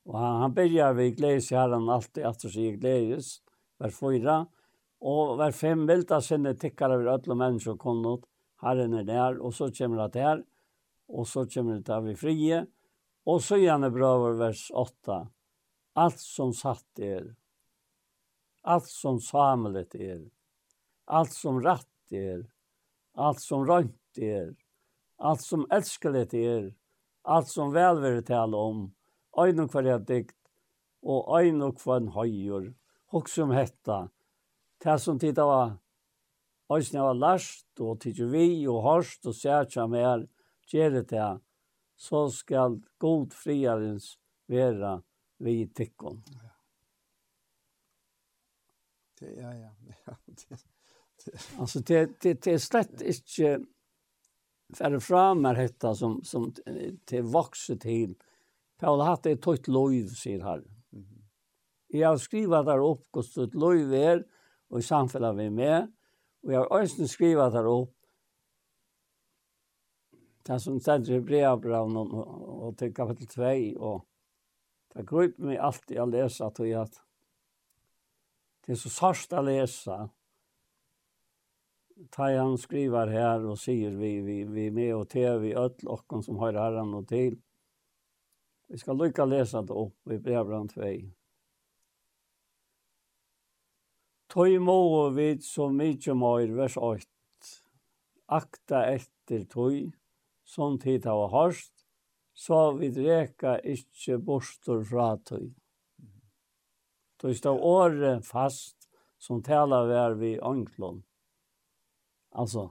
[0.04, 3.42] Och han, han börjar vi gledes här han alltid efter sig glädjes
[3.78, 4.46] vers 4
[5.00, 8.26] Og hver fem vilda sinne tikkar over alle mennesker kom ut.
[8.60, 10.42] Herren er der, og så kommer det her.
[11.08, 12.64] Og så kommer det av vi frie.
[13.26, 15.20] Og så gjerne brøver vers 8.
[16.00, 17.30] Alt som satt er.
[18.62, 20.24] Alt som samlet er.
[21.08, 22.44] Alt som rett er.
[23.16, 24.52] Alt som rønt er.
[25.20, 26.70] Allt som elskelet er,
[27.28, 28.86] allt som velvære tale om,
[29.36, 30.38] øyne hver jeg dikt,
[31.04, 32.70] og øyne hver en høyur,
[33.12, 34.06] hok som hetta,
[34.80, 35.76] Det som tid var
[36.70, 40.26] Øysen var lærst og tidsi vi og hørst og særtja mer
[40.70, 41.24] gjør det
[41.96, 44.14] så skal god friarens
[44.48, 45.00] vera
[45.38, 46.22] vi tikkon.
[46.30, 46.50] Ja.
[49.20, 49.70] Det, ja, ja.
[50.06, 51.58] ja det, det.
[51.58, 53.64] Alltså det, det, det är slett inte
[54.76, 56.52] färre fram här detta som, som
[57.04, 58.14] til vuxer till.
[58.78, 60.62] Paul hatt det ett tøyt loiv, sier her.
[60.92, 61.22] Mm -hmm.
[61.88, 64.24] Jeg har skrivet der opp, og støtt loiv er,
[64.70, 65.90] og i samfunnet vi med.
[66.44, 67.94] Og jeg har også skrivet der opp
[70.46, 72.14] det som stender i brevbraven og,
[72.66, 74.00] og til kapitel 2 og
[74.90, 76.58] det gruper meg alltid å lese at
[78.64, 79.98] det er så sørst å lese
[82.14, 85.92] ta han skriver her og sier vi, vi, vi er med og til vi ødel
[85.92, 87.36] åkken som har herren og til
[88.70, 90.90] vi skal lykka lese det opp i brevbraven 2
[94.30, 97.08] Tøy må vi så mykje mer vers 8.
[98.30, 99.88] Akta etter tøy,
[100.46, 101.72] som tid har hørst,
[102.30, 105.48] så vi dreka ikkje bostor fra tøy.
[107.18, 108.86] Tøy stav året fast,
[109.18, 111.02] som tala vær vi ånglån.
[112.38, 112.68] Altså,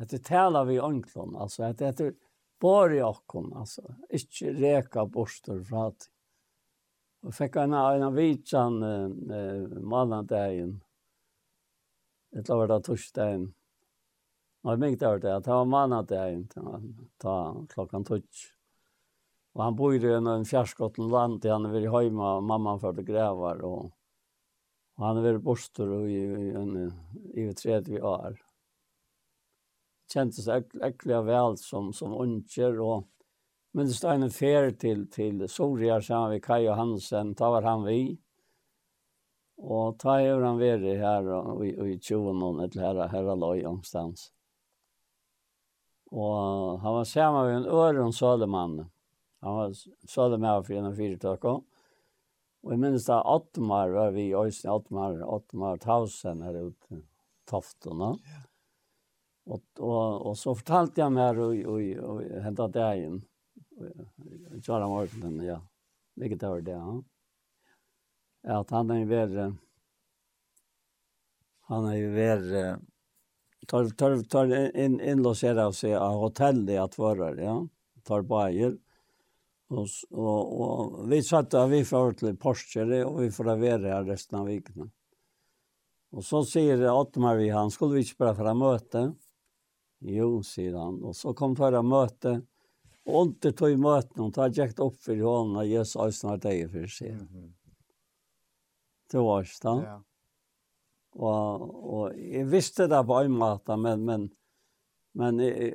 [0.00, 2.16] dette tala vi ånglån, altså, dette er
[2.64, 6.15] bare okkom, altså, ikkje reka bostor fra tøy.
[7.26, 10.76] Og fikk en av en vitsan uh, mannandagen.
[12.36, 13.48] Et la da det torsdagen.
[14.66, 16.78] Og jeg mykte over det, at det var malandegjen til å
[17.22, 17.34] Ta
[17.70, 18.40] klokken tors.
[19.56, 23.06] Og han bor i en, en fjerskotten land, han er vært hjemme, og for det
[23.08, 23.62] grever.
[23.64, 23.92] Og,
[24.98, 26.86] og han er vært borster i, i, i,
[27.38, 28.36] i, i 30 år.
[30.12, 33.06] Kjente seg ek, ekkelig vel som, som unger, og
[33.76, 37.66] Men det stod en fer till, till Soria som vi Kai og Hansen, da var
[37.68, 38.16] han vi.
[39.56, 44.32] Och da er han veri här och, och i tjonen ett herra, herra loj omstans.
[46.10, 48.90] Och han var sammen med en öron Söderman.
[49.40, 49.72] Han var
[50.08, 51.44] sølemann for en fyrtök.
[51.44, 51.62] Og
[52.70, 57.02] jeg minns att Ottmar var vi i Øysten, Ottmar, Ottmar Tausen her ute,
[57.44, 58.18] Toftorna.
[58.24, 58.42] Ja.
[59.44, 63.04] Och, och, og så fortalte jag meg här och, och, och, och hämtade dagen.
[63.04, 63.22] Mm
[64.62, 65.60] Kjara Morten, ja.
[66.16, 67.02] Vilket var det, ja.
[68.60, 69.46] At han er verre,
[71.66, 72.64] han er verre,
[73.66, 77.66] tar, tar, tar in, innlåsera seg av hotellet det att vara ja.
[78.06, 78.76] Tar bajer.
[79.68, 84.04] Og, og, og vi satt av vi fra til Porsche, og vi får være her
[84.06, 84.86] resten av vikene.
[86.14, 89.02] Og så sier Ottomar vi han, skulle vi ikke bare fra møte?
[90.06, 91.00] Jo, sier han.
[91.02, 92.55] Og så kom fra møte, og
[93.06, 96.10] Och inte tog i möten och tar jäkt upp för honom hånden, og Jesus har
[96.10, 97.10] snart dig för sig.
[97.10, 97.52] Mm -hmm.
[99.10, 99.74] Det var ikke da.
[99.82, 100.00] Ja.
[101.16, 101.62] Og,
[101.94, 104.30] og jeg visste det på en måte, men, men,
[105.14, 105.74] men jeg,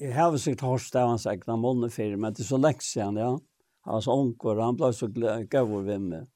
[0.00, 2.80] jeg har sikkert hørt det han sagt, han måned for, men det er så lenge
[2.80, 3.30] siden, ja.
[3.82, 6.28] Han var Hans onker, han ble så gøy over ved meg.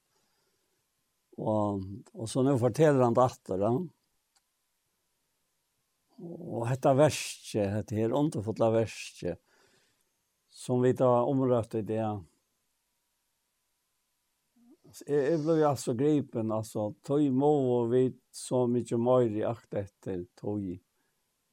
[1.39, 1.83] Og,
[2.15, 3.73] og så nå forteller han det etter, ja.
[6.17, 9.41] Og detta verset, detta her underfulla verset
[10.57, 11.95] som vi da då i det.
[15.07, 19.75] Jeg Jag blev altså gripen altså, tog må og vi så mye mer i akt
[19.75, 20.79] etter tog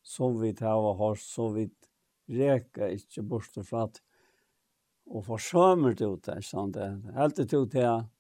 [0.04, 1.70] som vi tar og har så vi
[2.30, 4.02] reka ikke bort för att
[5.06, 6.76] og forsømmer det ut där sånt
[7.16, 8.12] helt det ut det att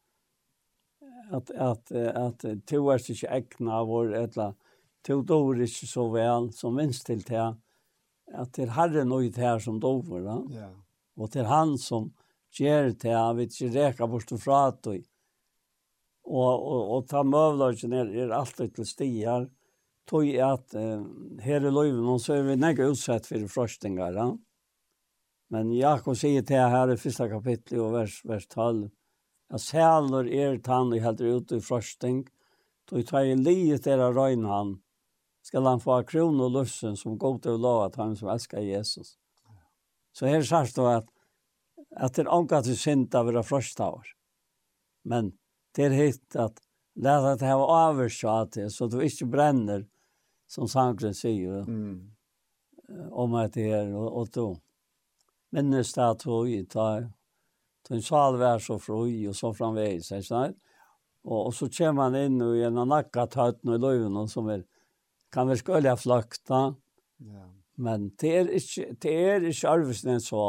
[1.31, 2.83] att at att, att, att, att, att, att,
[4.13, 4.62] att, att, att,
[5.03, 7.47] tog dover ikke så vel som minst til det,
[8.33, 10.37] at det er herren og det her som dover, da.
[10.53, 10.69] Ja.
[11.19, 12.11] Og det han som
[12.57, 15.03] gjør det, han vil ikke reka bort og fra det.
[16.23, 19.49] Og, og, og ta møvlagen er, er alltid til stier,
[20.07, 21.03] tog at eh,
[21.43, 24.31] her i løyven, så er vi nekka utsett for frøstingar, ja.
[25.53, 28.87] Men Jakob sier til her i første kapittel og vers, vers 12,
[29.53, 32.23] at sæler er tann i helt ute i frøsting,
[32.89, 34.73] tog tar i livet er av røyne han,
[35.43, 38.63] skal han få kron og lussen som går til å lave at han som elsker
[38.63, 39.17] Jesus.
[40.13, 41.09] Så her sier det at
[41.93, 44.07] at det er omgatt til synd av å frøstavar.
[45.05, 45.33] Men
[45.75, 46.61] det er hitt at
[46.95, 49.85] lær at det har avvarsat det, så du ikke brenner,
[50.49, 51.95] som sangren sier, mm.
[53.17, 54.45] om at det er og, og du
[55.53, 57.11] Minnes det at hun tar
[57.83, 60.55] Tun sal vær så fri, og så framvegis, ikke sant?
[61.27, 64.63] Og, og så kommer han inn i en nakka tøtten og løven som er
[65.33, 66.61] kan vi skulle ha flakta.
[67.17, 67.47] Ja.
[67.75, 70.43] Men det er ikke, det er ikke arvesen så,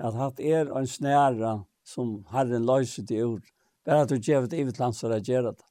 [0.00, 3.50] at hatt er en snæra som Herren løser til ord.
[3.84, 5.66] Bare at du gjør det i et evigt land som reagerer det.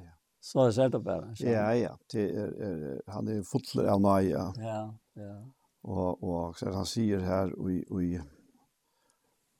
[0.00, 0.10] Ja.
[0.42, 1.34] Så er det bare.
[1.40, 1.94] Ja, ja.
[2.10, 4.46] Det er, er, han er fotler av nøye.
[4.58, 4.82] Ja,
[5.18, 5.34] ja.
[5.84, 8.14] Og, og så han sier her i, i,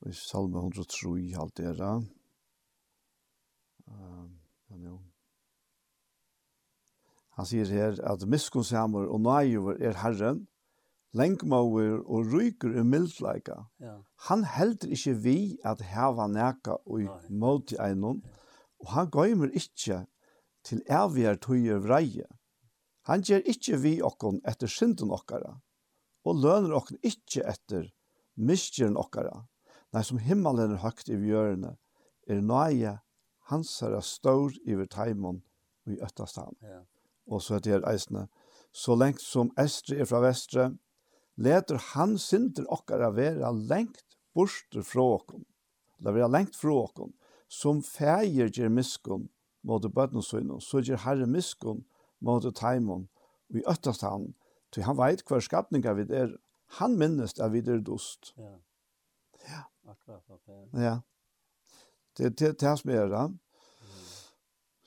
[0.08, 2.06] i Salme 103, alt det der.
[3.84, 4.30] Um,
[4.70, 5.02] ja, jo.
[7.34, 10.44] Han sier her at miskunnsamur og nøyver er Herren,
[11.14, 13.64] lengmåver og ryker er mildleika.
[13.82, 13.96] Ja.
[14.28, 18.22] Han helder ikke vi at heva neka og måte einon,
[18.82, 20.04] og han gøymer ikke
[20.64, 22.26] til evigere tøyer vreie.
[23.10, 25.58] Han gjør ikke vi okkon etter synden okkara,
[26.24, 27.90] og løner okkon ikke etter
[28.34, 29.44] miskjeren okkara.
[29.94, 31.76] Nei, som himmelen er høgt i vjørene,
[32.26, 32.96] er nøye
[33.50, 35.42] hansara stor i verteimon
[35.84, 36.56] og i øttastan.
[36.64, 36.80] Ja
[37.26, 38.28] og så heter det
[38.74, 40.72] så lengt som estre er fra vestre,
[41.38, 45.44] leter han synder okkar vera lengt borster fra okkon,
[46.02, 47.12] la vera lengt fra okkon,
[47.48, 49.28] som feir gjer miskun
[49.62, 51.84] mot bøtnensøynon, så gjer herre miskun
[52.18, 53.06] mot taimon,
[53.50, 54.32] og i øttast han,
[54.74, 56.34] til han veit hver skapninga vid er,
[56.80, 58.34] han minnest av vid er dost.
[58.36, 58.56] Ja.
[59.44, 59.62] Ja.
[59.86, 60.82] Akkurat, ja.
[60.82, 60.94] Ja.
[62.16, 63.24] Det, det, det er som er det.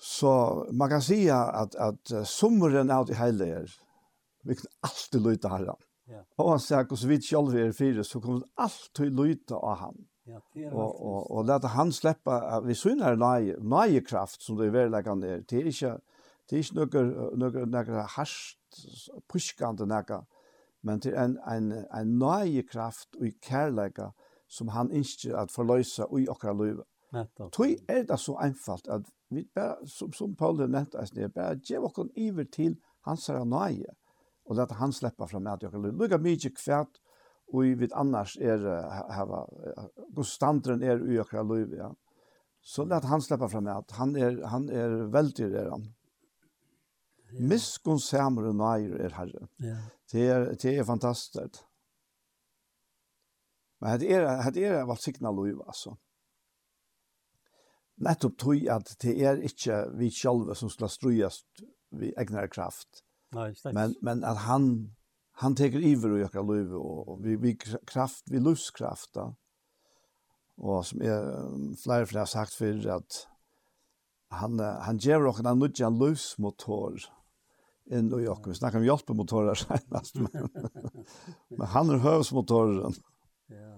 [0.08, 3.66] Så man kan säga att att sommaren är det heliga.
[4.44, 5.76] Vi kan alltid lyta Herren.
[6.06, 6.26] Ja.
[6.36, 9.96] Och han säger att så vitt själv är fyra så kommer alltid lyta av han.
[10.24, 14.56] Ja, det är och och och låta han släppa vi synar nej nej kraft som
[14.58, 16.00] det är väl kan det det är inte
[16.50, 16.98] det är inte
[17.38, 18.60] några några hast
[19.32, 20.26] pushkande några
[20.82, 24.14] men det är en en en nej kraft och kärleka
[24.48, 26.78] som han inte att förlösa i och liv.
[27.12, 27.54] Nettopp.
[27.54, 31.28] Tui är det så enkelt att vi bare, som, som Paul har nevnt, att ni
[31.28, 33.94] bara ge oss iver till hans herra nøye,
[34.48, 37.02] Och låta han släppa fram att jag kan lugga mye kvært,
[37.48, 38.60] och vi vet annars är
[39.12, 39.48] hava
[40.16, 41.96] gustandren är i okra liv ja.
[42.62, 45.94] Så låt han släppa fram att han är han är väldigt där han.
[47.32, 47.42] Ja.
[47.42, 49.48] Miskunn samer og nøyre er herre.
[49.60, 49.78] Ja.
[50.12, 51.64] Det er, det er fantastisk.
[53.82, 55.96] Men det er, det er valgt signal liv, altså
[58.04, 61.42] nettopp tog at det er ikke vi själva som skal strøyes
[61.98, 63.04] vi egnar kraft.
[63.36, 63.76] Nei, slett.
[63.76, 64.70] Men, men at han,
[65.42, 69.32] han teker iver og gjør løyve, og vi, vi kraft, vi løvskraft da.
[70.58, 73.20] Og som jeg flere flere har sagt før, at
[74.34, 77.06] han, han gjør okra en nødja løvsmotor
[77.94, 78.52] inn i okra.
[78.52, 80.50] Vi snakker om hjelpemotorer senast, men,
[81.60, 82.98] men han er høvsmotoren.
[83.54, 83.76] Ja.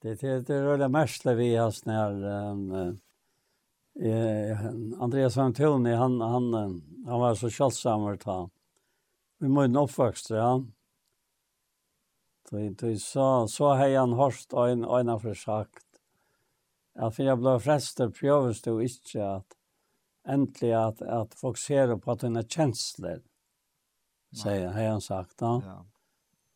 [0.00, 2.98] Det är det mesta vi har när
[4.00, 4.66] eh
[5.00, 6.54] Andreas van Tulne han han
[7.06, 8.50] han var så självsam vart han.
[9.38, 10.64] Vi måste nog först ja.
[12.50, 15.84] Så det så så har han hört en en av försagt.
[16.94, 19.56] Ja, för jag blev frestad prövas det inte att
[20.28, 23.22] äntligen att att fokusera på att dina känslor.
[24.42, 25.62] Säger har han sagt då.
[25.66, 25.86] Ja.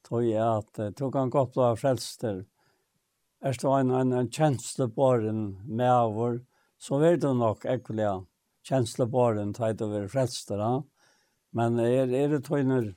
[0.08, 2.46] Tror jag att tog han gott av frälster
[3.42, 6.40] er stå en, en, en kjenslebåren med over,
[6.82, 8.08] så er du nok ekkelig
[8.66, 10.62] kjenslebåren teit over frelster.
[11.54, 12.92] Men er, er det tøyner,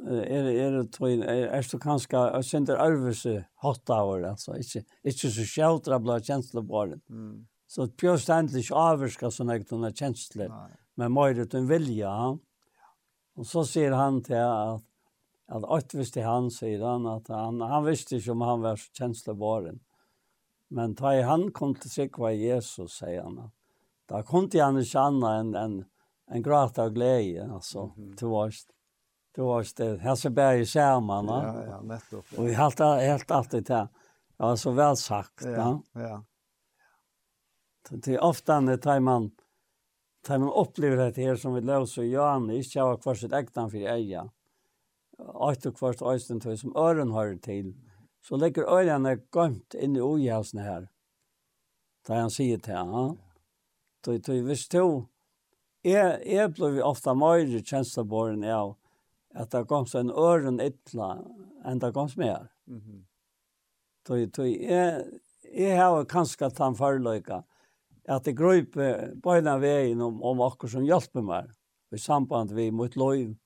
[0.00, 4.12] er, er det tøyner, er, er det kanskje, jeg synes det er øvelse hatt av
[4.16, 7.02] år, altså, ikke, ikke så kjeltre blant kjenslebåren.
[7.08, 7.40] Mm.
[7.70, 10.50] Så pjøst endelig ikke avvirka sånn jeg tunne kjensler,
[10.98, 12.10] men mer uten vilja.
[13.38, 14.82] Og så sier han til at
[15.50, 19.80] at alt visste han, sier han, at han, han visste ikke om han var kjenslebaren.
[20.70, 23.50] Men da han kom til Sikva Jesus, sier han,
[24.10, 25.78] da kom til han ikke annet enn en,
[26.30, 28.16] en gråt av glede, altså, mm -hmm.
[28.16, 28.66] til oss.
[29.34, 31.26] Det var det, her ser bare i skjermen.
[31.26, 32.26] Ja, ja, nettopp.
[32.30, 32.38] Ja.
[32.38, 33.88] Och vi helt, helt alltid det
[34.36, 35.42] var så vel sagt.
[35.44, 36.00] Ja, ja.
[36.00, 36.24] ja.
[37.90, 39.30] Det är ofta när tar man,
[40.26, 43.32] tar man upplever det här som vi löser och gör det, inte har kvar sitt
[43.32, 44.30] äktan för eja
[45.34, 47.74] åt og kvart øysten tøy som øren har til,
[48.22, 50.86] så ligger øyene gømt inn i ojasene her.
[52.08, 53.18] Da han sier til han,
[54.04, 55.06] tøy tøy hvis du,
[55.84, 58.76] jeg, jeg ble ofte mer tjenestebåren av
[59.34, 61.12] at det kom en øren ytla
[61.64, 62.50] enn det kom mer.
[62.66, 63.00] Mm -hmm.
[64.04, 65.04] Tøy tøy, jeg,
[65.54, 67.42] jeg har kanskje tatt forløyka
[68.08, 71.50] at det grøyper på en av veien om, om akkur som hjelper meg
[71.92, 73.36] i samband vi mot løyv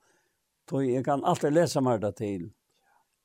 [0.71, 2.53] Då jeg kan alltid läsa mer där till.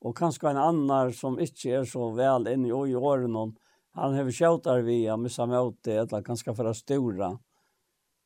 [0.01, 3.55] Och kanske en annan som inte är så väl inne i åren hon
[3.91, 7.39] han har skjutit vi har missat mot det eller kanske för stora.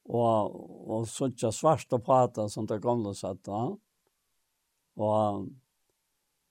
[0.05, 3.31] Och och ikke svart och prata sånt där gamla satt.
[3.31, 3.77] att ja.
[4.95, 5.47] Och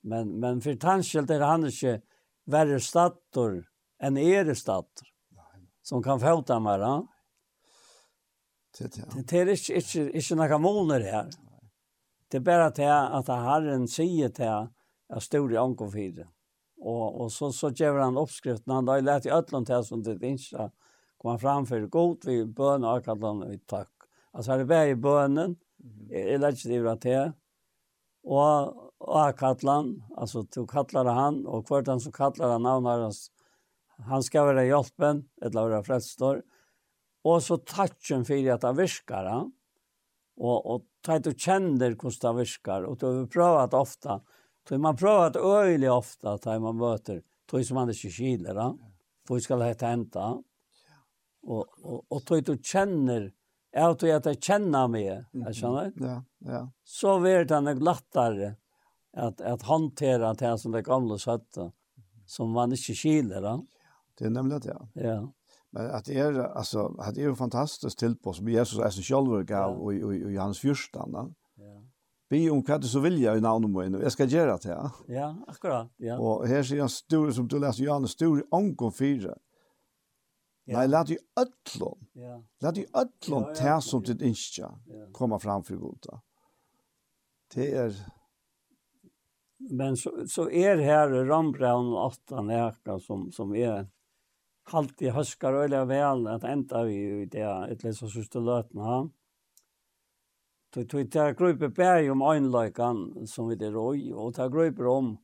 [0.01, 2.01] men men för tanskjelt är han inte
[2.45, 3.69] värre stator
[3.99, 5.07] enn er stator.
[5.81, 6.79] Som kan fåta mer.
[6.79, 7.07] Ja?
[8.77, 11.29] Det det är inte inte inte några månader här.
[12.33, 14.69] Det er bare til at Herren sier til
[15.13, 16.25] at stor i anker for det.
[16.81, 18.73] Og, og så, så gjør han oppskriften.
[18.73, 20.71] Han har lært i øtlån til som det ikke
[21.21, 24.09] kommer fram for god vi bøn og kallet og takk.
[24.33, 25.53] Altså er det bare i bønnen,
[26.09, 27.21] jeg lærer ikke det i det
[28.23, 33.25] og og kallan, altså du kallar han og kvart han som kallar han navnet hans
[34.09, 36.41] han skal være hjelpen, eller være frelstor.
[37.23, 39.51] Og så touchen for at han virker, han.
[40.41, 44.21] Og, og ta du känner hur det virkar och du har provat ofta.
[44.69, 47.21] Då man provat öjligt ofta ta man möter.
[47.51, 48.55] Då som man inte kyler.
[48.55, 48.77] Ja?
[49.27, 50.43] Då ska det hända.
[51.41, 53.31] Och, och, och då du känner
[53.71, 55.91] Jag att jag att känna mig, jag känner.
[55.95, 56.71] Ja, ja.
[56.83, 58.53] Så blir det nog lättare
[59.17, 61.73] att att hantera det som det gamla sättet
[62.25, 63.41] som man inte kyler.
[63.43, 63.65] Ja.
[64.17, 64.77] Det är nämligen det.
[64.93, 65.01] Ja.
[65.03, 65.33] ja.
[65.73, 69.01] Men at det er, alltså at det er jo fantastisk tilpå som Jesus er så
[69.01, 71.33] själv gav och och hans fyrstan.
[71.57, 71.81] Ja.
[72.29, 74.69] Be om hva du så vill jag i namn og jag ska göra det.
[74.69, 75.91] Ja, ja akkurat.
[75.97, 76.19] Ja.
[76.19, 79.37] Och här sier han stor som du läser Johannes stor ankom fire.
[80.65, 80.77] Ja.
[80.77, 82.07] Nej, lad ju öllon.
[82.13, 82.43] Ja.
[82.59, 82.85] Lät ju
[83.27, 84.79] ja, tär som ditt insta
[85.11, 86.21] komma fram för godta.
[87.53, 87.93] Det er...
[89.57, 93.87] men så så är här Rambraun 8 näka som som är
[94.63, 99.09] alltid huskar öliga väl at ända vi i det ett läsa sista lötna.
[100.73, 105.17] Då tog det grupper berg om ögonlökan som vi det roj och ta grupper om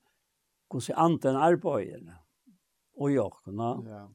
[0.73, 2.23] hur sig anten arbetar
[2.95, 3.83] och jakorna.
[3.85, 4.09] Ja.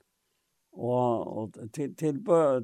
[0.77, 2.19] Og, og til, till,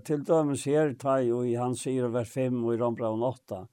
[0.05, 3.67] til dömes här taj og han hans syre vers 5 och i Rambraun 8.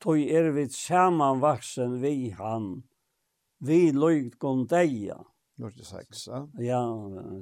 [0.00, 2.82] Tøy er vi sammanvaxen vi han.
[3.58, 5.14] Vi löjt gondeja.
[5.14, 6.42] Ja 46, ja?
[6.58, 6.80] Ja,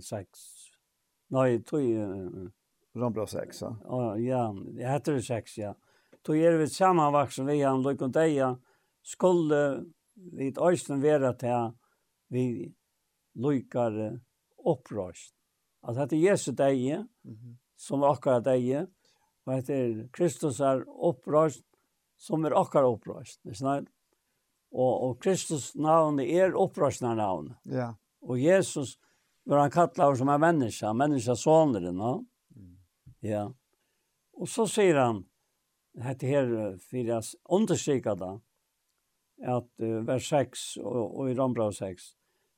[0.00, 0.44] 6.
[1.34, 1.80] Nei, tog...
[1.80, 2.50] Uh,
[2.94, 3.72] Rambla 6, ja?
[3.90, 4.44] Uh, ja,
[4.78, 5.72] jeg heter det 6, ja.
[6.24, 8.54] Tog er vi sammenvaksen vi han Lukondeia,
[9.02, 9.60] skulle
[10.14, 11.74] vi et øysten være til
[12.32, 12.44] vi
[13.34, 13.96] lukar
[14.64, 15.34] opprøst.
[15.82, 17.56] Altså, dette er Jesu deie, mm -hmm.
[17.76, 18.86] som er akkurat deie,
[19.44, 21.64] og dette er Kristus er opprøst,
[22.16, 23.42] som er akkurat opprøst.
[23.42, 23.84] Det er snart.
[24.72, 27.56] Og, og Kristus navnet er opprøstnarnavnet.
[27.66, 27.92] Ja.
[28.24, 28.96] Og Jesus
[29.44, 32.24] var han kallad som en menneske, en människa soneren, no?
[32.56, 32.76] Mm.
[33.20, 33.44] Ja.
[34.34, 35.24] Og så sier han
[36.02, 38.32] hette her, for jeg understryker da,
[39.44, 42.14] at uh, vers 6 og, og i Rombrau 6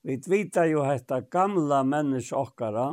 [0.07, 2.93] vi vita jo hetta gamla menneske okkara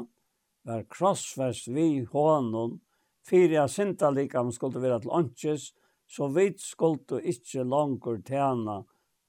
[0.65, 2.79] var krossfest vi hånden,
[3.21, 5.67] for jeg synda likam skulle være til åndsjes,
[6.09, 8.79] så vi skulle ikke langur tjene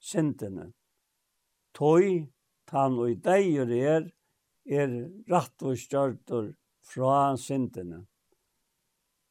[0.01, 0.71] syndene.
[1.77, 2.25] Toi
[2.71, 4.11] tan og i deier er,
[4.65, 4.93] er
[5.31, 6.53] rett og stjørter
[6.85, 8.05] fra syndene.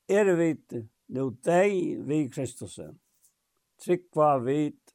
[0.10, 0.76] Er vit
[1.14, 2.98] nå dei vi Kristusen.
[3.82, 4.94] Tryggva vit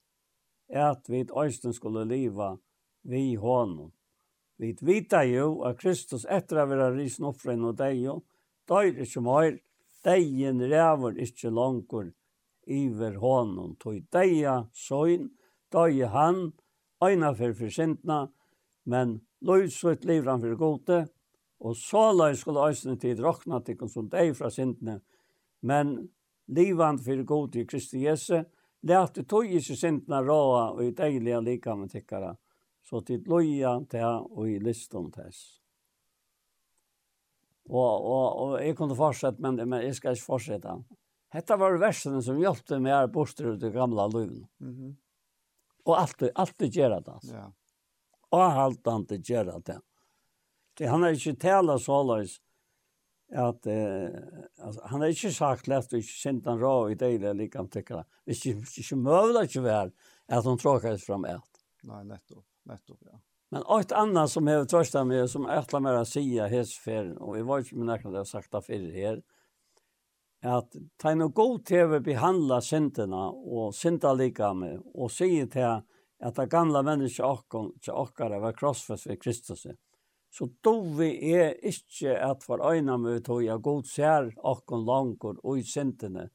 [0.69, 2.57] at vit øysten skulle liva
[3.03, 3.93] vi honom.
[4.59, 8.17] Vi vita jo at Kristus etter å være risen opp fra en og deg jo,
[8.69, 9.59] døyr ikke mer,
[10.05, 12.11] deien ræver ikke langer
[12.67, 13.77] iver honom.
[13.81, 15.31] tog deia søgn,
[15.73, 16.53] døy han,
[17.05, 18.27] eina for forsintna,
[18.89, 21.01] men løysvett lever han for gode,
[21.59, 25.01] og så løy skulle eisene tid råkna til som deg fra sintene,
[25.61, 25.97] men
[26.55, 28.39] livan for gode i Kristi Jesu,
[28.87, 32.35] lærte tog i seg råa og i deilige lika med tikkara,
[32.87, 35.59] så tid løya til og i liston tess.
[37.69, 40.73] Og, og, og jeg kunne fortsette, men, men jeg skal ikke fortsette.
[41.35, 44.47] Hetta var versene som hjelpte meg her bort til det gamla løyven.
[44.61, 44.95] Mm -hmm
[45.89, 47.35] og allt allt gjør det alltså.
[47.35, 47.47] Ja.
[48.31, 49.81] Og alt han det gör det.
[50.79, 52.39] Det han har ikke tala så løs
[53.29, 54.09] at eh,
[54.65, 58.05] altså han har ikke sagt lätt ikke inte han rå i det eller han tykker.
[58.25, 59.91] Det är inte möjligt att vara
[60.29, 61.65] att de tråkades fram ett.
[61.83, 63.21] Nei, nettopp, nettopp ja.
[63.51, 67.39] Men ett annat som jag tröstar mig som jag ätlar mig att säga hetsfärden och
[67.39, 69.23] jag var inte med när har sagt det här
[70.43, 75.83] at ta no god tv behandla syndena og synda lika med og sige til
[76.19, 79.67] at det gamla mennesket okkar til okkara var krossfest ved Kristus.
[80.31, 85.37] Så då vi er ikke at for øyna med tog jeg god ser okkar langkor
[85.45, 86.29] og i syndene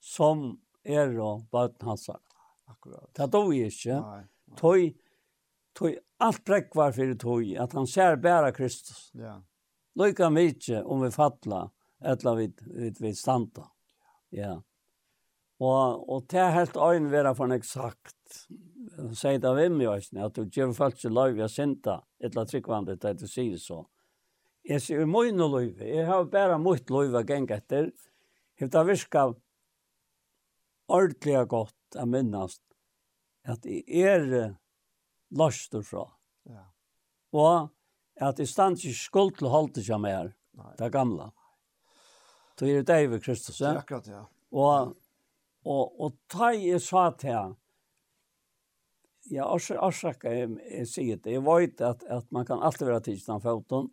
[0.00, 2.10] som er og bøten hans
[2.66, 3.10] Akkurat.
[3.16, 4.02] Det då vi ikke.
[4.56, 4.92] Tog,
[5.74, 9.10] tog alt brekk var fyrir tog at han ser bæra Kristus.
[9.14, 9.42] Ja.
[9.94, 11.56] Lykke mykje om vi fattla.
[11.56, 13.68] Ja eller vi, vi, vi stanta.
[14.34, 14.56] Ja.
[15.62, 18.16] Og, og det er helt øyn vera for nek sagt.
[19.14, 22.44] Sier det av imme jo ikke, at du gjør folk ikke løyve jeg sinta, etla
[22.48, 23.82] tryggvandre til du sier så.
[24.66, 25.86] Jeg sier, vi må inn og løyve.
[25.86, 27.90] Jeg har bare mot løyve geng etter.
[28.58, 29.38] Hef har virket
[30.92, 32.58] ordentlig godt å minnes,
[33.48, 34.26] at jeg er
[35.34, 36.06] løst fra.
[36.48, 36.66] Ja.
[37.32, 37.70] Og
[38.22, 40.34] at jeg stand ikke skuld til holdt ikke mer,
[40.78, 41.30] det gamla.
[41.30, 41.41] Nei.
[42.58, 43.76] Du er det ved Kristus, ja?
[43.78, 44.24] Akkurat, ja.
[44.52, 44.94] Og,
[45.64, 47.56] og, og ta i sa til han,
[49.30, 53.40] ja, orsaka jeg, jeg sier det, jeg vet at, at man kan alltid være tidsen
[53.42, 53.88] foten,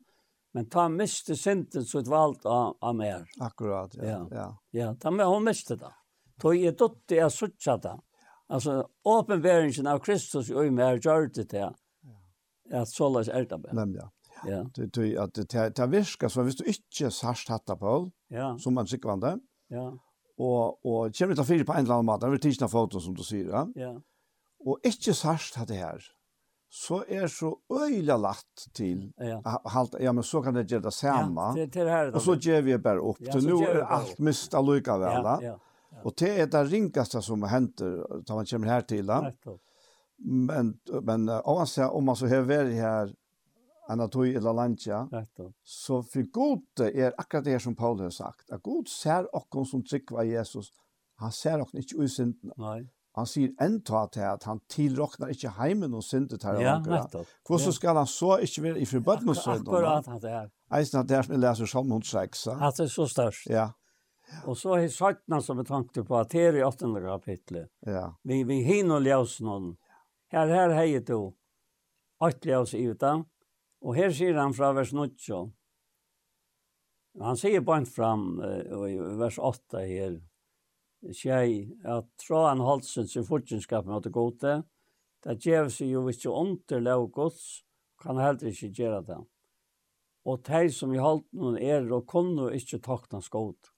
[0.57, 3.25] men ta miste synden så et valgt av, av mer.
[3.39, 4.23] Akkurat, ja.
[4.33, 4.93] Ja, ja.
[4.99, 5.91] ta med hun miste det.
[6.41, 7.95] Tog jeg dotter jeg sutsa det.
[8.49, 11.69] Altså, åpenberingen av Kristus i mer gjør det til
[12.73, 13.59] at såleis er det.
[13.73, 14.09] Nemlig, ja.
[14.47, 14.63] Ja.
[14.75, 18.57] Det det at det det viska så hvis du ikke sarst hatta på, ja.
[18.57, 19.39] som man sikvande.
[19.71, 19.89] Ja.
[20.39, 23.23] Og og kjem til fire på en eller annan måte, vil tisna foto som du
[23.23, 23.65] sier, ja.
[23.75, 23.93] Ja.
[24.65, 25.99] Og ikke sarst hade her.
[26.69, 29.39] Så er så øyla latt til ja.
[29.65, 31.47] halt, ja, men så kan det gjøre det samme.
[31.57, 33.21] Ja, det til her, og så gjør vi bare opp.
[33.25, 35.09] Ja, så nå er alt mist allikevel.
[35.09, 36.03] Ja, ja, ja.
[36.05, 39.09] Og det er det ringaste som henter, da man kommer her til.
[39.09, 39.31] Ja,
[40.19, 42.43] Men men om man säger om man så har
[42.81, 43.15] här
[43.89, 44.99] enn at tog eller landja,
[45.65, 49.83] så for god er akkurat det som Paul har sagt, at god ser okken som
[49.83, 50.71] tryggva Jesus,
[51.19, 52.53] han ser okken ikke usyndene.
[52.57, 52.79] Nei.
[53.17, 56.59] Han sier enda til at han tilroknar ikke heimen og syndet her.
[56.61, 57.27] Ja, nettopp.
[57.47, 59.67] Hvordan skal han så ikke være i forbøtten og syndet?
[59.67, 60.47] Akkurat han det er.
[60.77, 62.45] Eisen at det er som jeg leser Salm 106.
[62.53, 63.49] At det er så størst.
[63.49, 63.65] Ja.
[64.45, 66.85] Og så er jeg som vi tenkte på at her i 8.
[67.01, 67.67] kapitlet.
[67.87, 68.11] Ja.
[68.23, 69.73] Vi, vi hinner ljøs noen.
[70.31, 71.33] Her, her heier du.
[72.21, 73.25] Åtte ljøs i utan.
[73.81, 75.07] Og her sier han fra vers 9.
[77.19, 80.19] Han sier bare fram uh, i vers 8 her.
[81.15, 84.57] Tjei, at tra han holdt sin fortjenskap med det gode,
[85.23, 87.63] det gjør seg jo ikke under lov gods,
[88.03, 89.19] kan heller ikke gjøre det.
[90.27, 93.71] Og de som i holdt noen er, og kunne ikke takna skot.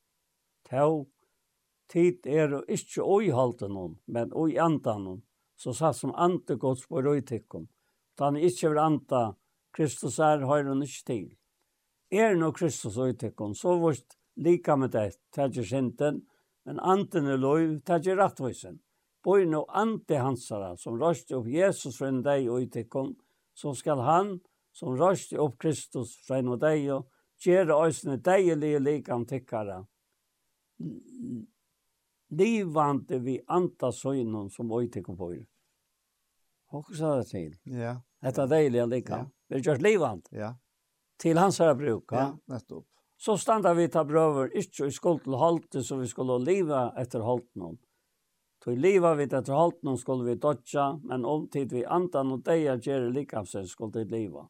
[0.65, 1.05] Tau,
[1.89, 5.21] tid er og ikke oi halten noen, men oi andan noen,
[5.57, 7.67] så satt som ante gods på røytikken.
[8.17, 9.23] Da han ikke vil anta
[9.75, 11.27] Kristus er høyre ikke til.
[12.11, 16.25] Er nå Kristus uttekken, så vårt lika med det, det er synden,
[16.65, 18.81] men anten er lov, det er rettvisen.
[19.23, 23.13] Bøy nå ante hansara, som røste opp Jesus fra en deg uttekken,
[23.53, 24.39] så skal han,
[24.73, 26.89] som røste opp Kristus fra en deg,
[27.41, 29.81] gjøre øsne deilige likam tikkara.
[32.31, 35.33] Livande vi anta søgnen som uttekken på.
[36.71, 37.53] Hva sa det til?
[37.67, 37.99] Ja.
[38.23, 39.27] Dette deilige likam.
[39.27, 40.29] Ja har gjort livant.
[40.31, 40.53] Ja.
[41.21, 42.11] Til hans herre bruk.
[42.15, 42.87] Ja, nettopp.
[43.21, 47.21] Så standa vi ta brøver, ikke i skuld til halte, så vi skulle leva etter
[47.21, 47.75] halten om.
[48.61, 52.79] Til leva vi etter halten noen skulle vi dodja, men omtid vi andan og deia
[52.81, 54.47] gjerne likavsel skulle vi leva.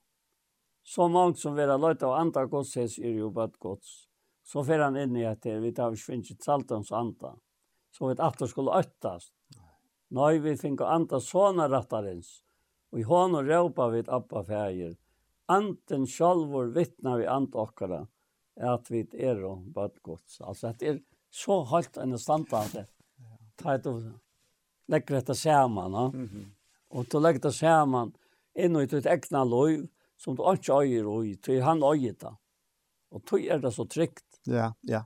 [0.83, 4.07] Så mange som vera løyta av anda godshes er jo bad gods.
[4.43, 7.35] Så fer han inn i etter, vi tar vi svinnsit saltans anda.
[7.91, 9.33] Så vi at det skulle øttast.
[10.15, 12.41] Nei, vi finner anda såna rattarins
[12.91, 14.95] og i hånden råpa vi appa fæger.
[15.51, 18.05] Anten sjálfur vittnar vi ant okkara
[18.61, 20.41] at vi er og bad gods.
[20.41, 20.99] Altså, det er
[21.31, 22.85] så halt enn standande.
[23.57, 24.03] Ta et og
[24.91, 26.11] legger dette saman, no?
[26.11, 26.45] Mm -hmm.
[26.89, 28.13] og du legger det saman
[28.55, 29.87] inn i ditt egna loiv,
[30.17, 32.35] som du ikke øyer og i, til han øyer det.
[33.11, 34.25] Og tog er det så trygt.
[34.47, 35.03] Ja, ja.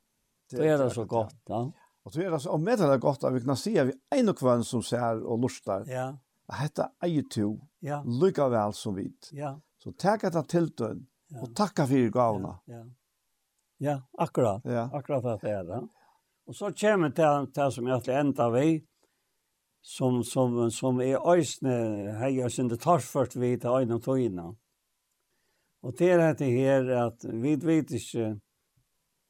[0.52, 1.72] Det, er det så godt, ja.
[2.04, 3.88] Og tog er det så, og med det er godt at vi kan si at
[3.88, 5.86] vi er en og kvann som ser og lustar.
[5.88, 6.14] Ja.
[6.50, 8.04] At dette eier to, Ja.
[8.04, 9.30] Lykka vel som vit.
[9.32, 9.62] Ja.
[9.78, 10.96] Så takk at till då
[11.28, 11.42] ja.
[11.42, 12.58] og takka for gavene.
[12.66, 12.86] Ja, ja.
[13.78, 14.62] ja, akkurat.
[14.66, 14.90] Ja.
[14.94, 15.88] Akkurat det er det.
[16.48, 18.86] Og så kommer det til, det som jeg alltid enda vi,
[19.82, 21.76] som, som, som er øyne,
[22.18, 23.06] hei og sin det tar
[23.40, 24.48] vi til øyne og tøyne.
[25.84, 28.40] Og det er det her at vi vet ikke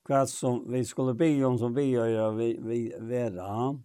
[0.08, 3.44] hva som vi skulle be om som vi gjør vi, vi være.
[3.44, 3.76] Ja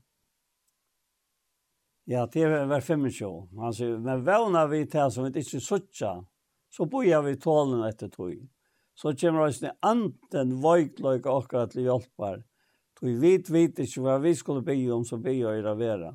[2.11, 3.35] Ja, det hver 25.
[3.63, 6.17] Han sier, men vevna vi til som vi ikke suttja,
[6.75, 8.35] så boja vi tålen etter tog.
[8.99, 12.43] Så kommer oss ned anten vøykløyk akkurat til hjelper.
[12.99, 13.15] Tog vi
[13.47, 16.11] vet ikke hva vi skulle be om, så be jeg gjøre vera.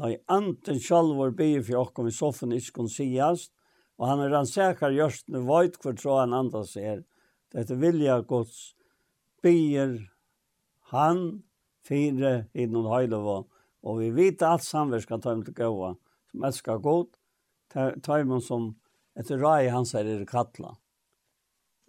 [0.00, 3.50] Nei, anten sjalvor be for okkom i soffen ikke kunne sies,
[4.00, 7.04] og han er rannsakar gjørstene vøyt hvor tro han andas er.
[7.52, 8.72] Dette vilja gods,
[9.44, 9.98] bier
[10.96, 11.42] han
[11.84, 13.42] fire innom høylevå,
[13.82, 15.94] Og vi vet alt samverska tar dem til gåa,
[16.30, 17.10] som elskar god,
[17.72, 18.70] tar dem som
[19.18, 20.76] etter rai hans er i kattla.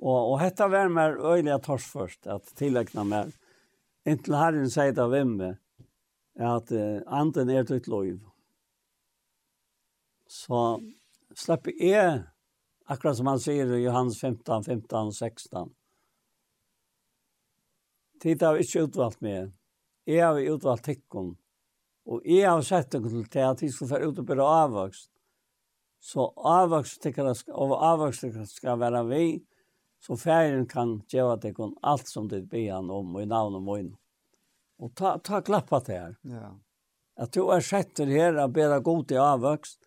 [0.03, 3.29] Og, og hetta var mer øyelig tors først, at tillegna mer.
[4.09, 5.53] Inntil herren sier av vimme,
[6.35, 8.17] at uh, anden er ditt lov.
[10.27, 10.63] Så
[11.37, 12.23] slipper jeg,
[12.89, 15.71] akkurat som han sier i Johannes 15, 15 og 16.
[18.23, 19.53] Tid har ikke utvalgt meg.
[20.09, 21.37] Jeg har utvalgt tikkene
[22.05, 23.01] Og jeg har sett det
[23.31, 25.09] til at de skulle få ut og bli avvokst.
[26.03, 29.25] Så avvokst og avvokst skal være vi,
[30.03, 33.55] så ferien kan gjøre at de alt som det ber han om og i navn
[33.55, 33.95] og møyne.
[34.83, 36.17] Og ta, ta klappa til her.
[36.27, 36.49] Ja.
[37.15, 39.79] At du er sett det her og bedre god til avvokst,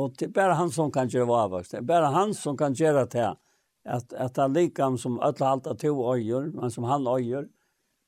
[0.00, 1.74] og det er bare han som kan gjøre avvokst.
[1.74, 3.36] Det er bare han som kan gjøre det her.
[3.84, 7.44] At, at er likam som alle halte to øyer, men som han øyer,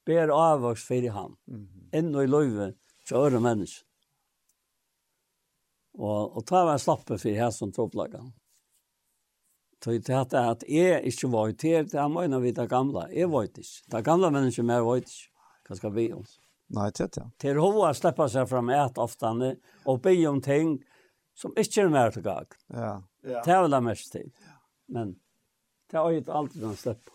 [0.08, 1.36] ber avvokst for han.
[1.46, 1.98] Mm -hmm.
[1.98, 2.74] Inn i løyven
[3.06, 3.84] til øre mennesker.
[5.96, 8.34] Og, og ta var slappe for her som tropplagene.
[9.86, 13.06] Så det at at jeg ikke var til, det er mye vi det gamle.
[13.14, 13.62] Jeg var ikke.
[13.92, 15.28] Det gamle mennesker mer var ikke.
[15.68, 16.40] Hva skal vi oss?
[16.74, 17.06] Nei, det ja.
[17.14, 17.26] det.
[17.38, 19.52] Til hova slipper seg fram et oftane
[19.86, 20.80] og be om ting
[21.38, 22.56] som ikke er mer til gag.
[22.74, 22.96] Ja.
[23.22, 23.44] ja.
[23.44, 24.32] Det er vel det mest til.
[24.90, 25.14] Men
[25.90, 27.10] det har ju ikke alltid den släpp.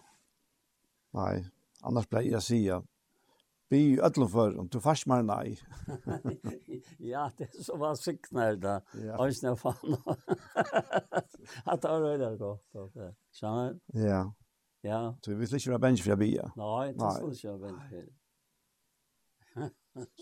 [1.13, 1.43] Nei,
[1.83, 2.61] annars pleier jeg å si
[3.71, 5.55] bi ødelen for, om du fast mer nei.
[7.13, 8.81] ja, det så var signal där.
[9.17, 9.97] Och snä fan.
[11.65, 12.59] Att ha det där då.
[13.31, 13.73] Så.
[13.93, 14.33] Ja.
[14.81, 15.15] Ja.
[15.25, 16.51] Du ikke være bensje for för bia.
[16.55, 18.09] Nej, det skulle ikke være bench för.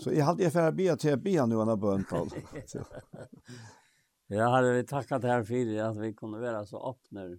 [0.04, 2.30] Så jag hade å bia till bia nu när bön tal.
[4.28, 7.38] Ja, hade vi tackat här för att vi kunde vara så öppna.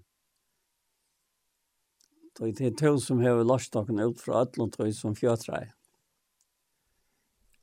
[2.38, 5.74] Det är tusen som har lastat ut från Ötlund som fjötrar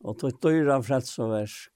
[0.07, 1.73] og tog dyra frelsoversk.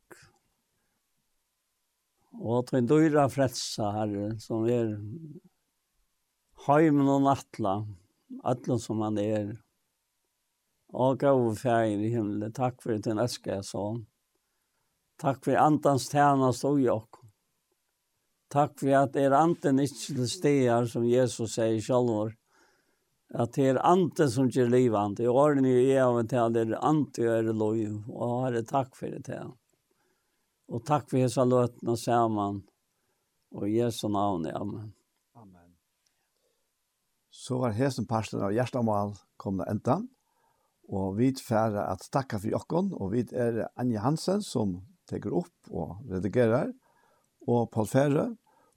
[2.39, 4.93] Og tog dyra frelsa, Herre, som er
[6.67, 7.81] heimen og nattla,
[8.47, 9.51] atlan som han er.
[10.91, 13.85] Og gav fjær i himmelen, takk for din æske jeg så.
[15.21, 17.19] Takk for andans tjernast og jokk.
[18.51, 22.33] Takk for at er anden ikke til steder, som Jesus sier sjálfur,
[23.31, 25.27] at det er ante som gjør livande.
[25.29, 27.79] Og åren i jeg av en til det er ante og er lov,
[28.11, 29.53] og har det takk for det til.
[30.71, 32.61] Og takk for hesa løtene sammen,
[33.51, 34.91] og Jesu navn, amen.
[35.35, 35.73] Amen.
[37.31, 39.99] Så var hesen parsten av Gjerstamal komna enda,
[40.91, 44.79] og vi færre at takka for jokken, og vi er Anja Hansen som
[45.11, 46.71] teker opp og redigerer,
[47.47, 48.29] og Paul Fære,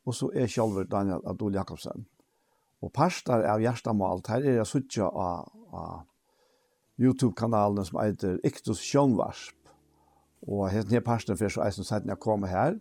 [0.04, 2.06] og så er sjálfur Daniel Adol Jakobsen.
[2.84, 6.02] Og parstar av hjertamalt, her er jeg suttja av, av
[7.00, 9.56] YouTube-kanalen som heter Iktus Sjønvarsp.
[10.44, 12.76] Og hent nye parsten fyrir så eisen sent jeg kommer her.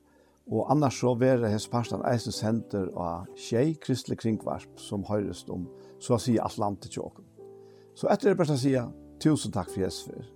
[0.52, 5.70] Og annars så vera hens parsten eisen senter av Kjei Kristelig Kringvarsp som høyrest om
[6.04, 7.24] så å si Atlantik og
[7.96, 8.74] Så etter det bare å si
[9.22, 10.33] tusen takk for Jesper.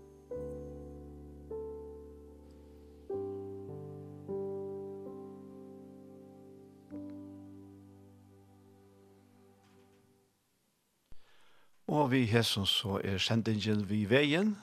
[12.08, 14.54] og vi Jesus så er sendingen vi veien,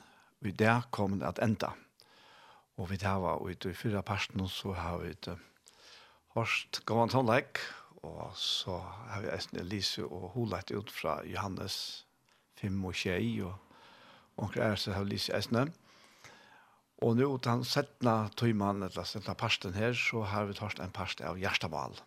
[0.41, 1.75] vi der kommer at enda.
[2.81, 5.35] Og vi tar var ute i fyra parten, så har vi ute
[6.33, 7.61] Horst Gavan Tonleik,
[8.01, 8.79] og så
[9.11, 12.07] har vi eisen Elise og Holet ut fra Johannes
[12.62, 13.55] 5 og 21, og
[14.41, 15.75] onker er så har Elise eisen.
[17.05, 20.97] Og nå til han settene tøymannen, eller settene parten her, så har vi tørst en
[20.97, 22.01] parst av Gjerstamal.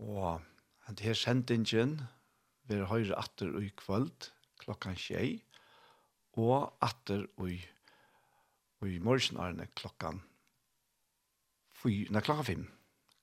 [0.00, 0.40] Og
[0.88, 1.98] den her sendingen,
[2.68, 4.30] vera høyre atter i kvöld
[4.60, 5.38] klokkan tjei,
[6.38, 7.56] og atter i,
[8.86, 10.20] i morgenarne klokkan
[11.78, 12.64] fy, nei, klokkan fem,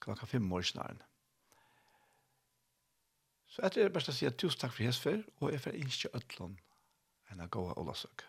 [0.04, 1.04] klokkan fem morgenarne.
[3.52, 5.78] Så etter er det best å si at tusen takk for hesfer, og jeg får
[5.80, 6.58] innskje ødlån
[7.32, 8.26] enn å gå av Olasøk.